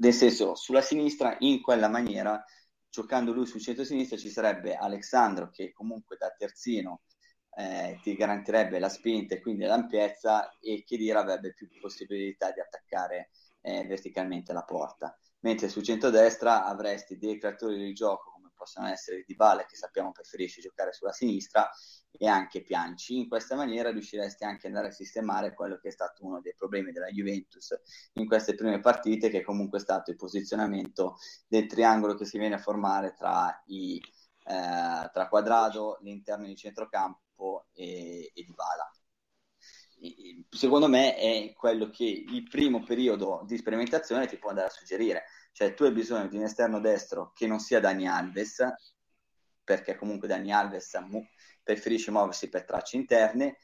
[0.00, 2.42] nel senso, sulla sinistra in quella maniera
[2.90, 7.02] giocando lui sul centro-sinistra ci sarebbe Alexandro che comunque da terzino
[7.56, 13.30] eh, ti garantirebbe la spinta e quindi l'ampiezza e Khedira avrebbe più possibilità di attaccare
[13.60, 15.16] eh, verticalmente la porta.
[15.40, 20.60] Mentre sul centro-destra avresti dei creatori di gioco come possono essere Dybala che sappiamo preferisce
[20.60, 21.68] giocare sulla sinistra
[22.18, 23.16] e anche Pianci.
[23.16, 26.52] In questa maniera riusciresti anche ad andare a sistemare quello che è stato uno dei
[26.54, 27.74] problemi della Juventus
[28.14, 31.16] in queste prime partite, che è comunque stato il posizionamento
[31.46, 37.68] del triangolo che si viene a formare tra, i, eh, tra Quadrado, l'interno di centrocampo
[37.72, 38.90] e, e Dybala.
[40.50, 45.24] secondo me è quello che il primo periodo di sperimentazione ti può andare a suggerire.
[45.52, 48.64] Cioè tu hai bisogno di un esterno destro che non sia Dani Alves,
[49.62, 50.88] perché comunque Dani Alves
[51.74, 53.58] preferisce muoversi per tracce interne,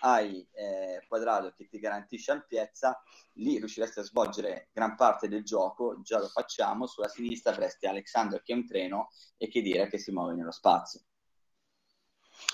[0.00, 3.02] hai eh, Quadrado che ti garantisce ampiezza,
[3.34, 8.42] lì riusciresti a svolgere gran parte del gioco, già lo facciamo, sulla sinistra avresti Alexandro
[8.44, 9.08] che è un treno
[9.38, 11.00] e che dire che si muove nello spazio.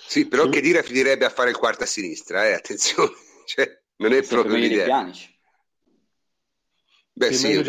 [0.06, 2.52] Sì, però che dire finirebbe a fare il quarto a sinistra, eh?
[2.52, 3.12] attenzione,
[3.44, 5.10] cioè, non è proprio l'idea.
[7.18, 7.62] Beh, sì,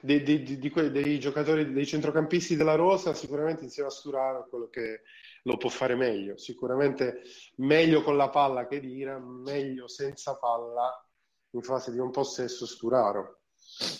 [0.00, 5.02] dei, dei, dei, dei, giocatori, dei centrocampisti della Rosa, sicuramente insieme a Sturaro quello che
[5.42, 6.38] lo può fare meglio.
[6.38, 7.20] Sicuramente
[7.56, 10.90] meglio con la palla che Dira, meglio senza palla
[11.50, 13.40] in fase di un possesso Sturaro.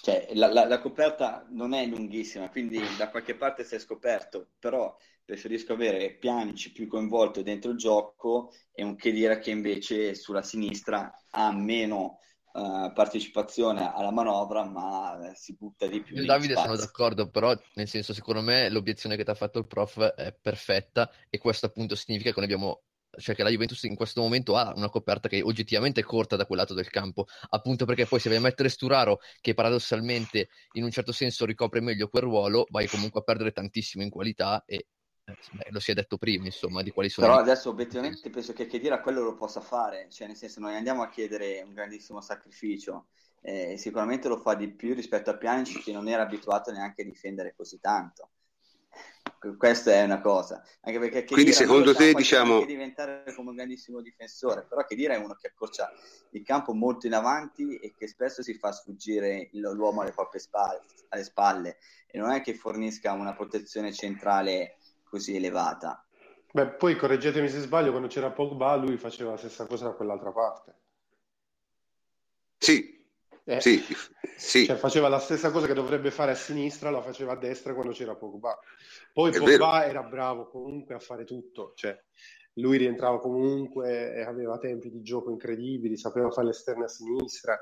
[0.01, 4.52] Cioè, la, la, la, coperta non è lunghissima, quindi da qualche parte si è scoperto,
[4.59, 10.40] però preferisco avere Pianici più coinvolto dentro il gioco e un Chedira che invece sulla
[10.40, 12.20] sinistra ha meno
[12.57, 16.24] uh, partecipazione alla manovra, ma si butta di più.
[16.24, 20.01] Davide sono d'accordo, però nel senso secondo me l'obiezione che ti ha fatto il prof
[20.03, 22.83] è perfetta e questo appunto significa che noi abbiamo
[23.19, 26.45] cioè che la Juventus in questo momento ha una coperta che oggettivamente è corta da
[26.45, 30.85] quel lato del campo, appunto perché poi se vai a mettere Sturaro, che paradossalmente in
[30.85, 34.74] un certo senso ricopre meglio quel ruolo, vai comunque a perdere tantissimo in qualità e
[34.77, 34.87] eh,
[35.53, 37.27] beh, lo si è detto prima, insomma, di quali sono.
[37.27, 41.03] Però adesso obiettivamente penso che Chedira quello lo possa fare, cioè nel senso noi andiamo
[41.03, 43.07] a chiedere un grandissimo sacrificio,
[43.43, 47.05] eh, sicuramente lo fa di più rispetto a Pjanic che non era abituato neanche a
[47.05, 48.31] difendere così tanto
[49.57, 50.62] questa è una cosa.
[50.82, 52.65] Anche perché Quindi secondo te diciamo...
[52.65, 55.90] diventare come un grandissimo difensore, però che dire è uno che accorcia
[56.31, 60.81] il campo molto in avanti e che spesso si fa sfuggire l'uomo alle proprie spalle,
[61.11, 64.77] alle spalle e non è che fornisca una protezione centrale
[65.16, 66.06] così elevata.
[66.52, 70.30] Beh, poi correggetemi se sbaglio, quando c'era Pogba lui faceva la stessa cosa da quell'altra
[70.32, 70.74] parte.
[72.59, 73.05] Sì,
[73.44, 73.82] eh, sì,
[74.36, 74.64] sì.
[74.64, 77.93] Cioè, faceva la stessa cosa che dovrebbe fare a sinistra, la faceva a destra quando
[77.93, 78.59] c'era Pogba.
[79.12, 79.82] Poi È Pogba vero.
[79.82, 81.98] era bravo comunque a fare tutto, cioè,
[82.55, 87.59] lui rientrava comunque e aveva tempi di gioco incredibili, sapeva fare l'esterno a sinistra.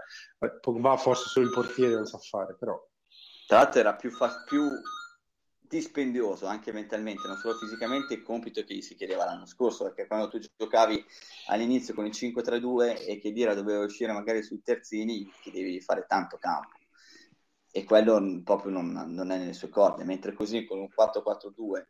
[0.60, 2.81] Pogba forse solo il portiere non sa fare, però.
[3.47, 4.62] Tra l'altro era più, fa- più
[5.75, 10.07] dispendioso anche mentalmente, non solo fisicamente, il compito che gli si chiedeva l'anno scorso, perché
[10.07, 11.05] quando tu giocavi
[11.49, 16.05] all'inizio con il 5-3-2 e che Dira doveva uscire magari sui terzini, ti devi fare
[16.07, 16.79] tanto campo.
[17.73, 21.87] E quello proprio non, non è nelle sue corde, mentre così con un 4-4-2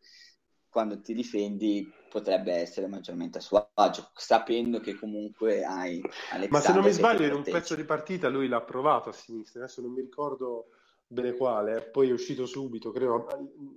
[0.71, 6.01] quando ti difendi potrebbe essere maggiormente a suo agio, sapendo che comunque hai
[6.33, 9.13] Alexander Ma se non mi sbaglio, in un pezzo di partita lui l'ha provato a
[9.13, 10.71] sinistra, adesso non mi ricordo
[11.07, 13.27] bene quale, poi è uscito subito, credo,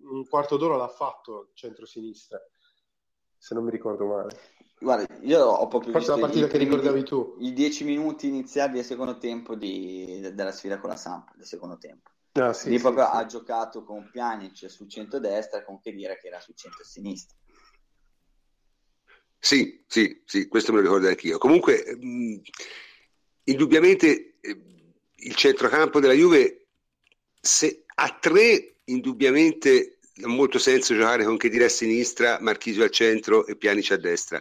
[0.04, 2.40] un quarto d'ora l'ha fatto centro-sinistra,
[3.38, 4.40] se non mi ricordo male.
[4.80, 7.36] Guarda, io ho proprio Forse la partita che ricordavi tu.
[7.40, 11.78] I dieci minuti iniziali del secondo tempo di, della sfida con la Samp, del secondo
[11.78, 12.12] tempo.
[12.34, 13.12] Ah, sì, Lì sì, proprio sì.
[13.14, 17.36] ha giocato con Pjanic sul centro-destra, con che dire che era sul centro-sinistra.
[19.40, 21.40] Sì, sì, sì, questo me lo ricordo anch'io.
[21.40, 22.42] Comunque, mh,
[23.46, 24.62] indubbiamente eh,
[25.16, 26.67] il centrocampo della Juve
[27.48, 33.46] se a tre indubbiamente ha molto senso giocare con Chedira a sinistra, Marchisio al centro
[33.48, 34.40] e Pianici a destra.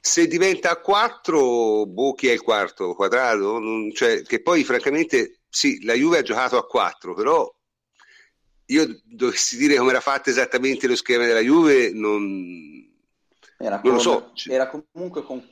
[0.00, 2.94] Se diventa a quattro, boh, chi è il quarto?
[2.94, 3.60] Quadrato?
[3.94, 7.50] Cioè, che poi francamente sì, la Juve ha giocato a quattro, però
[8.66, 12.86] io dovessi dire come era fatto esattamente lo schema della Juve, non,
[13.56, 14.32] era non come, lo so.
[14.46, 15.42] Era comunque con...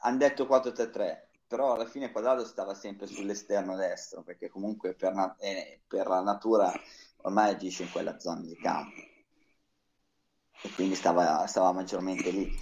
[0.00, 5.34] hanno detto 4-3-3 però alla fine Quadrado stava sempre sull'esterno destro perché comunque per, na-
[5.38, 6.70] eh, per la natura
[7.22, 9.00] ormai agisce in quella zona di campo.
[10.60, 12.54] E quindi stava, stava maggiormente lì.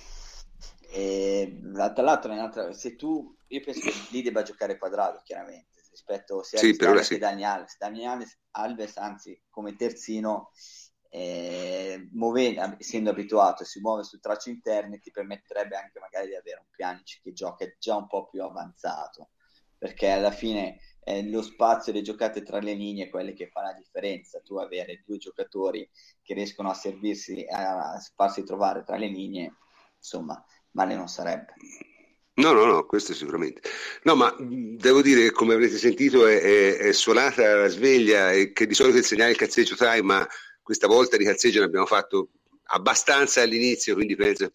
[0.92, 6.60] E, tra l'altro se tu io penso che lì debba giocare Quadrado chiaramente rispetto sia
[6.60, 7.14] sì, a sì.
[7.14, 7.76] che Dani Alves.
[7.78, 10.52] Dani Alves anzi come terzino
[11.16, 16.58] eh, muove, essendo abituato si muove su tracce interne ti permetterebbe anche magari di avere
[16.60, 19.30] un Pjanic che gioca già un po' più avanzato
[19.78, 23.72] perché alla fine è lo spazio le giocate tra le linee quelle che fa la
[23.72, 25.88] differenza tu avere due giocatori
[26.22, 29.54] che riescono a servirsi a farsi trovare tra le linee
[29.96, 31.54] insomma male non sarebbe
[32.38, 33.62] No, no, no, questo sicuramente.
[34.02, 38.52] No, ma devo dire che come avrete sentito è, è, è suonata la sveglia e
[38.52, 40.28] che di solito il segnale il cazzeggio time, ma
[40.66, 42.30] questa volta di calzeggio ne abbiamo fatto
[42.70, 44.50] abbastanza all'inizio, quindi penso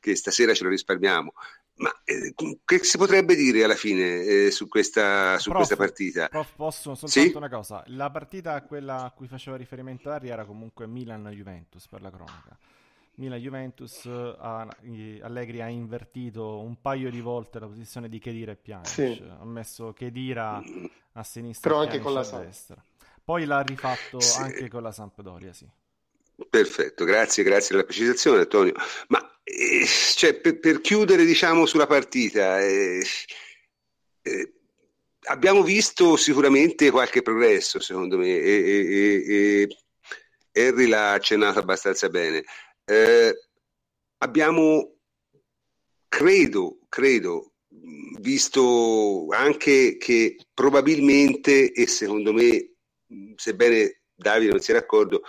[0.00, 1.32] che stasera ce lo risparmiamo.
[1.76, 2.34] Ma eh,
[2.64, 6.26] che si potrebbe dire alla fine eh, su, questa, su prof, questa partita?
[6.26, 7.36] Prof, posso soltanto sì?
[7.36, 7.84] una cosa.
[7.86, 12.58] La partita, quella a cui faceva riferimento Ari, era comunque Milan-Juventus per la cronaca.
[13.14, 14.66] Milan-Juventus, ha,
[15.20, 18.88] Allegri ha invertito un paio di volte la posizione di Chedira e Pjanic.
[18.88, 19.22] Sì.
[19.38, 20.60] Ha messo Chedira
[21.12, 22.82] a sinistra Però e anche con la a destra.
[23.26, 24.38] Poi l'ha rifatto sì.
[24.38, 25.66] anche con la Sampdoria, sì.
[26.48, 28.72] Perfetto, grazie, grazie della precisazione Antonio.
[29.08, 29.84] Ma eh,
[30.14, 33.04] cioè, per, per, chiudere diciamo sulla partita, eh,
[34.22, 34.52] eh,
[35.22, 39.68] abbiamo visto sicuramente qualche progresso secondo me e,
[40.52, 42.44] Harry l'ha accennato abbastanza bene.
[42.84, 43.34] Eh,
[44.18, 44.98] abbiamo,
[46.06, 47.54] credo, credo,
[48.20, 52.75] visto anche che probabilmente e secondo me,
[53.36, 55.22] sebbene Davide non sia d'accordo,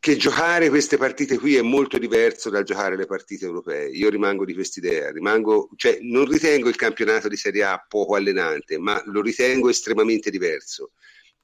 [0.00, 3.88] che giocare queste partite qui è molto diverso dal giocare le partite europee.
[3.90, 8.78] Io rimango di quest'idea, rimango, cioè, non ritengo il campionato di Serie A poco allenante,
[8.78, 10.92] ma lo ritengo estremamente diverso.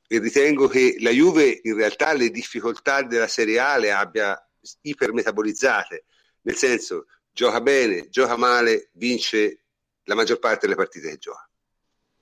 [0.08, 4.38] E ritengo che la Juve in realtà le difficoltà della Serie A le abbia
[4.80, 6.04] ipermetabolizzate,
[6.42, 9.64] nel senso gioca bene, gioca male, vince
[10.04, 11.46] la maggior parte delle partite che gioca.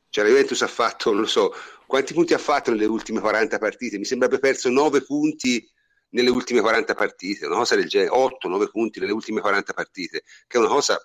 [0.08, 1.54] Cioè la Juventus ha fatto, non lo so,
[1.94, 3.98] quanti punti ha fatto nelle ultime 40 partite?
[3.98, 5.64] Mi sembra abbia perso 9 punti
[6.10, 10.56] nelle ultime 40 partite, una cosa del genere, 8-9 punti nelle ultime 40 partite, che
[10.56, 11.00] è una cosa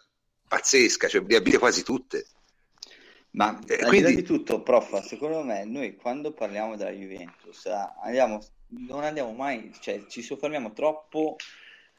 [0.47, 2.25] pazzesca, cioè li abite quasi tutte.
[3.31, 4.15] Ma eh, quindi...
[4.15, 7.67] di tutto, prof, secondo me noi quando parliamo della Juventus
[8.01, 8.43] andiamo,
[8.87, 11.35] non andiamo mai, cioè ci soffermiamo troppo,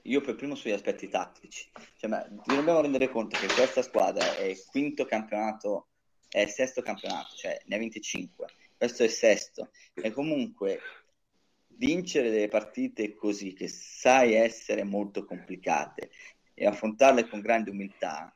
[0.03, 4.43] io per primo sugli aspetti tattici, cioè, ma dobbiamo rendere conto che questa squadra è
[4.43, 5.91] il quinto campionato,
[6.29, 8.47] è il sesto campionato, cioè ne ha 25,
[8.81, 10.81] questo è il sesto, e comunque
[11.67, 16.11] vincere delle partite così, che sai essere molto complicate,
[16.55, 18.35] e affrontarle con grande umiltà,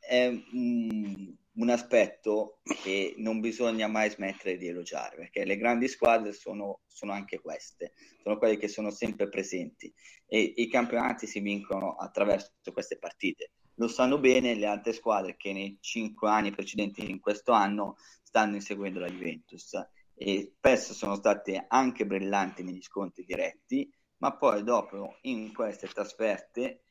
[0.00, 6.32] è un, un aspetto che non bisogna mai smettere di elogiare, perché le grandi squadre
[6.32, 9.94] sono, sono anche queste, sono quelle che sono sempre presenti
[10.26, 13.52] e i campionati si vincono attraverso queste partite.
[13.74, 18.54] Lo sanno bene le altre squadre che nei cinque anni precedenti in questo anno stanno
[18.54, 19.74] inseguendo la Juventus
[20.14, 26.84] e spesso sono state anche brillanti negli scontri diretti, ma poi dopo in queste trasferte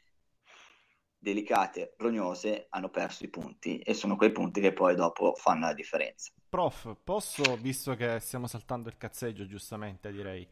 [1.23, 5.73] delicate, rognose, hanno perso i punti e sono quei punti che poi dopo fanno la
[5.73, 6.33] differenza.
[6.49, 10.45] Prof, posso, visto che stiamo saltando il cazzeggio, giustamente direi,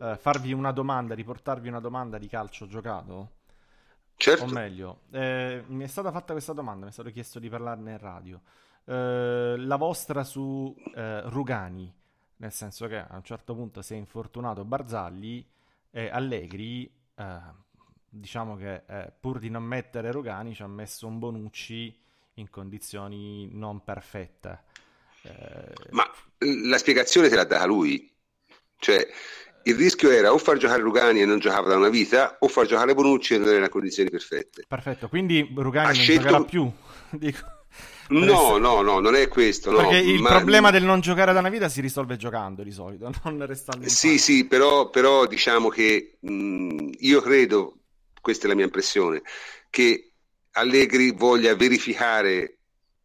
[0.00, 3.37] eh, farvi una domanda, riportarvi una domanda di calcio giocato?
[4.18, 4.42] Certo.
[4.42, 7.92] O meglio, eh, mi è stata fatta questa domanda, mi è stato chiesto di parlarne
[7.92, 8.40] in radio.
[8.84, 11.94] Eh, la vostra su eh, Rugani,
[12.38, 15.46] nel senso che a un certo punto si è infortunato Barzagli
[15.92, 17.38] e Allegri, eh,
[18.08, 21.96] diciamo che eh, pur di non mettere Rugani ci ha messo un Bonucci
[22.34, 24.64] in condizioni non perfette.
[25.22, 25.90] Eh...
[25.90, 26.04] Ma
[26.38, 28.12] la spiegazione te l'ha data lui,
[28.78, 29.06] cioè
[29.64, 32.66] il rischio era o far giocare Rugani e non giocava da una vita o far
[32.66, 34.64] giocare Bonucci e non era in condizioni perfette.
[34.66, 36.22] Perfetto, quindi Rugani ha non scelto...
[36.22, 36.70] giocherà più.
[37.10, 37.38] Dico.
[38.08, 39.70] No, no, no, non è questo.
[39.70, 39.78] No.
[39.78, 40.30] Perché il Ma...
[40.30, 43.90] problema del non giocare da una vita si risolve giocando di solito, non restando in
[43.90, 47.80] Sì, sì, però, però, diciamo che mh, io credo,
[48.20, 49.22] questa è la mia impressione,
[49.68, 50.12] che
[50.52, 52.58] Allegri voglia verificare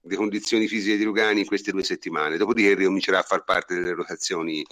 [0.05, 3.93] le condizioni fisiche di Rugani in queste due settimane, dopodiché ricomincerà a far parte delle
[3.93, 4.65] rotazioni.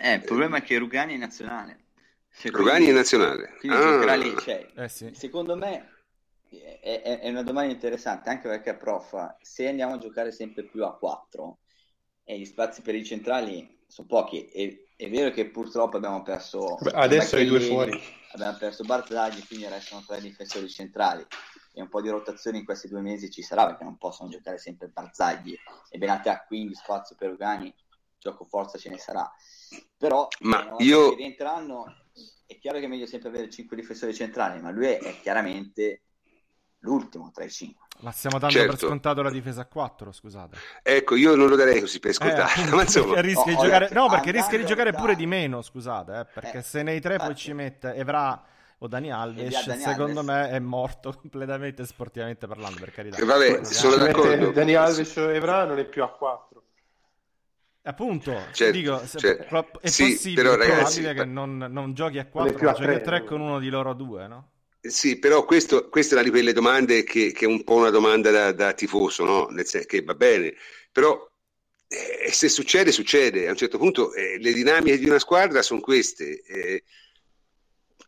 [0.00, 1.84] Eh, il problema è che Rugani è nazionale.
[2.32, 3.54] Cioè, Rugani quindi, è nazionale.
[3.58, 4.14] Quindi ah.
[4.14, 5.10] lì, cioè, eh, sì.
[5.12, 6.00] secondo me
[6.80, 10.96] è, è, una domanda interessante anche perché, prof, se andiamo a giocare sempre più a
[10.96, 11.58] 4
[12.24, 16.76] e gli spazi per i centrali sono pochi, e, è vero che purtroppo abbiamo perso.
[16.80, 18.00] Beh, adesso i due fuori.
[18.32, 21.26] Abbiamo perso Barzagli, quindi restano tre difensori centrali.
[21.72, 24.58] E un po' di rotazione in questi due mesi ci sarà perché non possono giocare
[24.58, 25.56] sempre Barzagli
[25.90, 27.74] e Benatea, quindi spazio per Ugani,
[28.18, 29.30] gioco forza ce ne sarà.
[29.96, 31.14] Però ma io...
[31.14, 31.84] rientreranno,
[32.46, 36.02] è chiaro che è meglio sempre avere cinque difensori centrali, ma lui è, è chiaramente
[36.80, 37.86] l'ultimo tra i cinque.
[38.00, 38.76] Ma stiamo dando certo.
[38.76, 40.56] per scontato la difesa a 4, scusate.
[40.82, 42.60] Ecco, io non lo darei così per scontato.
[42.60, 43.20] Eh, ma insomma...
[43.20, 43.88] rischia oh, giocare...
[43.92, 47.18] No, perché rischia di giocare pure di meno, scusate, eh, perché eh, se nei tre
[47.18, 48.42] poi ci mette Evra
[48.78, 50.34] o Dani Alves, Dani secondo Alves.
[50.34, 53.22] me è morto completamente sportivamente parlando, per carità.
[53.22, 54.50] Vabbè, sono d'accordo.
[54.50, 56.62] Dani Alves o Evra non è più a 4.
[57.82, 59.78] Appunto, certo, dico, certo.
[59.80, 63.24] è sì, possibile, però, ragazzi, che non, non giochi a 4, ma giochi a 3
[63.24, 64.50] con uno di loro due, no?
[64.82, 67.90] Sì, però questo, questa è una di quelle domande che, che, è un po' una
[67.90, 69.46] domanda da, da tifoso, no?
[69.46, 70.54] Nel senso che va bene,
[70.92, 71.26] però
[71.88, 73.48] eh, se succede, succede.
[73.48, 76.42] A un certo punto eh, le dinamiche di una squadra sono queste.
[76.42, 76.84] Eh,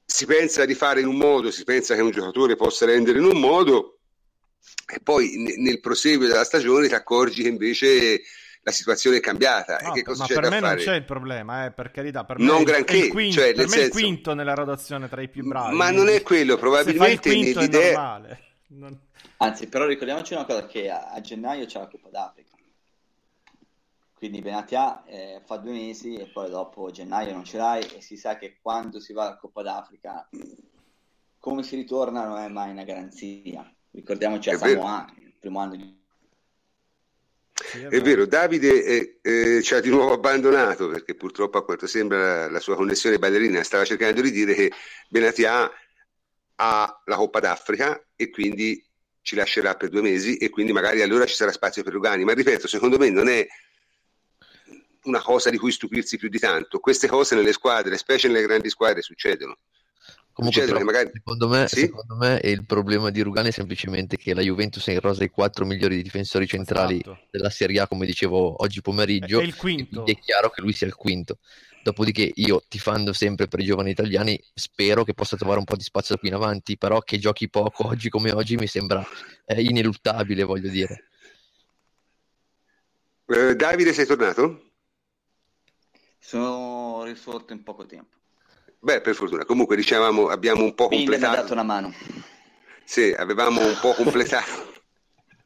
[0.05, 3.25] si pensa di fare in un modo, si pensa che un giocatore possa rendere in
[3.25, 4.01] un modo,
[4.87, 8.23] e poi n- nel proseguio della stagione ti accorgi che invece
[8.63, 9.79] la situazione è cambiata.
[9.83, 10.75] No, e che cosa ma c'è per da me fare?
[10.77, 12.25] non c'è il problema, eh, per carità.
[12.25, 14.55] Per Non me granché, è il quinto, cioè, per me è il senso- quinto nella
[14.55, 15.75] rotazione tra i più bravi.
[15.77, 18.41] Ma non è quello, Se fai il probabilmente quinto è normale.
[18.73, 18.99] Non-
[19.39, 22.51] Anzi, però ricordiamoci una cosa, che a, a gennaio c'è la Coppa d'Africa.
[24.15, 28.17] Quindi Benatia eh, fa due mesi e poi dopo gennaio non ce l'hai e si
[28.17, 30.29] sa che quando si va alla Coppa d'Africa
[31.39, 33.69] come si ritorna non è mai una garanzia.
[33.91, 34.57] Ricordiamoci a.
[34.57, 36.01] Samoa, il primo anno di
[37.89, 42.51] È vero, Davide eh, eh, ci ha di nuovo abbandonato perché purtroppo a quanto sembra
[42.51, 44.73] la, sua connessione ballerina stava cercando di dire che
[45.09, 45.71] Benatia
[46.57, 48.85] ha la Coppa d'Africa e quindi
[49.23, 52.25] ci lascerà per due mesi e quindi magari allora ci sarà spazio per Rugani.
[52.25, 53.47] Ma ripeto, secondo me non è
[55.05, 56.79] una cosa di cui stupirsi più di tanto.
[56.79, 59.59] Queste cose nelle squadre, specie nelle grandi squadre, succedono.
[60.33, 61.11] Comunque, però, magari...
[61.13, 61.81] secondo, me, Sì?
[61.81, 65.29] secondo me il problema di Rugani è semplicemente che la Juventus è in rosa i
[65.29, 67.27] quattro migliori difensori centrali Esatto.
[67.31, 69.41] della Serie A, come dicevo oggi pomeriggio.
[69.41, 70.03] È il quinto.
[70.03, 71.39] Quindi è chiaro che lui sia il quinto.
[71.83, 75.83] Dopodiché io, tifando sempre per i giovani italiani, spero che possa trovare un po' di
[75.83, 79.05] spazio da qui in avanti, però che giochi poco oggi come oggi mi sembra
[79.45, 81.09] eh, ineluttabile, voglio dire.
[83.27, 84.71] Eh, Davide, sei tornato?
[86.19, 88.17] Sono risorto in poco tempo.
[88.83, 89.45] Beh, per fortuna.
[89.45, 91.37] Comunque, dicevamo, abbiamo un po' mi ha completato.
[91.37, 91.95] dato una mano.
[92.85, 94.71] Sì, avevamo un po' completato.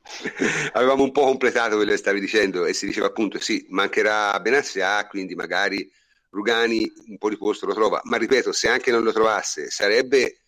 [0.72, 5.06] avevamo un po' completato quello che stavi dicendo e si diceva appunto sì, mancherà Benassia,
[5.06, 5.86] quindi magari
[6.30, 10.44] Rugani un po' di posto lo trova, ma ripeto, se anche non lo trovasse, sarebbe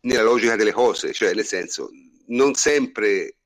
[0.00, 1.90] nella logica delle cose, cioè nel senso,
[2.28, 3.36] non sempre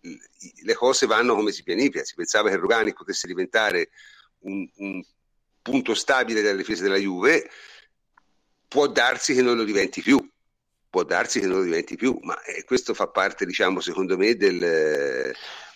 [0.00, 3.90] le cose vanno come si pianifica, si pensava che Rugani potesse diventare
[4.40, 5.02] un, un
[5.62, 7.48] punto stabile della difesa della Juve,
[8.74, 10.18] può darsi che non lo diventi più,
[10.90, 14.34] può darsi che non lo diventi più, ma eh, questo fa parte, diciamo, secondo me,
[14.34, 15.32] del,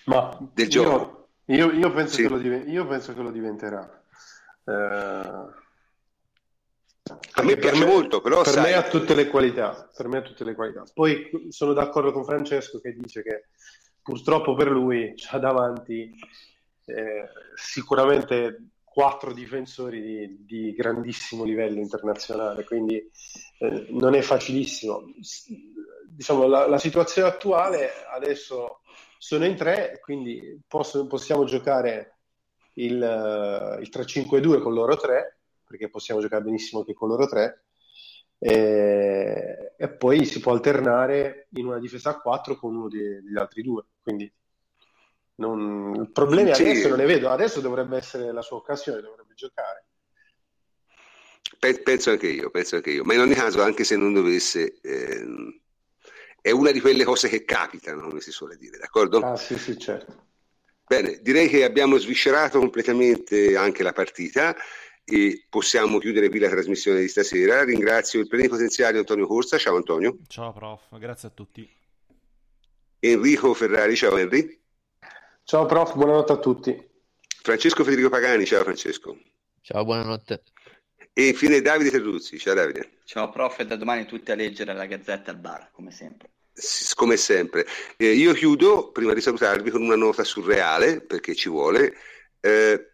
[0.07, 1.29] Ma del io- gioco.
[1.45, 2.23] Io, io penso Sì.
[2.23, 4.03] che lo diven- io penso che lo diventerà.
[4.65, 5.53] Eh, A
[7.43, 9.89] me piace per molto, però per sai- me ha tutte le qualità.
[9.97, 10.83] Per me ha tutte le qualità.
[10.93, 13.47] Poi sono d'accordo con Francesco che dice che
[14.03, 16.13] purtroppo per lui c'ha davanti
[16.87, 18.59] eh, sicuramente
[18.99, 22.97] quattro difensori di, di grandissimo livello internazionale, quindi
[23.61, 25.05] eh, non è facilissimo.
[26.09, 28.81] Diciamo, la, la situazione attuale adesso
[29.17, 32.17] sono in tre, quindi posso- possiamo giocare
[32.75, 37.67] il, eh, il 3-5-2 con loro tre, perché possiamo giocare benissimo anche con loro tre,
[38.37, 43.39] e, e poi si può alternare in una difesa a 4 con uno de- degli
[43.39, 43.85] altri due.
[44.03, 44.29] Quindi
[45.39, 46.63] non, problemi Sì.
[46.63, 49.87] adesso non ne vedo, adesso dovrebbe essere la sua occasione, dovrebbe giocare.
[51.59, 54.79] Pe- penso anche io, penso anche io, ma in ogni caso, anche se non dovesse,
[54.83, 55.61] ehm,
[56.41, 59.23] è una di quelle cose che capitano, come si suole dire, d'accordo?
[59.23, 60.27] Ah sì, sì, certo.
[60.87, 64.57] Bene, direi che abbiamo sviscerato completamente anche la partita
[65.05, 67.63] e possiamo chiudere qui la trasmissione di stasera.
[67.65, 71.69] Ringrazio il plenipotenziario Antonio Corsa, ciao Antonio, Ciao prof, grazie a tutti.
[73.01, 74.59] Enrico Ferrari, ciao Henry,
[75.49, 76.89] Ciao prof, buonanotte a tutti.
[77.41, 79.17] Francesco Federico Pagani, ciao Francesco,
[79.63, 80.43] Ciao, buonanotte.
[81.15, 82.99] e infine Davide Terruzzi, ciao Davide.
[83.07, 86.33] Ciao prof, e da domani tutti a leggere la Gazzetta al bar, come sempre.
[86.53, 87.67] S- come sempre.
[87.97, 91.95] Eh, io chiudo, prima di salutarvi, con una nota surreale, perché ci vuole.
[92.41, 92.91] Eh,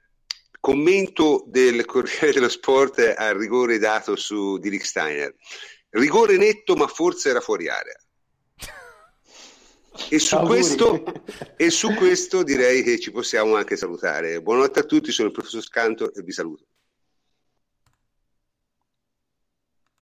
[0.61, 5.35] commento del Corriere dello Sport al rigore dato su di Rick Steiner.
[5.91, 7.97] Rigore netto, ma forse era fuori area.
[10.11, 11.05] E su, questo,
[11.57, 14.43] e su questo direi che ci possiamo anche salutare.
[14.43, 16.67] Buonanotte a tutti, sono il professor Scanto e vi saluto.